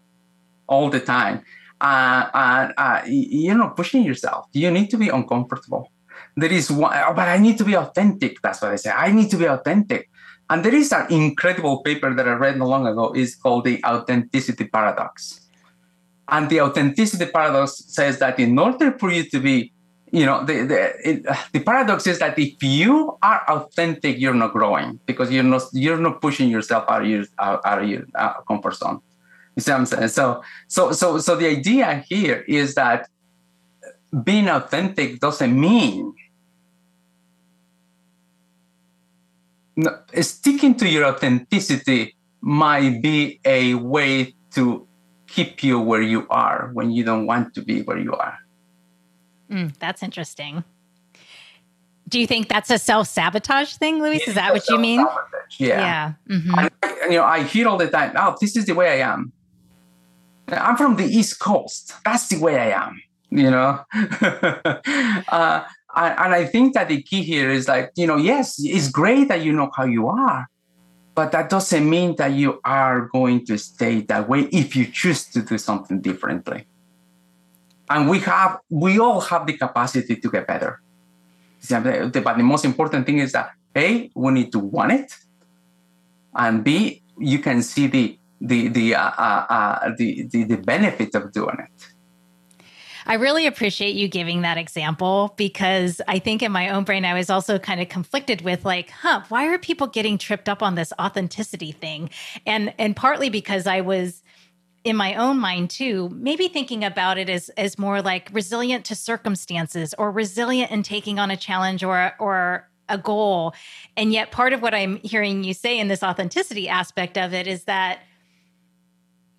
all 0.66 0.90
the 0.90 1.00
time, 1.00 1.44
uh, 1.80 2.70
uh, 2.76 3.02
you 3.06 3.54
know, 3.54 3.68
pushing 3.70 4.02
yourself. 4.02 4.46
You 4.52 4.70
need 4.70 4.90
to 4.90 4.96
be 4.96 5.08
uncomfortable. 5.08 5.90
There 6.36 6.52
is 6.52 6.70
one, 6.70 6.92
but 7.14 7.28
I 7.28 7.38
need 7.38 7.58
to 7.58 7.64
be 7.64 7.76
authentic. 7.76 8.40
That's 8.42 8.60
what 8.62 8.72
I 8.72 8.76
say. 8.76 8.90
I 8.90 9.12
need 9.12 9.30
to 9.30 9.36
be 9.36 9.46
authentic. 9.46 10.09
And 10.50 10.64
there 10.64 10.74
is 10.74 10.92
an 10.92 11.06
incredible 11.10 11.80
paper 11.82 12.12
that 12.12 12.26
I 12.28 12.32
read 12.32 12.58
not 12.58 12.68
long 12.68 12.86
ago. 12.86 13.12
It's 13.14 13.36
called 13.36 13.64
the 13.64 13.82
authenticity 13.84 14.64
paradox. 14.64 15.40
And 16.28 16.50
the 16.50 16.60
authenticity 16.62 17.26
paradox 17.26 17.84
says 17.86 18.18
that 18.18 18.38
in 18.40 18.58
order 18.58 18.98
for 18.98 19.12
you 19.12 19.24
to 19.30 19.38
be, 19.38 19.72
you 20.10 20.26
know, 20.26 20.44
the 20.44 20.66
the, 20.66 21.08
it, 21.08 21.26
the 21.52 21.60
paradox 21.60 22.06
is 22.08 22.18
that 22.18 22.36
if 22.36 22.60
you 22.62 23.16
are 23.22 23.42
authentic, 23.48 24.18
you're 24.18 24.34
not 24.34 24.52
growing 24.52 24.98
because 25.06 25.30
you're 25.30 25.44
not 25.44 25.62
you're 25.72 25.98
not 25.98 26.20
pushing 26.20 26.50
yourself 26.50 26.84
out 26.88 27.02
of 27.02 27.08
your 27.08 27.24
out, 27.38 27.64
of 27.64 27.88
your 27.88 28.02
uh, 28.16 28.34
comfort 28.42 28.74
zone. 28.74 29.00
You 29.54 29.62
see 29.62 29.70
what 29.70 29.80
I'm 29.80 29.86
saying? 29.86 30.08
So, 30.08 30.42
so, 30.66 30.92
so, 30.92 31.18
so 31.18 31.36
the 31.36 31.46
idea 31.46 32.04
here 32.08 32.44
is 32.48 32.74
that 32.74 33.08
being 34.24 34.48
authentic 34.48 35.20
doesn't 35.20 35.58
mean 35.58 36.14
no, 39.69 39.69
sticking 40.20 40.74
to 40.76 40.88
your 40.88 41.06
authenticity 41.06 42.16
might 42.40 43.02
be 43.02 43.40
a 43.44 43.74
way 43.74 44.34
to 44.52 44.86
keep 45.26 45.62
you 45.62 45.78
where 45.80 46.02
you 46.02 46.26
are 46.28 46.70
when 46.72 46.90
you 46.90 47.04
don't 47.04 47.26
want 47.26 47.54
to 47.54 47.62
be 47.62 47.82
where 47.82 47.98
you 47.98 48.12
are. 48.12 48.38
Mm, 49.50 49.76
that's 49.78 50.02
interesting. 50.02 50.64
Do 52.08 52.18
you 52.18 52.26
think 52.26 52.48
that's 52.48 52.70
a 52.70 52.78
self 52.78 53.06
sabotage 53.08 53.74
thing, 53.74 54.02
Luis? 54.02 54.26
Is 54.26 54.34
that 54.34 54.52
what 54.52 54.68
you 54.68 54.78
mean? 54.78 55.06
Yeah. 55.58 55.80
Yeah. 55.80 56.12
Mm-hmm. 56.28 56.54
I, 56.54 56.70
you 57.04 57.16
know, 57.16 57.24
I 57.24 57.44
hear 57.44 57.68
all 57.68 57.76
the 57.76 57.88
time, 57.88 58.12
"Oh, 58.16 58.36
this 58.40 58.56
is 58.56 58.66
the 58.66 58.74
way 58.74 59.00
I 59.00 59.12
am." 59.12 59.32
I'm 60.48 60.76
from 60.76 60.96
the 60.96 61.04
East 61.04 61.38
Coast. 61.38 61.94
That's 62.04 62.28
the 62.28 62.38
way 62.38 62.58
I 62.58 62.70
am. 62.70 63.00
You 63.30 63.50
know, 63.50 63.84
uh, 65.28 65.64
and 65.96 66.34
I 66.34 66.44
think 66.44 66.74
that 66.74 66.88
the 66.88 67.02
key 67.02 67.22
here 67.22 67.50
is 67.50 67.68
like, 67.68 67.90
you 67.96 68.06
know, 68.06 68.16
yes, 68.16 68.56
it's 68.58 68.88
great 68.88 69.28
that 69.28 69.42
you 69.42 69.52
know 69.52 69.70
how 69.76 69.84
you 69.84 70.08
are, 70.08 70.48
but 71.14 71.32
that 71.32 71.50
doesn't 71.50 71.88
mean 71.88 72.16
that 72.16 72.32
you 72.32 72.60
are 72.64 73.08
going 73.12 73.44
to 73.46 73.58
stay 73.58 74.02
that 74.02 74.28
way 74.28 74.42
if 74.52 74.76
you 74.76 74.86
choose 74.86 75.24
to 75.26 75.42
do 75.42 75.58
something 75.58 76.00
differently. 76.00 76.66
And 77.88 78.08
we 78.08 78.20
have, 78.20 78.58
we 78.68 79.00
all 79.00 79.20
have 79.20 79.46
the 79.46 79.56
capacity 79.56 80.16
to 80.16 80.30
get 80.30 80.46
better. 80.46 80.80
But 81.68 82.12
the 82.12 82.42
most 82.42 82.64
important 82.64 83.04
thing 83.06 83.18
is 83.18 83.32
that 83.32 83.50
A, 83.76 84.10
we 84.14 84.32
need 84.32 84.52
to 84.52 84.58
want 84.58 84.92
it, 84.92 85.12
and 86.34 86.64
B, 86.64 87.02
you 87.18 87.38
can 87.40 87.62
see 87.62 87.86
the 87.86 88.18
the 88.40 88.68
the 88.68 88.94
uh, 88.94 89.10
uh, 89.18 89.46
uh, 89.50 89.90
the, 89.98 90.22
the 90.30 90.44
the 90.44 90.56
benefit 90.56 91.14
of 91.14 91.32
doing 91.32 91.56
it. 91.58 91.86
I 93.06 93.14
really 93.14 93.46
appreciate 93.46 93.94
you 93.94 94.08
giving 94.08 94.42
that 94.42 94.58
example 94.58 95.34
because 95.36 96.00
I 96.06 96.18
think 96.18 96.42
in 96.42 96.52
my 96.52 96.70
own 96.70 96.84
brain, 96.84 97.04
I 97.04 97.14
was 97.14 97.30
also 97.30 97.58
kind 97.58 97.80
of 97.80 97.88
conflicted 97.88 98.42
with 98.42 98.64
like, 98.64 98.90
huh, 98.90 99.22
why 99.28 99.46
are 99.46 99.58
people 99.58 99.86
getting 99.86 100.18
tripped 100.18 100.48
up 100.48 100.62
on 100.62 100.74
this 100.74 100.92
authenticity 101.00 101.72
thing? 101.72 102.10
And 102.46 102.74
and 102.78 102.94
partly 102.94 103.30
because 103.30 103.66
I 103.66 103.80
was 103.80 104.22
in 104.82 104.96
my 104.96 105.14
own 105.14 105.38
mind 105.38 105.70
too, 105.70 106.08
maybe 106.10 106.48
thinking 106.48 106.84
about 106.84 107.18
it 107.18 107.28
as 107.28 107.48
as 107.50 107.78
more 107.78 108.02
like 108.02 108.28
resilient 108.32 108.84
to 108.86 108.94
circumstances 108.94 109.94
or 109.98 110.10
resilient 110.10 110.70
in 110.70 110.82
taking 110.82 111.18
on 111.18 111.30
a 111.30 111.36
challenge 111.36 111.82
or 111.82 112.12
or 112.18 112.68
a 112.88 112.98
goal. 112.98 113.54
And 113.96 114.12
yet 114.12 114.32
part 114.32 114.52
of 114.52 114.62
what 114.62 114.74
I'm 114.74 114.96
hearing 114.96 115.44
you 115.44 115.54
say 115.54 115.78
in 115.78 115.88
this 115.88 116.02
authenticity 116.02 116.68
aspect 116.68 117.16
of 117.16 117.32
it 117.32 117.46
is 117.46 117.64
that 117.64 118.00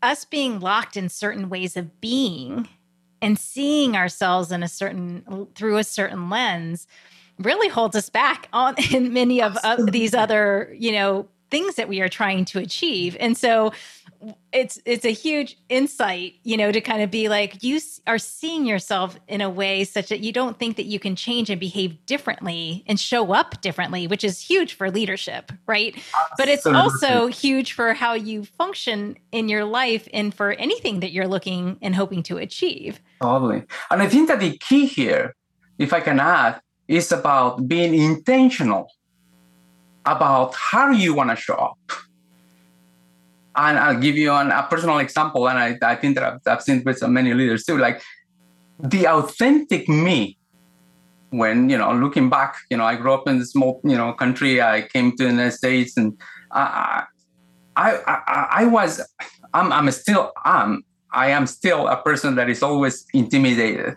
us 0.01 0.25
being 0.25 0.59
locked 0.59 0.97
in 0.97 1.09
certain 1.09 1.49
ways 1.49 1.77
of 1.77 2.01
being 2.01 2.67
and 3.21 3.37
seeing 3.37 3.95
ourselves 3.95 4.51
in 4.51 4.63
a 4.63 4.67
certain 4.67 5.47
through 5.55 5.77
a 5.77 5.83
certain 5.83 6.29
lens 6.29 6.87
really 7.39 7.69
holds 7.69 7.95
us 7.95 8.09
back 8.09 8.47
on 8.53 8.75
in 8.91 9.13
many 9.13 9.41
of 9.41 9.57
uh, 9.63 9.77
these 9.89 10.13
other 10.13 10.75
you 10.77 10.91
know 10.91 11.27
things 11.51 11.75
that 11.75 11.89
we 11.89 11.99
are 12.01 12.09
trying 12.09 12.45
to 12.45 12.59
achieve. 12.59 13.17
And 13.19 13.37
so 13.37 13.73
it's 14.51 14.79
it's 14.85 15.05
a 15.05 15.11
huge 15.11 15.57
insight 15.69 16.35
you 16.43 16.55
know 16.55 16.71
to 16.71 16.79
kind 16.79 17.01
of 17.01 17.09
be 17.09 17.27
like 17.27 17.63
you 17.63 17.79
are 18.05 18.19
seeing 18.19 18.65
yourself 18.65 19.17
in 19.27 19.41
a 19.41 19.49
way 19.49 19.83
such 19.83 20.09
that 20.09 20.19
you 20.19 20.31
don't 20.31 20.59
think 20.59 20.75
that 20.77 20.85
you 20.85 20.99
can 20.99 21.15
change 21.15 21.49
and 21.49 21.59
behave 21.59 22.05
differently 22.05 22.83
and 22.87 22.99
show 22.99 23.33
up 23.33 23.59
differently 23.61 24.07
which 24.07 24.23
is 24.23 24.39
huge 24.39 24.73
for 24.73 24.91
leadership 24.91 25.51
right? 25.67 25.95
But 26.37 26.49
it's 26.49 26.65
also 26.65 27.27
huge 27.27 27.73
for 27.73 27.93
how 27.93 28.13
you 28.13 28.45
function 28.45 29.17
in 29.31 29.49
your 29.49 29.65
life 29.65 30.07
and 30.13 30.33
for 30.33 30.51
anything 30.53 30.99
that 30.99 31.11
you're 31.11 31.27
looking 31.27 31.77
and 31.81 31.95
hoping 31.95 32.23
to 32.23 32.37
achieve. 32.37 32.99
Totally. 33.21 33.63
And 33.89 34.01
i 34.01 34.07
think 34.07 34.27
that 34.27 34.39
the 34.39 34.57
key 34.57 34.85
here 34.85 35.35
if 35.77 35.93
i 35.93 35.99
can 35.99 36.19
add 36.19 36.61
is 36.87 37.11
about 37.11 37.67
being 37.67 37.93
intentional 37.95 38.91
about 40.05 40.55
how 40.55 40.89
you 40.91 41.13
want 41.13 41.29
to 41.29 41.35
show 41.35 41.53
up 41.53 41.77
and 43.55 43.77
I'll 43.77 43.99
give 43.99 44.17
you 44.17 44.31
an, 44.31 44.51
a 44.51 44.63
personal 44.69 44.99
example, 44.99 45.49
and 45.49 45.59
I, 45.59 45.77
I 45.81 45.95
think 45.95 46.15
that 46.15 46.23
I've, 46.23 46.39
I've 46.45 46.61
seen 46.61 46.83
with 46.85 46.99
so 46.99 47.07
many 47.07 47.33
leaders 47.33 47.65
too. 47.65 47.77
Like 47.77 48.01
the 48.79 49.07
authentic 49.07 49.89
me, 49.89 50.37
when 51.31 51.69
you 51.69 51.77
know, 51.77 51.93
looking 51.93 52.29
back, 52.29 52.55
you 52.69 52.77
know, 52.77 52.85
I 52.85 52.95
grew 52.95 53.13
up 53.13 53.27
in 53.27 53.41
a 53.41 53.45
small, 53.45 53.81
you 53.83 53.97
know, 53.97 54.13
country. 54.13 54.61
I 54.61 54.83
came 54.83 55.11
to 55.17 55.23
the 55.23 55.29
United 55.31 55.51
States, 55.51 55.97
and 55.97 56.17
I, 56.51 57.03
I, 57.75 57.97
I, 58.07 58.47
I 58.51 58.65
was, 58.65 59.01
I'm, 59.53 59.71
I'm 59.71 59.89
still, 59.91 60.31
am, 60.45 60.83
I 61.11 61.31
am 61.31 61.45
still 61.47 61.87
a 61.87 61.97
person 61.97 62.35
that 62.35 62.49
is 62.49 62.63
always 62.63 63.05
intimidated. 63.13 63.95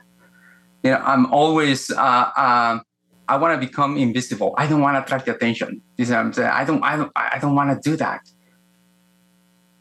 You 0.82 0.92
know, 0.92 1.02
I'm 1.04 1.32
always, 1.32 1.90
uh, 1.90 2.30
uh, 2.36 2.80
I 3.26 3.36
want 3.36 3.60
to 3.60 3.66
become 3.66 3.96
invisible. 3.96 4.54
I 4.58 4.66
don't 4.66 4.80
want 4.80 4.96
to 4.96 5.02
attract 5.02 5.28
attention. 5.28 5.80
You 5.96 6.06
know 6.06 6.12
what 6.12 6.18
I'm 6.20 6.32
saying? 6.32 6.50
I 6.50 6.64
don't, 6.64 6.82
I 6.82 6.96
don't, 6.96 7.12
I 7.16 7.38
don't 7.40 7.54
want 7.54 7.70
to 7.70 7.90
do 7.90 7.96
that 7.96 8.20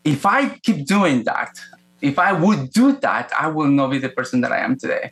if 0.04 0.26
I 0.26 0.50
keep 0.60 0.86
doing 0.86 1.24
that, 1.24 1.58
if 2.02 2.20
I 2.20 2.34
would 2.34 2.72
do 2.72 2.94
that, 2.98 3.32
I 3.38 3.48
will 3.48 3.68
not 3.68 3.92
be 3.92 3.98
the 3.98 4.10
person 4.10 4.42
that 4.42 4.52
I 4.52 4.60
am 4.60 4.78
today. 4.78 5.12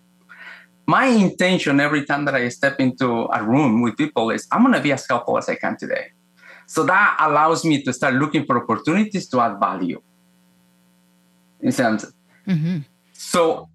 My 0.88 1.06
intention 1.06 1.80
every 1.80 2.06
time 2.06 2.25
that 2.25 2.36
I 2.36 2.49
step 2.49 2.80
into 2.80 3.30
a 3.32 3.41
room 3.43 3.82
with 3.82 3.95
people 3.97 4.30
is 4.30 4.47
I'm 4.51 4.62
going 4.62 4.73
to 4.73 4.82
be 4.82 4.91
as 4.91 5.08
helpful 5.08 5.38
as 5.38 5.47
I 5.47 5.56
can 5.56 5.77
today. 5.77 6.12
So 6.65 6.84
that 6.84 7.17
allows 7.19 7.63
me 7.63 7.82
to 7.84 7.93
start 7.93 8.15
looking 8.15 8.45
for 8.45 8.62
opportunities 8.62 9.27
to 9.30 9.39
add 9.39 9.60
value. 9.60 10.01
In 11.62 11.71
sense. 11.71 12.06
Mm-hmm. 12.47 12.80
So 13.13 13.69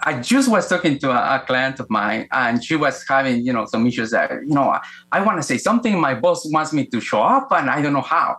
I 0.00 0.20
just 0.20 0.50
was 0.50 0.68
talking 0.68 0.98
to 1.00 1.10
a, 1.10 1.36
a, 1.36 1.40
client 1.46 1.80
of 1.80 1.90
mine, 1.90 2.28
and 2.32 2.62
she 2.64 2.76
was 2.76 3.04
having, 3.08 3.44
you 3.44 3.52
know, 3.52 3.66
some 3.66 3.86
issues 3.86 4.10
that, 4.10 4.30
you 4.30 4.54
know, 4.54 4.70
I, 4.70 4.80
I 5.12 5.20
want 5.22 5.38
to 5.38 5.42
say 5.42 5.58
something. 5.58 6.00
My 6.00 6.14
boss 6.14 6.50
wants 6.50 6.72
me 6.72 6.86
to 6.86 7.00
show 7.00 7.22
up, 7.22 7.48
and 7.52 7.68
I 7.68 7.82
don't 7.82 7.92
know 7.92 8.00
how. 8.00 8.38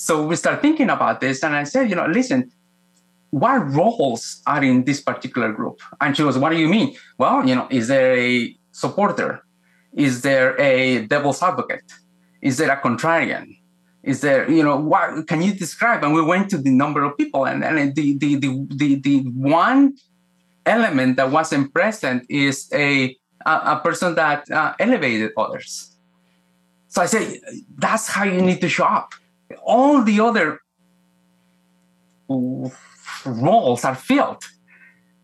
So 0.00 0.24
we 0.24 0.36
start 0.36 0.62
thinking 0.62 0.90
about 0.90 1.20
this, 1.20 1.42
and 1.42 1.56
I 1.56 1.64
said, 1.64 1.90
you 1.90 1.96
know, 1.96 2.06
listen, 2.06 2.52
what 3.30 3.58
roles 3.74 4.40
are 4.46 4.62
in 4.62 4.84
this 4.84 5.00
particular 5.00 5.52
group? 5.52 5.80
And 6.00 6.16
she 6.16 6.22
goes, 6.22 6.38
what 6.38 6.50
do 6.50 6.56
you 6.56 6.68
mean? 6.68 6.96
Well, 7.18 7.46
you 7.46 7.56
know, 7.56 7.66
is 7.68 7.88
there 7.88 8.16
a 8.16 8.56
supporter? 8.70 9.44
Is 9.92 10.22
there 10.22 10.58
a 10.60 11.04
devil's 11.06 11.42
advocate? 11.42 11.92
Is 12.40 12.58
there 12.58 12.70
a 12.70 12.80
contrarian? 12.80 13.58
Is 14.04 14.20
there, 14.20 14.48
you 14.48 14.62
know, 14.62 14.76
what 14.76 15.26
can 15.26 15.42
you 15.42 15.52
describe? 15.52 16.04
And 16.04 16.14
we 16.14 16.22
went 16.22 16.48
to 16.50 16.58
the 16.58 16.70
number 16.70 17.02
of 17.02 17.18
people, 17.18 17.44
and, 17.44 17.64
and 17.64 17.92
the, 17.96 18.16
the, 18.18 18.36
the, 18.36 18.66
the, 18.76 18.94
the 19.00 19.18
one 19.34 19.96
element 20.64 21.16
that 21.16 21.32
wasn't 21.32 21.74
present 21.74 22.24
is 22.28 22.70
a, 22.72 23.16
a, 23.44 23.50
a 23.50 23.80
person 23.82 24.14
that 24.14 24.48
uh, 24.48 24.74
elevated 24.78 25.32
others. 25.36 25.96
So 26.86 27.02
I 27.02 27.06
say, 27.06 27.40
that's 27.76 28.06
how 28.06 28.22
you 28.22 28.40
need 28.40 28.60
to 28.60 28.68
show 28.68 28.84
up 28.84 29.12
all 29.62 30.02
the 30.02 30.20
other 30.20 30.60
uh, 32.30 32.68
roles 33.24 33.84
are 33.84 33.94
filled. 33.94 34.44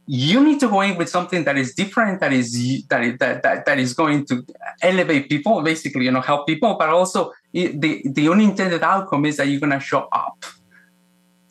You 0.06 0.44
need 0.44 0.60
to 0.60 0.68
go 0.68 0.82
in 0.82 0.96
with 0.96 1.08
something 1.08 1.44
that 1.44 1.56
is 1.56 1.74
different 1.74 2.20
that 2.20 2.32
is 2.32 2.52
that 2.88 3.02
is, 3.02 3.18
that, 3.18 3.42
that, 3.42 3.64
that 3.64 3.78
is 3.78 3.94
going 3.94 4.26
to 4.26 4.44
elevate 4.82 5.30
people 5.30 5.62
basically 5.62 6.04
you 6.04 6.10
know 6.10 6.20
help 6.20 6.46
people 6.46 6.76
but 6.78 6.90
also 6.90 7.32
the 7.52 8.02
the 8.04 8.28
unintended 8.28 8.82
outcome 8.82 9.24
is 9.24 9.38
that 9.38 9.48
you're 9.48 9.60
going 9.60 9.72
to 9.72 9.80
show 9.80 10.08
up. 10.12 10.44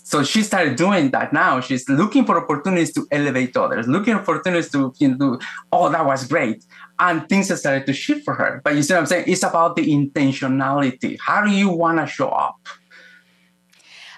So 0.04 0.24
she 0.24 0.44
started 0.44 0.76
doing 0.76 1.10
that 1.12 1.34
now. 1.34 1.60
She's 1.62 1.90
looking 1.90 2.26
for 2.26 2.38
opportunities 2.38 2.94
to 2.94 3.08
elevate 3.12 3.58
others 3.58 3.88
looking 3.88 4.20
for 4.20 4.36
opportunities 4.36 4.70
to 4.72 4.94
you 5.00 5.08
know 5.10 5.18
do, 5.18 5.40
oh 5.72 5.90
that 5.90 6.06
was 6.06 6.28
great 6.28 6.64
and 7.10 7.28
things 7.28 7.58
started 7.60 7.86
to 7.86 7.94
shift 7.94 8.24
for 8.26 8.34
her. 8.36 8.62
But 8.64 8.76
you 8.76 8.84
see 8.84 8.94
what 8.94 9.02
I'm 9.02 9.06
saying? 9.06 9.26
It's 9.28 9.44
about 9.44 9.76
the 9.76 9.86
intentionality. 9.88 11.18
How 11.20 11.44
do 11.44 11.52
you 11.52 11.70
want 11.70 12.00
to 12.00 12.08
show 12.08 12.30
up? 12.30 12.68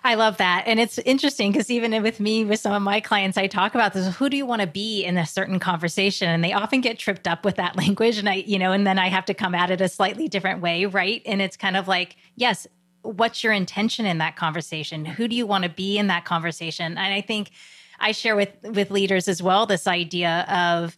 I 0.04 0.13
love 0.13 0.38
that. 0.38 0.65
And 0.67 0.79
it's 0.79 1.00
interesting 1.00 1.52
because 1.52 1.71
even 1.71 2.04
with 2.04 2.19
me, 2.19 2.46
with 2.46 2.60
some 2.60 2.73
of 2.73 2.83
my 2.83 3.00
clients, 3.00 3.40
I 3.40 3.48
talk 3.48 3.73
about 3.73 3.94
this 3.94 4.15
who 4.15 4.29
do 4.29 4.38
you 4.38 4.46
want 4.46 4.62
to 4.62 4.67
be 4.67 5.04
in 5.04 5.17
a 5.17 5.25
certain 5.25 5.60
conversation? 5.60 6.29
And 6.29 6.44
they 6.44 6.54
often 6.54 6.79
get 6.79 7.00
tripped 7.00 7.27
up 7.27 7.44
with 7.44 7.56
that 7.56 7.75
language. 7.77 8.19
And 8.19 8.29
I, 8.29 8.36
you 8.36 8.60
know, 8.60 8.71
and 8.71 8.86
then 8.86 9.00
I 9.00 9.10
have 9.10 9.25
to 9.25 9.33
come 9.33 9.56
at 9.56 9.71
it 9.71 9.81
a 9.81 9.90
slightly 9.90 10.27
different 10.27 10.62
way. 10.62 10.86
Right. 10.86 11.23
And 11.25 11.42
it's 11.42 11.58
kind 11.58 11.75
of 11.75 11.88
like, 11.88 12.17
yes, 12.36 12.67
what's 13.02 13.44
your 13.44 13.52
intention 13.54 14.06
in 14.06 14.19
that 14.19 14.36
conversation? 14.36 15.06
Who 15.06 15.27
do 15.27 15.36
you 15.36 15.48
want 15.48 15.63
to 15.63 15.71
be 15.71 15.98
in 15.98 16.06
that 16.08 16.23
conversation? 16.23 16.98
And 16.98 17.13
I 17.13 17.21
think 17.21 17.50
I 18.00 18.12
share 18.12 18.36
with 18.36 18.52
with 18.62 18.92
leaders 18.92 19.27
as 19.27 19.42
well 19.42 19.65
this 19.65 19.88
idea 19.88 20.46
of, 20.50 20.96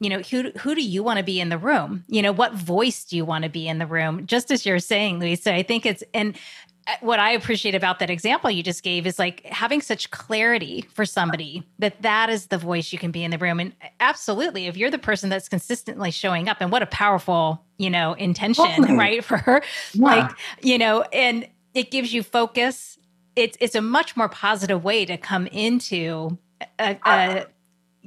you 0.00 0.08
know 0.08 0.20
who 0.20 0.50
who 0.58 0.74
do 0.74 0.82
you 0.82 1.02
want 1.02 1.18
to 1.18 1.24
be 1.24 1.40
in 1.40 1.48
the 1.48 1.58
room? 1.58 2.04
You 2.08 2.22
know 2.22 2.32
what 2.32 2.54
voice 2.54 3.04
do 3.04 3.16
you 3.16 3.24
want 3.24 3.44
to 3.44 3.50
be 3.50 3.68
in 3.68 3.78
the 3.78 3.86
room? 3.86 4.26
Just 4.26 4.50
as 4.50 4.64
you're 4.64 4.78
saying 4.78 5.18
lisa 5.18 5.54
i 5.54 5.62
think 5.62 5.84
it's 5.84 6.02
and 6.14 6.36
uh, 6.86 6.92
what 7.00 7.18
i 7.18 7.30
appreciate 7.30 7.74
about 7.74 7.98
that 7.98 8.10
example 8.10 8.50
you 8.50 8.62
just 8.62 8.82
gave 8.82 9.06
is 9.06 9.18
like 9.18 9.44
having 9.44 9.80
such 9.80 10.10
clarity 10.10 10.84
for 10.94 11.04
somebody 11.04 11.66
that 11.78 12.00
that 12.02 12.30
is 12.30 12.46
the 12.46 12.58
voice 12.58 12.92
you 12.92 12.98
can 12.98 13.10
be 13.10 13.24
in 13.24 13.30
the 13.30 13.38
room. 13.38 13.60
And 13.60 13.72
uh, 13.82 13.88
absolutely 14.00 14.66
if 14.66 14.76
you're 14.76 14.90
the 14.90 14.98
person 14.98 15.30
that's 15.30 15.48
consistently 15.48 16.10
showing 16.10 16.48
up 16.48 16.58
and 16.60 16.70
what 16.70 16.82
a 16.82 16.86
powerful 16.86 17.62
you 17.76 17.90
know 17.90 18.14
intention 18.14 18.96
right 18.96 19.24
for 19.24 19.38
her 19.38 19.62
yeah. 19.92 20.04
like 20.04 20.30
you 20.62 20.78
know 20.78 21.02
and 21.12 21.48
it 21.78 21.90
gives 21.90 22.12
you 22.12 22.22
focus. 22.22 22.98
It's 23.36 23.56
it's 23.60 23.74
a 23.74 23.80
much 23.80 24.16
more 24.16 24.28
positive 24.28 24.82
way 24.82 25.04
to 25.04 25.16
come 25.16 25.46
into 25.46 26.38
uh, 26.60 26.64
uh, 26.80 26.94
a, 27.06 27.10
a 27.10 27.46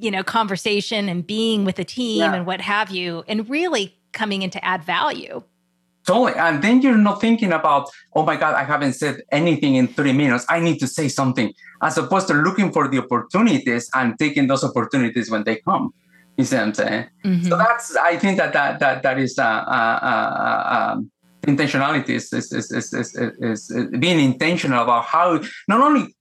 you 0.03 0.11
know 0.11 0.23
conversation 0.23 1.09
and 1.11 1.25
being 1.25 1.65
with 1.65 1.77
a 1.79 1.87
team 1.99 2.21
yeah. 2.21 2.33
and 2.35 2.45
what 2.45 2.61
have 2.61 2.89
you, 2.97 3.23
and 3.27 3.49
really 3.49 3.85
coming 4.11 4.41
in 4.41 4.49
to 4.49 4.61
add 4.65 4.83
value. 4.83 5.43
Totally. 6.07 6.33
And 6.33 6.63
then 6.63 6.81
you're 6.81 6.97
not 6.97 7.21
thinking 7.21 7.53
about, 7.53 7.83
oh 8.15 8.25
my 8.25 8.35
God, 8.35 8.55
I 8.55 8.63
haven't 8.63 8.93
said 8.93 9.21
anything 9.31 9.75
in 9.75 9.87
three 9.87 10.13
minutes. 10.13 10.45
I 10.49 10.59
need 10.59 10.79
to 10.79 10.87
say 10.87 11.07
something, 11.07 11.53
as 11.83 11.95
opposed 11.97 12.27
to 12.29 12.33
looking 12.33 12.71
for 12.71 12.87
the 12.87 12.97
opportunities 12.97 13.87
and 13.93 14.17
taking 14.17 14.47
those 14.47 14.63
opportunities 14.63 15.29
when 15.29 15.43
they 15.43 15.57
come. 15.57 15.93
You 16.37 16.45
see 16.45 16.55
what 16.55 16.65
I'm 16.65 16.73
saying? 16.73 17.05
Mm-hmm. 17.23 17.47
So 17.49 17.55
that's, 17.55 17.95
I 17.97 18.17
think 18.17 18.39
that 18.39 18.51
that 18.53 18.79
that, 18.79 19.03
that 19.03 19.19
is 19.19 19.37
uh, 19.37 19.43
uh, 19.43 19.99
uh, 20.11 20.93
um, 20.93 21.11
intentionality 21.43 22.13
is 22.19 22.33
is, 22.33 22.51
is, 22.51 22.71
is, 22.71 22.93
is, 22.93 23.15
is 23.49 23.61
being 23.99 24.19
intentional 24.19 24.81
about 24.81 25.05
how, 25.05 25.39
not 25.67 25.81
only 25.81 26.15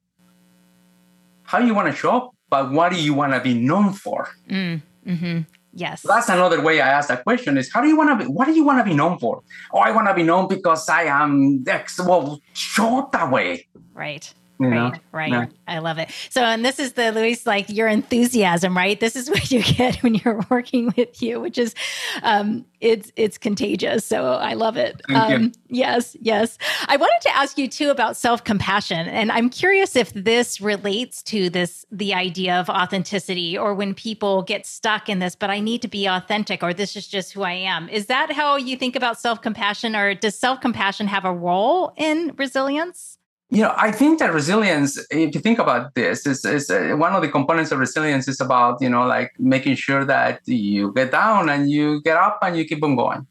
how 1.44 1.58
you 1.58 1.74
want 1.74 1.88
to 1.90 1.96
show 1.96 2.16
up, 2.18 2.30
but 2.50 2.70
what 2.72 2.92
do 2.92 3.00
you 3.00 3.14
want 3.14 3.32
to 3.32 3.40
be 3.40 3.54
known 3.54 3.92
for? 3.92 4.28
Mm, 4.48 4.82
mm-hmm. 5.06 5.38
Yes. 5.72 6.02
That's 6.02 6.28
another 6.28 6.60
way 6.60 6.80
I 6.80 6.88
ask 6.88 7.08
that 7.08 7.22
question 7.22 7.56
is 7.56 7.72
how 7.72 7.80
do 7.80 7.88
you 7.88 7.96
want 7.96 8.10
to 8.10 8.24
be, 8.24 8.30
what 8.30 8.46
do 8.46 8.52
you 8.52 8.64
want 8.64 8.78
to 8.80 8.84
be 8.84 8.94
known 8.94 9.18
for? 9.18 9.42
Oh, 9.72 9.78
I 9.78 9.92
want 9.92 10.08
to 10.08 10.14
be 10.14 10.24
known 10.24 10.48
because 10.48 10.88
I 10.88 11.04
am 11.04 11.64
X. 11.66 12.00
Well, 12.00 12.40
show 12.54 12.98
up 12.98 13.12
that 13.12 13.30
way. 13.30 13.68
Right. 13.94 14.34
You 14.60 14.68
right, 14.68 14.92
know? 14.92 14.98
right. 15.12 15.30
Yeah. 15.32 15.46
I 15.66 15.78
love 15.78 15.96
it. 15.96 16.10
So, 16.28 16.42
and 16.42 16.62
this 16.62 16.78
is 16.78 16.92
the 16.92 17.12
Luis, 17.12 17.46
like 17.46 17.70
your 17.70 17.88
enthusiasm, 17.88 18.76
right? 18.76 19.00
This 19.00 19.16
is 19.16 19.30
what 19.30 19.50
you 19.50 19.62
get 19.62 20.02
when 20.02 20.14
you're 20.14 20.44
working 20.50 20.92
with 20.98 21.22
you, 21.22 21.40
which 21.40 21.56
is, 21.56 21.74
um, 22.22 22.66
it's 22.80 23.10
it's 23.16 23.38
contagious. 23.38 24.04
So 24.04 24.32
I 24.34 24.54
love 24.54 24.76
it. 24.76 25.00
Um, 25.14 25.52
yes, 25.68 26.14
yes. 26.20 26.58
I 26.88 26.96
wanted 26.96 27.20
to 27.22 27.36
ask 27.36 27.56
you 27.56 27.68
too 27.68 27.90
about 27.90 28.18
self 28.18 28.44
compassion, 28.44 29.08
and 29.08 29.32
I'm 29.32 29.48
curious 29.48 29.96
if 29.96 30.12
this 30.12 30.60
relates 30.60 31.22
to 31.24 31.48
this 31.48 31.86
the 31.90 32.12
idea 32.12 32.60
of 32.60 32.68
authenticity, 32.68 33.56
or 33.56 33.74
when 33.74 33.94
people 33.94 34.42
get 34.42 34.66
stuck 34.66 35.08
in 35.08 35.20
this, 35.20 35.34
but 35.34 35.48
I 35.48 35.60
need 35.60 35.80
to 35.82 35.88
be 35.88 36.06
authentic, 36.06 36.62
or 36.62 36.74
this 36.74 36.96
is 36.96 37.08
just 37.08 37.32
who 37.32 37.42
I 37.42 37.52
am. 37.52 37.88
Is 37.88 38.06
that 38.06 38.32
how 38.32 38.56
you 38.56 38.76
think 38.76 38.94
about 38.94 39.18
self 39.18 39.40
compassion, 39.40 39.96
or 39.96 40.14
does 40.14 40.38
self 40.38 40.60
compassion 40.60 41.06
have 41.06 41.24
a 41.24 41.32
role 41.32 41.94
in 41.96 42.34
resilience? 42.36 43.16
You 43.50 43.62
know, 43.62 43.74
I 43.76 43.90
think 43.90 44.20
that 44.20 44.32
resilience, 44.32 44.96
if 45.10 45.34
you 45.34 45.40
think 45.40 45.58
about 45.58 45.94
this, 45.96 46.24
is, 46.24 46.44
is 46.44 46.70
uh, 46.70 46.94
one 46.96 47.14
of 47.14 47.22
the 47.22 47.28
components 47.28 47.72
of 47.72 47.80
resilience 47.80 48.28
is 48.28 48.40
about, 48.40 48.80
you 48.80 48.88
know, 48.88 49.04
like 49.04 49.32
making 49.40 49.74
sure 49.74 50.04
that 50.04 50.40
you 50.46 50.92
get 50.92 51.10
down 51.10 51.48
and 51.48 51.68
you 51.68 52.00
get 52.02 52.16
up 52.16 52.38
and 52.42 52.56
you 52.56 52.64
keep 52.64 52.82
on 52.84 52.94
going. 52.94 53.26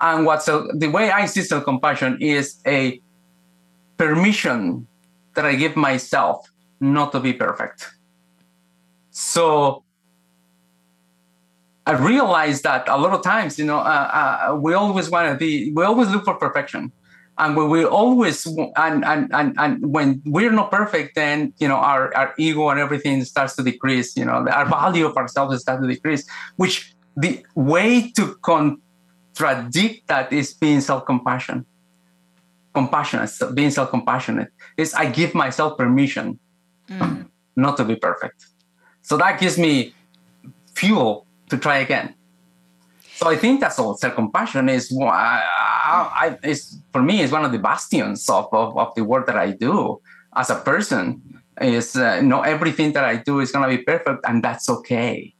And 0.00 0.24
what's 0.24 0.46
the 0.46 0.90
way 0.92 1.10
I 1.10 1.26
see 1.26 1.42
self 1.42 1.64
compassion 1.64 2.18
is 2.20 2.60
a 2.64 3.00
permission 3.96 4.86
that 5.34 5.44
I 5.44 5.56
give 5.56 5.74
myself 5.74 6.48
not 6.78 7.10
to 7.12 7.20
be 7.20 7.32
perfect. 7.32 7.90
So 9.10 9.82
I 11.86 11.92
realize 11.92 12.62
that 12.62 12.88
a 12.88 12.96
lot 12.96 13.12
of 13.12 13.22
times, 13.22 13.58
you 13.58 13.64
know, 13.64 13.78
uh, 13.78 14.50
uh, 14.52 14.54
we 14.54 14.74
always 14.74 15.10
want 15.10 15.32
to 15.32 15.36
be, 15.36 15.72
we 15.72 15.82
always 15.82 16.08
look 16.08 16.24
for 16.24 16.34
perfection 16.34 16.92
and 17.40 17.56
when 17.56 17.70
we 17.70 17.84
always 17.84 18.46
and, 18.46 19.04
and 19.04 19.30
and 19.32 19.54
and 19.58 19.92
when 19.92 20.22
we're 20.26 20.52
not 20.52 20.70
perfect 20.70 21.14
then 21.14 21.52
you 21.58 21.66
know 21.66 21.76
our 21.76 22.14
our 22.14 22.34
ego 22.38 22.68
and 22.68 22.78
everything 22.78 23.24
starts 23.24 23.56
to 23.56 23.62
decrease 23.62 24.16
you 24.16 24.24
know 24.24 24.46
our 24.58 24.66
value 24.66 25.06
of 25.06 25.16
ourselves 25.16 25.60
starts 25.60 25.82
to 25.82 25.88
decrease 25.88 26.28
which 26.56 26.94
the 27.16 27.44
way 27.54 28.12
to 28.12 28.36
contradict 28.42 30.06
that 30.06 30.32
is 30.32 30.52
being 30.54 30.80
self-compassion 30.80 31.64
compassionate 32.74 33.30
being 33.54 33.70
self-compassionate 33.70 34.52
is 34.76 34.94
i 34.94 35.06
give 35.06 35.34
myself 35.34 35.76
permission 35.78 36.38
mm. 36.88 37.26
not 37.56 37.76
to 37.76 37.84
be 37.84 37.96
perfect 37.96 38.46
so 39.02 39.16
that 39.16 39.40
gives 39.40 39.56
me 39.58 39.94
fuel 40.74 41.26
to 41.48 41.56
try 41.56 41.78
again 41.78 42.14
so 43.20 43.28
I 43.28 43.36
think 43.36 43.60
that's 43.60 43.78
all. 43.78 43.94
Self-compassion 43.98 44.70
is, 44.70 44.96
I, 44.98 45.44
I, 46.22 46.38
is 46.42 46.78
for 46.90 47.02
me 47.02 47.20
is 47.20 47.30
one 47.30 47.44
of 47.44 47.52
the 47.52 47.58
bastions 47.58 48.26
of, 48.30 48.48
of, 48.50 48.78
of, 48.78 48.94
the 48.94 49.04
work 49.04 49.26
that 49.26 49.36
I 49.36 49.50
do 49.50 50.00
as 50.34 50.48
a 50.48 50.56
person. 50.56 51.42
Is 51.60 51.94
uh, 51.96 52.22
not 52.22 52.46
everything 52.46 52.94
that 52.94 53.04
I 53.04 53.16
do 53.16 53.40
is 53.40 53.52
going 53.52 53.68
to 53.68 53.76
be 53.76 53.82
perfect, 53.82 54.24
and 54.26 54.42
that's 54.42 54.70
okay. 54.70 55.34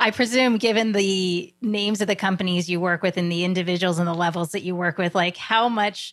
I 0.00 0.10
presume, 0.10 0.56
given 0.56 0.90
the 0.90 1.54
names 1.60 2.00
of 2.00 2.08
the 2.08 2.16
companies 2.16 2.68
you 2.68 2.80
work 2.80 3.04
with 3.04 3.16
and 3.16 3.30
the 3.30 3.44
individuals 3.44 4.00
and 4.00 4.08
the 4.08 4.14
levels 4.14 4.50
that 4.50 4.62
you 4.62 4.74
work 4.74 4.98
with, 4.98 5.14
like 5.14 5.36
how 5.36 5.68
much 5.68 6.12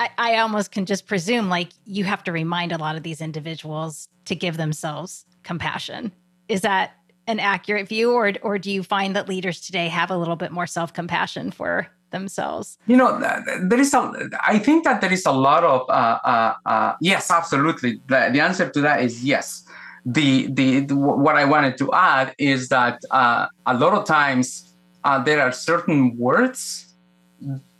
I, 0.00 0.10
I 0.18 0.38
almost 0.38 0.72
can 0.72 0.86
just 0.86 1.06
presume 1.06 1.48
like 1.48 1.68
you 1.84 2.02
have 2.02 2.24
to 2.24 2.32
remind 2.32 2.72
a 2.72 2.78
lot 2.78 2.96
of 2.96 3.04
these 3.04 3.20
individuals 3.20 4.08
to 4.24 4.34
give 4.34 4.56
themselves 4.56 5.24
compassion. 5.44 6.10
Is 6.48 6.62
that 6.62 6.97
an 7.28 7.38
accurate 7.38 7.86
view, 7.86 8.12
or 8.12 8.32
or 8.42 8.58
do 8.58 8.72
you 8.72 8.82
find 8.82 9.14
that 9.14 9.28
leaders 9.28 9.60
today 9.60 9.88
have 9.88 10.10
a 10.10 10.16
little 10.16 10.34
bit 10.34 10.50
more 10.50 10.66
self 10.66 10.92
compassion 10.92 11.52
for 11.52 11.86
themselves? 12.10 12.78
You 12.86 12.96
know, 12.96 13.20
there 13.62 13.78
is 13.78 13.94
a. 13.94 14.30
I 14.44 14.58
think 14.58 14.84
that 14.84 15.00
there 15.00 15.12
is 15.12 15.24
a 15.26 15.32
lot 15.32 15.62
of. 15.62 15.88
Uh, 15.88 16.18
uh, 16.24 16.54
uh, 16.66 16.94
yes, 17.00 17.30
absolutely. 17.30 18.00
The, 18.08 18.30
the, 18.32 18.40
answer 18.40 18.68
to 18.68 18.80
that 18.80 19.02
is 19.02 19.22
yes. 19.22 19.64
The, 20.06 20.46
the, 20.50 20.80
the 20.80 20.96
what 20.96 21.36
I 21.36 21.44
wanted 21.44 21.76
to 21.78 21.92
add 21.92 22.34
is 22.38 22.70
that 22.70 22.98
uh, 23.10 23.46
a 23.66 23.74
lot 23.76 23.92
of 23.92 24.06
times 24.06 24.74
uh, 25.04 25.22
there 25.22 25.42
are 25.42 25.52
certain 25.52 26.16
words 26.16 26.94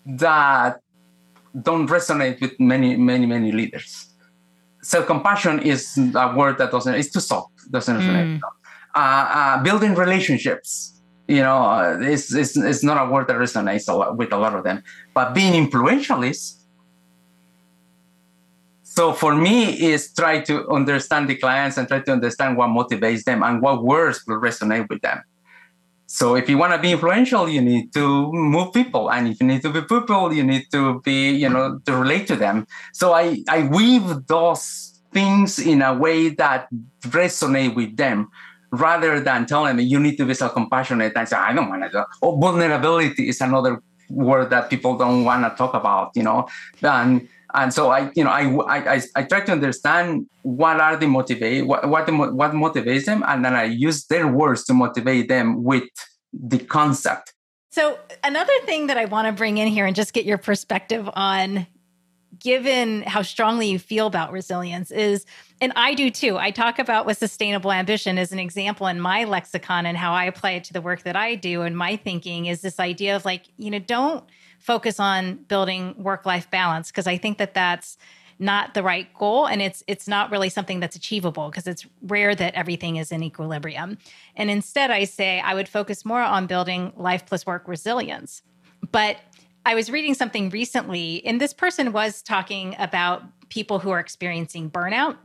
that 0.04 0.80
don't 1.62 1.88
resonate 1.88 2.40
with 2.42 2.58
many 2.60 2.96
many 2.96 3.24
many 3.24 3.50
leaders. 3.50 4.08
Self 4.82 5.06
compassion 5.06 5.60
is 5.60 5.96
a 5.96 6.34
word 6.36 6.58
that 6.58 6.70
doesn't. 6.70 6.94
It's 6.94 7.10
too 7.10 7.20
soft. 7.20 7.52
Doesn't 7.70 7.96
resonate. 7.96 8.38
Mm 8.38 8.57
uh, 8.94 8.98
uh, 8.98 9.62
building 9.62 9.94
relationships. 9.94 11.00
You 11.26 11.42
know, 11.42 11.62
uh, 11.62 11.98
it's, 12.00 12.32
it's, 12.34 12.56
it's 12.56 12.82
not 12.82 13.06
a 13.06 13.10
word 13.10 13.26
that 13.28 13.36
resonates 13.36 13.88
a 13.88 13.92
lot 13.92 14.16
with 14.16 14.32
a 14.32 14.38
lot 14.38 14.54
of 14.54 14.64
them, 14.64 14.82
but 15.12 15.34
being 15.34 15.54
influential 15.54 16.22
is. 16.22 16.54
So 18.82 19.12
for 19.12 19.34
me, 19.34 19.78
is 19.92 20.12
try 20.12 20.40
to 20.40 20.68
understand 20.70 21.28
the 21.28 21.36
clients 21.36 21.76
and 21.76 21.86
try 21.86 22.00
to 22.00 22.12
understand 22.12 22.56
what 22.56 22.70
motivates 22.70 23.24
them 23.24 23.42
and 23.42 23.60
what 23.62 23.84
words 23.84 24.24
will 24.26 24.40
resonate 24.40 24.88
with 24.88 25.02
them. 25.02 25.22
So 26.06 26.36
if 26.36 26.48
you 26.48 26.56
want 26.56 26.72
to 26.72 26.78
be 26.78 26.92
influential, 26.92 27.48
you 27.50 27.60
need 27.60 27.92
to 27.92 28.32
move 28.32 28.72
people, 28.72 29.10
and 29.10 29.28
if 29.28 29.40
you 29.40 29.46
need 29.46 29.60
to 29.60 29.70
be 29.70 29.82
people, 29.82 30.32
you 30.32 30.42
need 30.42 30.64
to 30.72 31.00
be, 31.02 31.30
you 31.32 31.50
know, 31.50 31.78
to 31.84 31.94
relate 31.94 32.26
to 32.28 32.36
them. 32.36 32.66
So 32.94 33.12
I 33.12 33.44
I 33.46 33.68
weave 33.68 34.26
those 34.26 34.98
things 35.12 35.58
in 35.58 35.82
a 35.82 35.92
way 35.92 36.30
that 36.30 36.68
resonate 37.02 37.74
with 37.76 37.96
them 37.98 38.28
rather 38.70 39.20
than 39.20 39.46
telling 39.46 39.76
me 39.76 39.82
you 39.82 39.98
need 39.98 40.16
to 40.16 40.26
be 40.26 40.34
self-compassionate 40.34 41.12
and 41.16 41.28
say, 41.28 41.36
I 41.36 41.52
don't 41.52 41.68
want 41.68 41.82
to 41.84 41.88
do 41.90 42.04
oh, 42.22 42.36
vulnerability 42.36 43.28
is 43.28 43.40
another 43.40 43.82
word 44.10 44.50
that 44.50 44.70
people 44.70 44.96
don't 44.96 45.24
want 45.24 45.44
to 45.44 45.56
talk 45.56 45.74
about, 45.74 46.12
you 46.14 46.22
know. 46.22 46.48
And 46.82 47.28
and 47.54 47.72
so 47.72 47.90
I, 47.90 48.10
you 48.14 48.24
know, 48.24 48.30
I 48.30 48.94
I, 48.94 49.02
I 49.16 49.22
try 49.22 49.40
to 49.40 49.52
understand 49.52 50.26
what 50.42 50.80
are 50.80 50.96
the 50.96 51.06
motivate 51.06 51.66
what 51.66 51.88
what, 51.88 52.06
what 52.34 52.52
motivates 52.52 53.06
them, 53.06 53.24
and 53.26 53.44
then 53.44 53.54
I 53.54 53.64
use 53.64 54.06
their 54.06 54.26
words 54.26 54.64
to 54.64 54.74
motivate 54.74 55.28
them 55.28 55.64
with 55.64 55.84
the 56.32 56.58
concept. 56.58 57.32
So 57.70 57.98
another 58.24 58.52
thing 58.64 58.86
that 58.88 58.96
I 58.98 59.04
want 59.04 59.26
to 59.26 59.32
bring 59.32 59.58
in 59.58 59.68
here 59.68 59.86
and 59.86 59.94
just 59.94 60.12
get 60.12 60.24
your 60.24 60.38
perspective 60.38 61.08
on 61.14 61.66
given 62.38 63.02
how 63.02 63.22
strongly 63.22 63.68
you 63.68 63.78
feel 63.78 64.06
about 64.06 64.32
resilience 64.32 64.90
is 64.90 65.26
and 65.60 65.72
I 65.74 65.94
do 65.94 66.08
too. 66.08 66.38
I 66.38 66.52
talk 66.52 66.78
about 66.78 67.04
with 67.04 67.18
sustainable 67.18 67.72
ambition 67.72 68.16
as 68.16 68.30
an 68.30 68.38
example 68.38 68.86
in 68.86 69.00
my 69.00 69.24
lexicon 69.24 69.86
and 69.86 69.96
how 69.96 70.12
I 70.12 70.24
apply 70.24 70.52
it 70.52 70.64
to 70.64 70.72
the 70.72 70.80
work 70.80 71.02
that 71.02 71.16
I 71.16 71.34
do 71.34 71.62
and 71.62 71.76
my 71.76 71.96
thinking 71.96 72.46
is 72.46 72.60
this 72.60 72.78
idea 72.78 73.16
of 73.16 73.24
like, 73.24 73.44
you 73.56 73.70
know, 73.70 73.80
don't 73.80 74.24
focus 74.58 75.00
on 75.00 75.34
building 75.34 75.94
work-life 75.98 76.50
balance 76.50 76.90
because 76.90 77.06
I 77.06 77.16
think 77.16 77.38
that 77.38 77.54
that's 77.54 77.96
not 78.38 78.74
the 78.74 78.82
right 78.82 79.12
goal 79.14 79.46
and 79.46 79.60
it's 79.60 79.82
it's 79.88 80.06
not 80.06 80.30
really 80.30 80.48
something 80.48 80.78
that's 80.78 80.94
achievable 80.94 81.50
because 81.50 81.66
it's 81.66 81.86
rare 82.02 82.34
that 82.34 82.54
everything 82.54 82.96
is 82.96 83.10
in 83.10 83.22
equilibrium. 83.22 83.98
And 84.36 84.50
instead 84.50 84.90
I 84.90 85.04
say 85.04 85.40
I 85.40 85.54
would 85.54 85.68
focus 85.68 86.04
more 86.04 86.22
on 86.22 86.46
building 86.46 86.92
life 86.96 87.26
plus 87.26 87.46
work 87.46 87.66
resilience. 87.66 88.42
But 88.92 89.16
I 89.64 89.74
was 89.74 89.90
reading 89.90 90.14
something 90.14 90.50
recently, 90.50 91.24
and 91.26 91.40
this 91.40 91.52
person 91.52 91.92
was 91.92 92.22
talking 92.22 92.74
about 92.78 93.22
people 93.48 93.78
who 93.78 93.90
are 93.90 94.00
experiencing 94.00 94.70
burnout. 94.70 95.16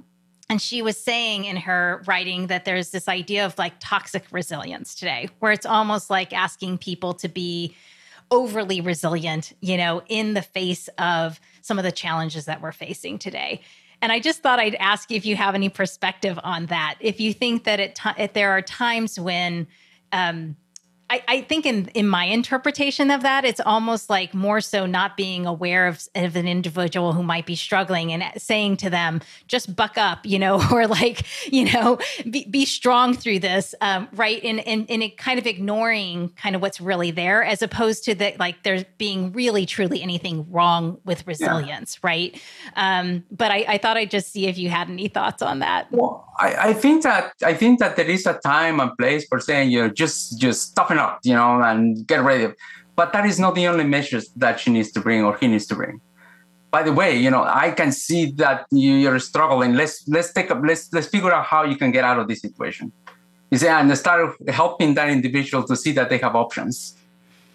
And 0.50 0.62
she 0.62 0.82
was 0.82 0.98
saying 0.98 1.46
in 1.46 1.56
her 1.56 2.04
writing 2.06 2.48
that 2.48 2.66
there's 2.66 2.92
this 2.92 3.08
idea 3.08 3.46
of 3.46 3.58
like 3.58 3.74
toxic 3.80 4.26
resilience 4.32 4.94
today, 4.94 5.30
where 5.40 5.52
it's 5.52 5.66
almost 5.66 6.10
like 6.10 6.34
asking 6.34 6.80
people 6.80 7.14
to 7.16 7.30
be 7.30 7.76
overly 8.30 8.82
resilient, 8.82 9.54
you 9.62 9.78
know, 9.78 10.02
in 10.10 10.34
the 10.34 10.42
face 10.42 10.90
of 10.98 11.40
some 11.62 11.80
of 11.80 11.86
the 11.86 11.92
challenges 11.92 12.46
that 12.46 12.62
we're 12.62 12.72
facing 12.72 13.18
today. 13.18 13.62
And 14.02 14.12
I 14.12 14.20
just 14.20 14.42
thought 14.42 14.60
I'd 14.60 14.76
ask 14.76 15.10
you 15.10 15.18
if 15.18 15.26
you 15.26 15.38
have 15.38 15.56
any 15.56 15.70
perspective 15.70 16.38
on 16.44 16.66
that. 16.66 16.96
If 17.00 17.22
you 17.22 17.34
think 17.34 17.64
that 17.64 17.80
it, 17.80 17.96
t- 17.96 18.28
there 18.34 18.52
are 18.52 18.62
times 18.62 19.18
when 19.18 19.68
um, 20.12 20.58
I, 21.14 21.24
I, 21.28 21.42
think 21.42 21.68
in 21.68 21.90
in 21.94 22.08
my 22.08 22.26
interpretation 22.26 23.12
of 23.12 23.22
that, 23.22 23.46
it's 23.46 23.60
almost 23.60 24.10
like 24.10 24.34
more 24.34 24.62
so 24.62 24.88
not 24.88 25.16
being 25.16 25.46
aware 25.46 25.88
of, 25.88 26.08
of 26.16 26.36
an 26.36 26.48
individual 26.48 27.14
who 27.14 27.22
might 27.22 27.46
be 27.46 27.56
struggling 27.56 28.12
and 28.12 28.24
saying 28.42 28.78
to 28.78 28.90
them, 28.90 29.22
just 29.48 29.76
buck 29.76 29.96
up, 29.96 30.26
you 30.26 30.40
know, 30.40 30.60
or 30.72 30.88
like, 30.88 31.24
you 31.54 31.72
know, 31.72 32.00
be, 32.28 32.46
be 32.46 32.66
strong 32.66 33.14
through 33.14 33.40
this, 33.40 33.76
um, 33.80 34.08
right? 34.14 34.44
And, 34.44 34.60
and 34.62 34.90
and 34.90 35.04
it 35.04 35.18
kind 35.18 35.38
of 35.38 35.46
ignoring 35.46 36.30
kind 36.30 36.56
of 36.56 36.64
what's 36.64 36.82
really 36.82 37.12
there, 37.12 37.44
as 37.44 37.62
opposed 37.62 38.06
to 38.06 38.16
that 38.16 38.40
like 38.40 38.64
there's 38.64 38.84
being 38.98 39.32
really 39.34 39.68
truly 39.68 40.02
anything 40.02 40.50
wrong 40.52 40.98
with 41.06 41.28
resilience, 41.28 42.00
yeah. 42.04 42.10
right? 42.10 42.42
Um, 42.76 43.24
but 43.30 43.52
I, 43.52 43.66
I 43.68 43.78
thought 43.78 43.98
I'd 43.98 44.10
just 44.10 44.32
see 44.32 44.48
if 44.48 44.58
you 44.58 44.70
had 44.70 44.90
any 44.90 45.10
thoughts 45.10 45.44
on 45.44 45.60
that. 45.60 45.92
Well, 45.92 46.28
I, 46.40 46.70
I 46.70 46.74
think 46.74 47.04
that 47.04 47.34
I 47.46 47.54
think 47.54 47.80
that 47.80 47.98
there 47.98 48.10
is 48.10 48.26
a 48.26 48.34
time 48.40 48.80
and 48.80 48.98
place 48.98 49.28
for 49.28 49.40
saying 49.40 49.70
you 49.70 49.84
know 49.84 49.90
just 49.90 50.40
just 50.40 50.76
toughen 50.76 50.98
up, 50.98 51.03
you 51.24 51.34
know, 51.34 51.62
and 51.62 52.06
get 52.08 52.22
ready. 52.24 52.54
But 52.96 53.14
that 53.14 53.26
is 53.26 53.40
not 53.40 53.56
the 53.56 53.68
only 53.68 53.84
measures 53.84 54.30
that 54.36 54.60
she 54.60 54.70
needs 54.72 54.92
to 54.92 55.00
bring 55.00 55.24
or 55.24 55.36
he 55.38 55.48
needs 55.48 55.66
to 55.68 55.76
bring. 55.76 56.00
By 56.72 56.84
the 56.84 56.94
way, 56.94 57.12
you 57.16 57.30
know, 57.30 57.44
I 57.44 57.72
can 57.72 57.92
see 57.92 58.32
that 58.44 58.66
you're 58.72 59.20
struggling. 59.20 59.72
Let's 59.76 60.08
let's 60.08 60.34
take 60.34 60.50
up 60.52 60.60
let's 60.64 60.92
let's 60.94 61.08
figure 61.08 61.32
out 61.32 61.46
how 61.46 61.64
you 61.64 61.76
can 61.76 61.92
get 61.92 62.04
out 62.04 62.18
of 62.20 62.28
this 62.28 62.42
situation. 62.42 62.92
You 63.52 63.58
say 63.60 63.70
and 63.70 63.96
start 63.98 64.36
helping 64.48 64.96
that 64.96 65.10
individual 65.10 65.64
to 65.70 65.76
see 65.76 65.92
that 65.94 66.10
they 66.10 66.18
have 66.18 66.36
options. 66.36 66.98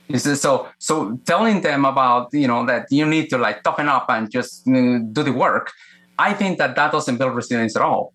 You 0.08 0.18
see, 0.18 0.36
so 0.36 0.68
so 0.78 1.18
telling 1.26 1.60
them 1.62 1.84
about 1.84 2.28
you 2.32 2.46
know 2.46 2.64
that 2.66 2.86
you 2.90 3.06
need 3.06 3.28
to 3.30 3.38
like 3.38 3.62
toughen 3.64 3.88
up 3.88 4.06
and 4.08 4.30
just 4.30 4.66
know, 4.66 5.00
do 5.12 5.22
the 5.24 5.32
work. 5.32 5.72
I 6.18 6.32
think 6.34 6.58
that 6.58 6.76
that 6.76 6.92
doesn't 6.92 7.16
build 7.18 7.34
resilience 7.34 7.74
at 7.76 7.82
all 7.82 8.12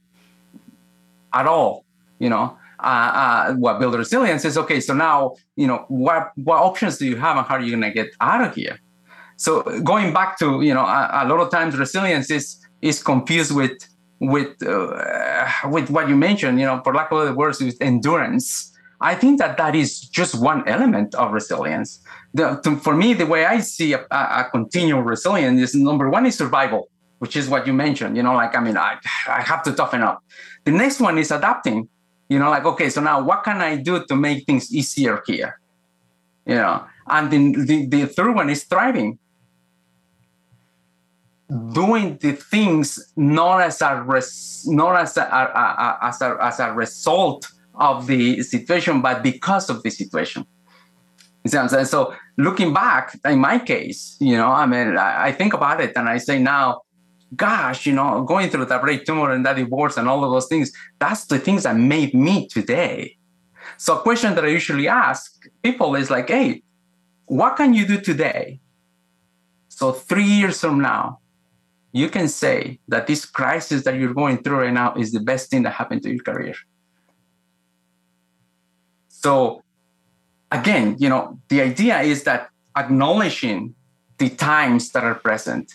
at 1.33 1.47
all. 1.47 1.83
You 2.19 2.29
know, 2.29 2.57
uh, 2.83 3.11
uh, 3.21 3.53
what 3.53 3.79
build 3.79 3.95
resilience 3.95 4.45
is 4.45 4.57
okay. 4.57 4.79
So 4.79 4.93
now, 4.93 5.35
you 5.55 5.67
know, 5.67 5.85
what 5.87 6.31
what 6.35 6.57
options 6.57 6.97
do 6.97 7.05
you 7.05 7.15
have, 7.15 7.37
and 7.37 7.45
how 7.47 7.55
are 7.55 7.61
you 7.61 7.71
going 7.71 7.83
to 7.83 7.91
get 7.91 8.09
out 8.21 8.41
of 8.45 8.55
here? 8.55 8.79
So 9.37 9.63
going 9.81 10.13
back 10.13 10.37
to 10.39 10.61
you 10.61 10.73
know, 10.73 10.85
a, 10.85 11.23
a 11.23 11.27
lot 11.27 11.39
of 11.39 11.49
times 11.49 11.77
resilience 11.77 12.29
is 12.29 12.59
is 12.81 13.01
confused 13.01 13.55
with 13.55 13.77
with 14.19 14.61
uh, 14.65 15.51
with 15.69 15.89
what 15.89 16.09
you 16.09 16.15
mentioned. 16.15 16.59
You 16.59 16.65
know, 16.65 16.81
for 16.83 16.93
lack 16.93 17.11
of 17.11 17.19
other 17.19 17.33
words, 17.33 17.61
with 17.61 17.77
endurance. 17.81 18.69
I 19.01 19.15
think 19.15 19.37
that 19.39 19.57
that 19.57 19.75
is 19.75 19.99
just 19.99 20.33
one 20.39 20.65
element 20.67 21.13
of 21.15 21.33
resilience. 21.33 22.01
The, 22.33 22.55
to, 22.63 22.77
for 22.77 22.95
me, 22.95 23.13
the 23.13 23.25
way 23.25 23.43
I 23.43 23.59
see 23.59 23.91
a, 23.91 24.05
a, 24.09 24.47
continual 24.49 25.01
resilience 25.01 25.59
is 25.59 25.75
number 25.75 26.09
one 26.09 26.25
is 26.25 26.37
survival, 26.37 26.87
which 27.19 27.35
is 27.35 27.49
what 27.49 27.67
you 27.67 27.73
mentioned. 27.73 28.15
You 28.15 28.23
know, 28.23 28.33
like 28.33 28.55
I 28.55 28.61
mean, 28.61 28.77
I 28.77 28.97
I 29.27 29.41
have 29.41 29.61
to 29.63 29.73
toughen 29.73 30.01
up. 30.01 30.23
The 30.63 30.71
next 30.71 31.01
one 31.01 31.17
is 31.17 31.31
adapting. 31.31 31.89
You 32.29 32.39
know, 32.39 32.49
like, 32.49 32.65
okay, 32.65 32.89
so 32.89 33.01
now 33.01 33.21
what 33.21 33.43
can 33.43 33.61
I 33.61 33.75
do 33.75 34.05
to 34.05 34.15
make 34.15 34.45
things 34.45 34.73
easier 34.73 35.21
here? 35.27 35.59
You 36.45 36.55
know, 36.55 36.85
and 37.07 37.31
then 37.31 37.51
the, 37.65 37.85
the 37.85 38.05
third 38.05 38.35
one 38.35 38.49
is 38.49 38.63
thriving. 38.63 39.19
Doing 41.73 42.17
the 42.17 42.31
things 42.31 43.11
not 43.15 43.61
as 43.61 43.81
a 43.81 44.01
res, 44.01 44.63
not 44.67 44.95
as 44.95 45.17
a, 45.17 45.21
a, 45.21 45.25
a, 45.25 45.99
as 46.01 46.21
a 46.21 46.37
as 46.41 46.59
a 46.59 46.73
result 46.73 47.47
of 47.75 48.07
the 48.07 48.41
situation, 48.41 49.01
but 49.01 49.21
because 49.21 49.69
of 49.69 49.83
the 49.83 49.91
situation. 49.91 50.45
You 51.43 51.49
see 51.49 51.57
what 51.57 51.63
I'm 51.63 51.69
saying? 51.69 51.85
So 51.85 52.15
looking 52.37 52.73
back, 52.73 53.19
in 53.25 53.39
my 53.39 53.59
case, 53.59 54.15
you 54.19 54.37
know, 54.37 54.47
I 54.47 54.65
mean, 54.65 54.97
I, 54.97 55.25
I 55.25 55.31
think 55.33 55.53
about 55.53 55.81
it 55.81 55.91
and 55.95 56.07
I 56.07 56.17
say 56.17 56.39
now, 56.39 56.81
gosh, 57.35 57.85
you 57.85 57.93
know, 57.93 58.23
going 58.23 58.49
through 58.49 58.65
that 58.65 58.81
brain 58.81 59.03
tumor 59.05 59.31
and 59.31 59.45
that 59.45 59.55
divorce 59.55 59.97
and 59.97 60.07
all 60.07 60.23
of 60.23 60.31
those 60.31 60.47
things, 60.47 60.71
that's 60.99 61.25
the 61.25 61.39
things 61.39 61.63
that 61.63 61.77
made 61.77 62.13
me 62.13 62.47
today. 62.47 63.17
So 63.77 63.97
a 63.97 64.01
question 64.01 64.35
that 64.35 64.45
I 64.45 64.49
usually 64.49 64.87
ask 64.87 65.43
people 65.61 65.95
is 65.95 66.09
like, 66.09 66.29
hey, 66.29 66.63
what 67.25 67.55
can 67.55 67.73
you 67.73 67.85
do 67.85 67.99
today? 67.99 68.59
So 69.69 69.91
three 69.91 70.25
years 70.25 70.59
from 70.59 70.79
now, 70.81 71.19
you 71.91 72.09
can 72.09 72.27
say 72.27 72.79
that 72.87 73.07
this 73.07 73.25
crisis 73.25 73.83
that 73.83 73.95
you're 73.95 74.13
going 74.13 74.41
through 74.41 74.59
right 74.61 74.73
now 74.73 74.95
is 74.95 75.11
the 75.11 75.19
best 75.19 75.49
thing 75.49 75.63
that 75.63 75.71
happened 75.71 76.03
to 76.03 76.09
your 76.09 76.23
career. 76.23 76.55
So 79.07 79.61
again, 80.51 80.95
you 80.99 81.09
know, 81.09 81.39
the 81.49 81.61
idea 81.61 82.01
is 82.01 82.23
that 82.23 82.49
acknowledging 82.75 83.75
the 84.17 84.29
times 84.29 84.91
that 84.91 85.03
are 85.03 85.15
present, 85.15 85.73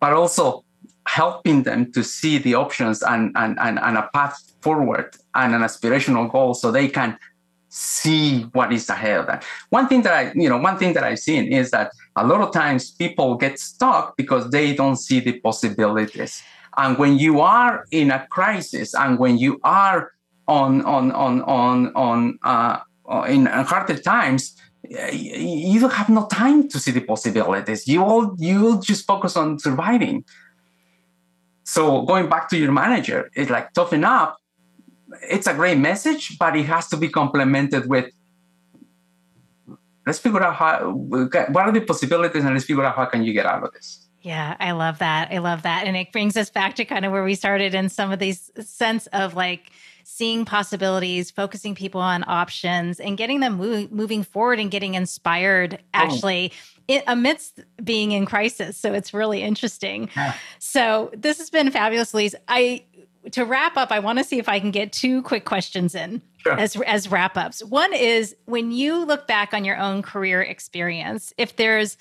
but 0.00 0.12
also 0.12 0.64
helping 1.18 1.64
them 1.64 1.90
to 1.92 2.04
see 2.04 2.38
the 2.38 2.54
options 2.54 3.02
and, 3.02 3.32
and, 3.34 3.58
and, 3.58 3.80
and 3.80 3.98
a 3.98 4.08
path 4.14 4.36
forward 4.62 5.08
and 5.34 5.54
an 5.56 5.62
aspirational 5.62 6.30
goal 6.30 6.54
so 6.54 6.70
they 6.70 6.88
can 6.88 7.18
see 7.68 8.42
what 8.52 8.72
is 8.72 8.88
ahead 8.88 9.18
of 9.20 9.26
them. 9.26 9.40
One 9.70 9.88
thing 9.88 10.02
that 10.02 10.12
I, 10.12 10.32
you 10.34 10.48
know, 10.48 10.58
one 10.58 10.76
thing 10.78 10.92
that 10.94 11.02
I've 11.02 11.18
seen 11.18 11.52
is 11.52 11.72
that 11.72 11.90
a 12.14 12.24
lot 12.24 12.40
of 12.40 12.52
times 12.52 12.92
people 12.92 13.36
get 13.36 13.58
stuck 13.58 14.16
because 14.16 14.50
they 14.50 14.74
don't 14.74 14.96
see 14.96 15.18
the 15.18 15.40
possibilities. 15.40 16.42
And 16.76 16.96
when 16.96 17.18
you 17.18 17.40
are 17.40 17.84
in 17.90 18.12
a 18.12 18.26
crisis 18.28 18.94
and 18.94 19.18
when 19.18 19.36
you 19.38 19.58
are 19.64 20.12
on 20.46 20.82
on 20.82 21.10
on 21.12 21.42
on 21.42 21.92
on 21.94 22.38
uh, 22.44 22.78
in 23.28 23.46
harder 23.46 23.98
times, 23.98 24.56
you 25.12 25.88
have 25.88 26.08
no 26.08 26.26
time 26.26 26.68
to 26.68 26.78
see 26.78 26.92
the 26.92 27.04
possibilities. 27.12 27.88
You 27.88 28.04
all 28.04 28.36
you 28.38 28.60
will 28.62 28.80
just 28.80 29.06
focus 29.06 29.36
on 29.36 29.58
surviving. 29.58 30.24
So 31.70 32.02
going 32.02 32.28
back 32.28 32.48
to 32.48 32.58
your 32.58 32.72
manager, 32.72 33.30
it's 33.32 33.48
like 33.48 33.72
toughen 33.74 34.02
up. 34.02 34.38
It's 35.22 35.46
a 35.46 35.54
great 35.54 35.78
message, 35.78 36.36
but 36.36 36.56
it 36.56 36.64
has 36.64 36.88
to 36.88 36.96
be 36.96 37.08
complemented 37.08 37.88
with 37.88 38.06
let's 40.04 40.18
figure 40.18 40.42
out 40.42 40.56
how 40.56 40.90
what 40.90 41.64
are 41.66 41.70
the 41.70 41.82
possibilities 41.82 42.42
and 42.42 42.54
let's 42.54 42.64
figure 42.64 42.84
out 42.84 42.96
how 42.96 43.04
can 43.04 43.22
you 43.22 43.32
get 43.32 43.46
out 43.46 43.62
of 43.62 43.72
this. 43.72 44.08
Yeah, 44.20 44.56
I 44.58 44.72
love 44.72 44.98
that. 44.98 45.30
I 45.30 45.38
love 45.38 45.62
that. 45.62 45.86
And 45.86 45.96
it 45.96 46.10
brings 46.10 46.36
us 46.36 46.50
back 46.50 46.74
to 46.74 46.84
kind 46.84 47.04
of 47.04 47.12
where 47.12 47.22
we 47.22 47.36
started 47.36 47.72
in 47.72 47.88
some 47.88 48.10
of 48.10 48.18
these 48.18 48.50
sense 48.60 49.06
of 49.12 49.34
like 49.34 49.70
seeing 50.02 50.44
possibilities, 50.44 51.30
focusing 51.30 51.76
people 51.76 52.00
on 52.00 52.24
options 52.26 52.98
and 52.98 53.16
getting 53.16 53.38
them 53.38 53.54
move, 53.54 53.92
moving 53.92 54.24
forward 54.24 54.58
and 54.58 54.72
getting 54.72 54.94
inspired 54.94 55.78
oh. 55.94 56.50
It, 56.90 57.04
amidst 57.06 57.60
being 57.82 58.12
in 58.12 58.26
crisis. 58.26 58.76
So 58.76 58.92
it's 58.92 59.14
really 59.14 59.42
interesting. 59.42 60.10
Yeah. 60.16 60.34
So 60.58 61.10
this 61.16 61.38
has 61.38 61.50
been 61.50 61.70
fabulous, 61.70 62.12
Luis. 62.12 62.34
I 62.48 62.84
to 63.32 63.44
wrap 63.44 63.76
up, 63.76 63.92
I 63.92 63.98
want 63.98 64.18
to 64.18 64.24
see 64.24 64.38
if 64.38 64.48
I 64.48 64.60
can 64.60 64.70
get 64.70 64.92
two 64.92 65.22
quick 65.22 65.44
questions 65.44 65.94
in 65.94 66.22
sure. 66.38 66.58
as 66.58 66.76
as 66.86 67.10
wrap 67.10 67.36
ups. 67.36 67.62
One 67.62 67.92
is 67.92 68.34
when 68.46 68.72
you 68.72 69.04
look 69.04 69.26
back 69.26 69.54
on 69.54 69.64
your 69.64 69.76
own 69.76 70.02
career 70.02 70.42
experience, 70.42 71.32
if 71.38 71.56
there's 71.56 71.96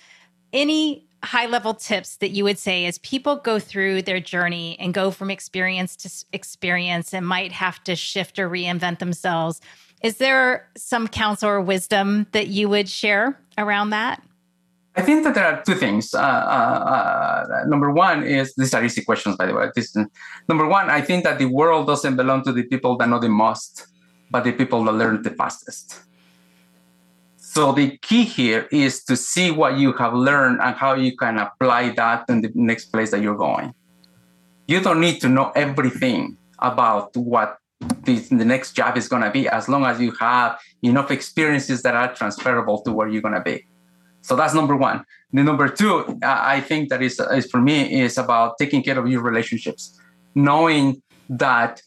any 0.54 1.06
high 1.22 1.48
level 1.48 1.74
tips 1.74 2.16
that 2.18 2.30
you 2.30 2.46
would 2.46 2.58
say 2.58 2.86
as 2.86 2.98
people 3.00 3.36
go 3.36 3.60
through 3.60 4.02
their 4.02 4.22
journey 4.22 4.78
and 4.80 4.94
go 4.94 5.12
from 5.12 5.30
experience 5.30 5.98
to 5.98 6.10
experience 6.32 7.14
and 7.14 7.28
might 7.28 7.52
have 7.52 7.84
to 7.84 7.96
shift 7.96 8.40
or 8.40 8.50
reinvent 8.50 9.00
themselves, 9.00 9.60
is 10.02 10.18
there 10.18 10.70
some 10.78 11.08
counsel 11.08 11.50
or 11.50 11.62
wisdom 11.62 12.26
that 12.32 12.48
you 12.48 12.70
would 12.70 12.88
share 12.88 13.38
around 13.58 13.90
that? 13.90 14.24
I 14.96 15.02
think 15.02 15.24
that 15.24 15.36
there 15.36 15.46
are 15.46 15.64
two 15.64 15.76
things. 15.76 16.14
Uh, 16.14 16.20
uh, 16.20 16.22
uh, 16.22 17.66
number 17.68 17.92
one 17.92 18.24
is 18.24 18.54
these 18.56 18.74
are 18.74 18.84
easy 18.84 19.04
questions, 19.04 19.38
by 19.38 19.46
the 19.46 19.54
way. 19.54 19.70
This, 19.76 19.96
number 20.48 20.68
one, 20.68 20.90
I 20.90 21.02
think 21.02 21.24
that 21.24 21.40
the 21.40 21.46
world 21.46 21.88
doesn't 21.88 22.16
belong 22.16 22.44
to 22.44 22.52
the 22.52 22.64
people 22.64 22.98
that 22.98 23.08
know 23.08 23.20
the 23.20 23.30
most, 23.30 23.88
but 24.32 24.44
the 24.44 24.52
people 24.52 24.84
that 24.86 24.94
learn 24.94 25.22
the 25.22 25.30
fastest. 25.32 26.02
So 27.38 27.72
the 27.72 27.98
key 27.98 28.26
here 28.26 28.68
is 28.72 29.04
to 29.06 29.16
see 29.16 29.52
what 29.52 29.78
you 29.78 29.94
have 29.94 30.14
learned 30.14 30.60
and 30.62 30.76
how 30.76 30.94
you 30.94 31.16
can 31.16 31.38
apply 31.40 31.90
that 31.92 32.26
in 32.30 32.42
the 32.42 32.52
next 32.54 32.86
place 32.86 33.12
that 33.12 33.22
you're 33.22 33.38
going. 33.38 33.74
You 34.68 34.82
don't 34.82 35.00
need 35.00 35.20
to 35.22 35.30
know 35.30 35.52
everything 35.56 36.38
about 36.60 37.16
what 37.16 37.58
the, 38.04 38.20
the 38.20 38.46
next 38.46 38.74
job 38.74 38.98
is 38.98 39.08
going 39.08 39.24
to 39.24 39.32
be 39.32 39.48
as 39.48 39.68
long 39.68 39.86
as 39.86 40.00
you 40.00 40.12
have 40.20 40.60
enough 40.84 41.10
experiences 41.10 41.82
that 41.84 41.96
are 41.96 42.14
transferable 42.14 42.82
to 42.82 42.92
where 42.92 43.08
you're 43.08 43.22
going 43.22 43.34
to 43.34 43.42
be. 43.42 43.66
So 44.30 44.36
that's 44.36 44.54
number 44.54 44.76
one. 44.76 45.06
The 45.34 45.44
number 45.44 45.68
two, 45.68 46.20
I 46.22 46.62
think 46.62 46.90
that 46.90 47.02
is, 47.02 47.20
is 47.20 47.50
for 47.50 47.60
me 47.60 48.02
is 48.04 48.20
about 48.20 48.60
taking 48.60 48.84
care 48.84 49.00
of 49.00 49.08
your 49.08 49.24
relationships, 49.24 50.00
knowing 50.36 51.02
that 51.30 51.82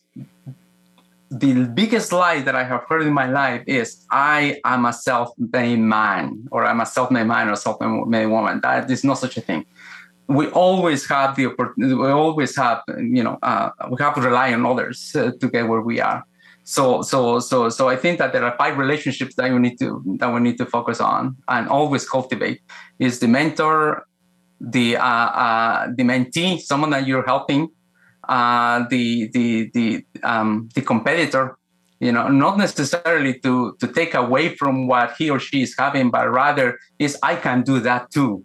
the 1.31 1.53
biggest 1.67 2.13
lie 2.13 2.41
that 2.41 2.57
I 2.57 2.65
have 2.65 2.83
heard 2.89 3.03
in 3.03 3.13
my 3.13 3.29
life 3.31 3.63
is 3.69 4.05
I 4.11 4.61
am 4.65 4.87
a 4.87 4.93
self-made 4.93 5.79
man 5.79 6.49
or 6.51 6.65
I'm 6.65 6.81
a 6.81 6.87
self-made 6.87 7.29
man 7.29 7.49
or 7.49 7.55
self-made 7.55 8.27
woman. 8.27 8.61
That 8.61 8.91
is 8.91 9.05
not 9.05 9.19
such 9.19 9.37
a 9.37 9.41
thing. 9.41 9.65
We 10.27 10.49
always 10.49 11.09
have 11.09 11.37
the 11.37 11.47
opportunity. 11.47 11.95
We 11.95 12.09
always 12.09 12.57
have, 12.57 12.83
you 12.99 13.23
know, 13.23 13.39
uh, 13.41 13.71
we 13.89 13.97
have 14.01 14.17
to 14.17 14.21
rely 14.21 14.53
on 14.53 14.67
others 14.67 15.15
uh, 15.15 15.31
to 15.41 15.49
get 15.49 15.69
where 15.69 15.81
we 15.81 16.01
are 16.01 16.25
so 16.65 17.03
so 17.03 17.41
so 17.41 17.69
so 17.69 17.89
i 17.89 17.97
think 17.97 18.19
that 18.19 18.33
there 18.33 18.45
are 18.45 18.57
five 18.57 18.79
relationships 18.79 19.35
that 19.35 19.49
you 19.49 19.59
need 19.59 19.77
to 19.79 20.03
that 20.19 20.33
we 20.33 20.41
need 20.41 20.57
to 20.57 20.67
focus 20.67 21.01
on 21.01 21.37
and 21.49 21.69
always 21.69 22.09
cultivate 22.09 22.61
is 22.99 23.19
the 23.19 23.27
mentor 23.27 24.07
the 24.61 24.97
uh, 24.97 25.05
uh 25.05 25.87
the 25.97 26.05
mentee 26.05 26.61
someone 26.61 26.91
that 26.91 27.07
you're 27.07 27.27
helping 27.27 27.69
uh 28.29 28.85
the 28.91 29.29
the 29.33 29.71
the 29.75 30.05
um 30.23 30.69
the 30.75 30.83
competitor 30.83 31.59
you 31.99 32.13
know 32.13 32.29
not 32.29 32.59
necessarily 32.59 33.39
to 33.41 33.77
to 33.81 33.87
take 33.89 34.15
away 34.15 34.55
from 34.57 34.87
what 34.87 35.15
he 35.19 35.31
or 35.31 35.41
she 35.41 35.63
is 35.63 35.75
having 35.77 36.11
but 36.11 36.31
rather 36.31 36.79
is 36.99 37.17
i 37.23 37.35
can 37.37 37.63
do 37.63 37.81
that 37.81 38.11
too. 38.11 38.45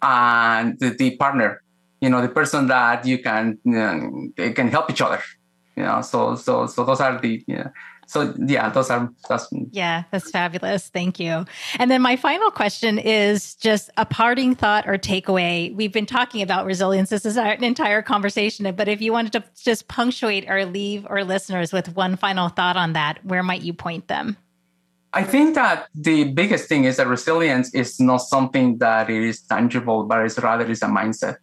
And 0.00 0.78
the, 0.78 0.90
the 0.90 1.16
partner 1.16 1.62
you 2.00 2.08
know 2.08 2.22
the 2.22 2.28
person 2.28 2.68
that 2.68 3.04
you 3.04 3.18
can 3.18 3.58
you 3.64 3.72
know, 3.72 4.28
they 4.36 4.52
can 4.52 4.68
help 4.68 4.90
each 4.90 5.00
other 5.00 5.20
you 5.78 5.84
know 5.84 6.02
so 6.02 6.34
so 6.34 6.66
so 6.66 6.84
those 6.84 7.00
are 7.00 7.20
the 7.20 7.44
you 7.46 7.56
know, 7.56 7.70
so 8.06 8.34
yeah 8.38 8.68
those 8.68 8.90
are 8.90 9.08
that's 9.28 9.48
yeah 9.70 10.04
that's 10.10 10.30
fabulous. 10.30 10.88
Thank 10.88 11.20
you. 11.20 11.44
And 11.78 11.90
then 11.90 12.02
my 12.02 12.16
final 12.16 12.50
question 12.50 12.98
is 12.98 13.54
just 13.54 13.90
a 13.96 14.04
parting 14.04 14.54
thought 14.54 14.88
or 14.88 14.98
takeaway. 14.98 15.74
We've 15.74 15.92
been 15.92 16.06
talking 16.06 16.42
about 16.42 16.66
resilience. 16.66 17.10
This 17.10 17.24
is 17.24 17.36
an 17.36 17.62
entire 17.62 18.02
conversation 18.02 18.74
but 18.74 18.88
if 18.88 19.00
you 19.00 19.12
wanted 19.12 19.32
to 19.32 19.44
just 19.62 19.88
punctuate 19.88 20.50
or 20.50 20.64
leave 20.64 21.06
our 21.08 21.22
listeners 21.22 21.72
with 21.72 21.94
one 21.94 22.16
final 22.16 22.48
thought 22.48 22.76
on 22.76 22.92
that 22.94 23.24
where 23.24 23.42
might 23.42 23.62
you 23.62 23.72
point 23.72 24.08
them? 24.08 24.36
I 25.12 25.22
think 25.22 25.54
that 25.54 25.88
the 25.94 26.24
biggest 26.24 26.68
thing 26.68 26.84
is 26.84 26.96
that 26.96 27.06
resilience 27.06 27.72
is 27.74 27.98
not 27.98 28.18
something 28.18 28.78
that 28.78 29.08
is 29.08 29.40
tangible, 29.40 30.04
but 30.04 30.24
it's 30.24 30.38
rather 30.38 30.66
is 30.70 30.82
a 30.82 30.86
mindset. 30.86 31.36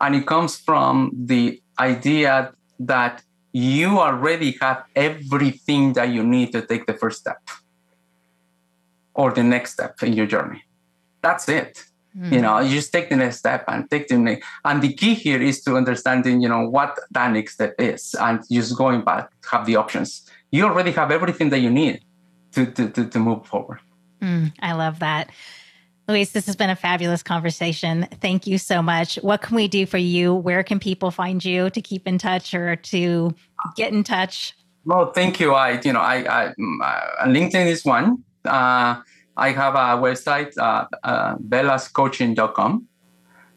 And 0.00 0.14
it 0.14 0.26
comes 0.26 0.56
from 0.56 1.12
the 1.14 1.60
idea 1.78 2.52
that 2.80 3.22
you 3.52 3.98
already 3.98 4.56
have 4.60 4.84
everything 4.94 5.94
that 5.94 6.10
you 6.10 6.22
need 6.22 6.52
to 6.52 6.62
take 6.62 6.86
the 6.86 6.94
first 6.94 7.20
step 7.20 7.40
or 9.14 9.32
the 9.32 9.42
next 9.42 9.72
step 9.72 10.02
in 10.02 10.12
your 10.12 10.26
journey. 10.26 10.64
That's 11.22 11.48
it. 11.48 11.84
Mm. 12.16 12.32
You 12.32 12.40
know, 12.40 12.58
you 12.60 12.74
just 12.76 12.92
take 12.92 13.08
the 13.08 13.16
next 13.16 13.38
step 13.38 13.64
and 13.68 13.90
take 13.90 14.08
the 14.08 14.18
next. 14.18 14.46
And 14.64 14.82
the 14.82 14.92
key 14.92 15.14
here 15.14 15.40
is 15.40 15.62
to 15.62 15.76
understanding, 15.76 16.40
you 16.40 16.48
know, 16.48 16.68
what 16.68 16.98
that 17.10 17.32
next 17.32 17.54
step 17.54 17.74
is 17.78 18.14
and 18.14 18.40
just 18.50 18.76
going 18.76 19.02
back, 19.02 19.30
have 19.50 19.66
the 19.66 19.76
options. 19.76 20.30
You 20.50 20.64
already 20.64 20.92
have 20.92 21.10
everything 21.10 21.50
that 21.50 21.58
you 21.58 21.70
need 21.70 22.02
to, 22.52 22.66
to, 22.66 22.90
to, 22.90 23.08
to 23.08 23.18
move 23.18 23.46
forward. 23.46 23.80
Mm, 24.22 24.52
I 24.60 24.72
love 24.72 24.98
that. 25.00 25.30
Luis, 26.08 26.30
this 26.30 26.46
has 26.46 26.56
been 26.56 26.70
a 26.70 26.76
fabulous 26.76 27.22
conversation. 27.22 28.08
Thank 28.22 28.46
you 28.46 28.56
so 28.56 28.80
much. 28.80 29.16
What 29.16 29.42
can 29.42 29.56
we 29.56 29.68
do 29.68 29.84
for 29.84 29.98
you? 29.98 30.34
Where 30.34 30.62
can 30.62 30.80
people 30.80 31.10
find 31.10 31.44
you 31.44 31.68
to 31.68 31.82
keep 31.82 32.08
in 32.08 32.16
touch 32.16 32.54
or 32.54 32.76
to 32.76 33.34
get 33.76 33.92
in 33.92 34.04
touch? 34.04 34.56
Well, 34.86 35.12
thank 35.12 35.38
you. 35.38 35.52
I, 35.52 35.78
you 35.82 35.92
know, 35.92 36.00
I, 36.00 36.22
I 36.22 36.46
uh, 36.46 37.26
LinkedIn 37.26 37.66
is 37.66 37.84
one. 37.84 38.24
Uh, 38.42 39.02
I 39.36 39.50
have 39.50 39.74
a 39.74 40.00
website, 40.00 40.56
uh, 40.56 40.86
uh, 41.04 41.36
velascoaching.com. 41.36 42.88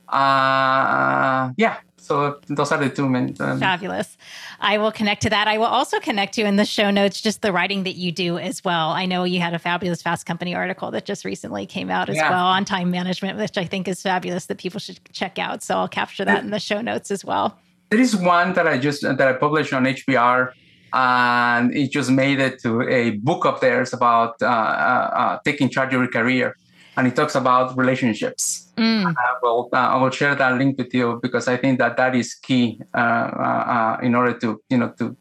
Uh, 0.09 1.51
yeah, 1.55 1.77
so 2.11 2.39
those 2.47 2.71
are 2.73 2.77
the 2.77 2.89
two 2.89 3.07
main. 3.07 3.35
Um, 3.39 3.59
Fabulous. 3.59 4.17
I 4.59 4.77
will 4.77 4.91
connect 4.91 5.21
to 5.21 5.29
that. 5.29 5.47
I 5.47 5.57
will 5.57 5.73
also 5.79 5.99
connect 5.99 6.33
to 6.33 6.41
in 6.43 6.57
the 6.57 6.65
show 6.65 6.91
notes 6.91 7.21
just 7.21 7.41
the 7.41 7.53
writing 7.53 7.83
that 7.83 7.95
you 7.95 8.11
do 8.11 8.37
as 8.37 8.63
well. 8.65 8.89
I 8.89 9.05
know 9.05 9.23
you 9.23 9.39
had 9.39 9.53
a 9.53 9.59
fabulous 9.59 10.01
Fast 10.01 10.25
Company 10.25 10.53
article 10.53 10.91
that 10.91 11.05
just 11.05 11.23
recently 11.23 11.65
came 11.65 11.89
out 11.89 12.09
as 12.09 12.17
yeah. 12.17 12.29
well 12.29 12.47
on 12.47 12.65
time 12.65 12.91
management, 12.91 13.37
which 13.37 13.57
I 13.57 13.65
think 13.65 13.87
is 13.87 14.01
fabulous 14.01 14.47
that 14.47 14.57
people 14.57 14.79
should 14.81 14.99
check 15.13 15.39
out. 15.39 15.63
So 15.63 15.77
I'll 15.77 15.87
capture 15.87 16.25
that 16.25 16.43
in 16.43 16.49
the 16.51 16.59
show 16.59 16.81
notes 16.81 17.11
as 17.11 17.23
well. 17.23 17.57
There 17.89 17.99
is 17.99 18.13
one 18.15 18.53
that 18.53 18.67
I 18.67 18.77
just 18.77 19.03
that 19.03 19.21
I 19.21 19.33
published 19.33 19.71
on 19.71 19.85
HBR 19.85 20.51
and 20.93 21.73
it 21.73 21.91
just 21.91 22.11
made 22.11 22.41
it 22.41 22.61
to 22.63 22.81
a 22.81 23.11
book 23.11 23.45
of 23.45 23.61
theirs 23.61 23.93
about 23.93 24.35
uh, 24.41 24.47
uh, 24.47 24.49
uh, 24.49 25.39
taking 25.45 25.69
charge 25.69 25.93
of 25.93 26.01
your 26.01 26.11
career 26.11 26.57
and 27.01 27.07
it 27.07 27.15
talks 27.15 27.33
about 27.33 27.75
relationships. 27.75 28.71
Mm. 28.77 29.15
I 29.17 29.31
will 29.41 29.69
uh, 29.73 29.77
I 29.93 29.97
will 29.97 30.11
share 30.11 30.35
that 30.35 30.53
link 30.59 30.77
with 30.77 30.93
you 30.93 31.19
because 31.19 31.47
I 31.47 31.57
think 31.57 31.79
that 31.79 31.97
that 31.97 32.15
is 32.15 32.35
key 32.35 32.79
uh, 32.93 33.27
uh, 33.45 33.97
in 34.03 34.13
order 34.13 34.37
to 34.37 34.61
you 34.69 34.77
know 34.77 34.93
to 34.99 35.17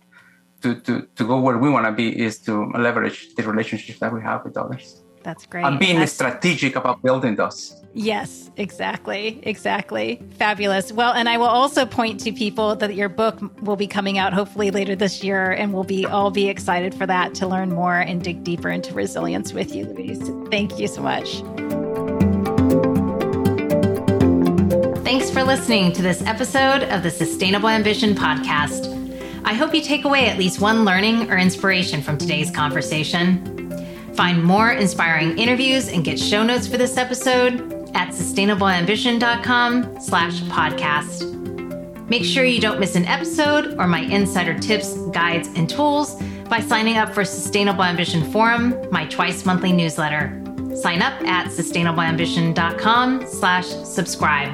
to 0.61 0.79
to 0.87 1.09
to 1.17 1.23
go 1.25 1.41
where 1.41 1.57
we 1.57 1.71
want 1.71 1.87
to 1.87 1.93
be 1.93 2.09
is 2.27 2.39
to 2.43 2.71
leverage 2.77 3.35
the 3.35 3.45
relationships 3.45 3.99
that 4.01 4.13
we 4.13 4.21
have 4.21 4.45
with 4.45 4.59
others. 4.59 5.03
That's 5.23 5.47
great. 5.47 5.65
And 5.65 5.79
being 5.79 5.99
That's... 5.99 6.13
strategic 6.13 6.77
about 6.77 7.03
building 7.03 7.37
those. 7.37 7.77
Yes, 7.93 8.51
exactly. 8.57 9.41
Exactly. 9.43 10.23
Fabulous. 10.39 10.93
Well, 10.93 11.13
and 11.13 11.29
I 11.29 11.39
will 11.39 11.47
also 11.47 11.85
point 11.85 12.21
to 12.21 12.33
people 12.33 12.77
that 12.77 12.95
your 12.95 13.09
book 13.09 13.41
will 13.63 13.77
be 13.77 13.89
coming 13.89 14.17
out 14.17 14.33
hopefully 14.33 14.71
later 14.71 14.95
this 14.95 15.25
year 15.25 15.51
and 15.51 15.75
we'll 15.75 15.85
be 15.85 16.07
all 16.07 16.31
be 16.31 16.49
excited 16.49 16.95
for 16.95 17.07
that 17.07 17.35
to 17.37 17.47
learn 17.47 17.71
more 17.71 17.97
and 17.97 18.23
dig 18.23 18.45
deeper 18.45 18.71
into 18.71 18.95
resilience 18.95 19.53
with 19.53 19.75
you, 19.75 19.87
Luis. 19.87 20.21
Thank 20.51 20.79
you 20.79 20.87
so 20.87 21.03
much. 21.03 21.43
Thanks 25.05 25.29
for 25.29 25.43
listening 25.43 25.93
to 25.95 26.03
this 26.03 26.23
episode 26.23 26.85
of 26.85 27.03
the 27.03 27.11
Sustainable 27.11 27.69
Ambition 27.69 28.15
podcast. 28.15 28.97
I 29.45 29.55
hope 29.55 29.75
you 29.75 29.81
take 29.81 30.05
away 30.05 30.29
at 30.29 30.39
least 30.39 30.61
one 30.61 30.85
learning 30.85 31.29
or 31.29 31.37
inspiration 31.37 32.03
from 32.03 32.17
today's 32.17 32.53
conversation. 32.53 33.70
Find 34.21 34.45
more 34.45 34.73
inspiring 34.73 35.39
interviews 35.39 35.89
and 35.89 36.05
get 36.05 36.19
show 36.19 36.43
notes 36.43 36.67
for 36.67 36.77
this 36.77 36.99
episode 36.99 37.73
at 37.95 38.11
sustainableambition.com 38.11 39.99
slash 39.99 40.43
podcast. 40.43 41.25
Make 42.11 42.25
sure 42.25 42.45
you 42.45 42.61
don't 42.61 42.79
miss 42.79 42.97
an 42.97 43.07
episode 43.07 43.79
or 43.79 43.87
my 43.87 44.01
insider 44.01 44.59
tips, 44.59 44.95
guides, 45.07 45.49
and 45.57 45.71
tools 45.71 46.21
by 46.51 46.61
signing 46.61 46.99
up 46.99 47.15
for 47.15 47.25
Sustainable 47.25 47.83
Ambition 47.83 48.31
Forum, 48.31 48.77
my 48.91 49.07
twice 49.07 49.47
monthly 49.47 49.73
newsletter. 49.73 50.39
Sign 50.77 51.01
up 51.01 51.19
at 51.23 51.47
sustainableambition.com 51.47 53.27
slash 53.27 53.69
subscribe. 53.69 54.51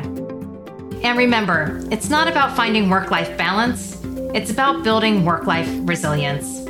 And 1.03 1.19
remember, 1.19 1.83
it's 1.91 2.09
not 2.09 2.29
about 2.29 2.55
finding 2.55 2.89
work-life 2.89 3.37
balance, 3.37 4.01
it's 4.33 4.53
about 4.53 4.85
building 4.85 5.25
work-life 5.25 5.69
resilience. 5.81 6.63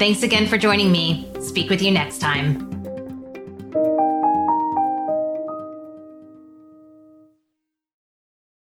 Thanks 0.00 0.24
again 0.24 0.48
for 0.48 0.58
joining 0.58 0.90
me. 0.90 1.30
Speak 1.44 1.68
with 1.68 1.82
you 1.82 1.90
next 1.90 2.18
time. 2.20 2.73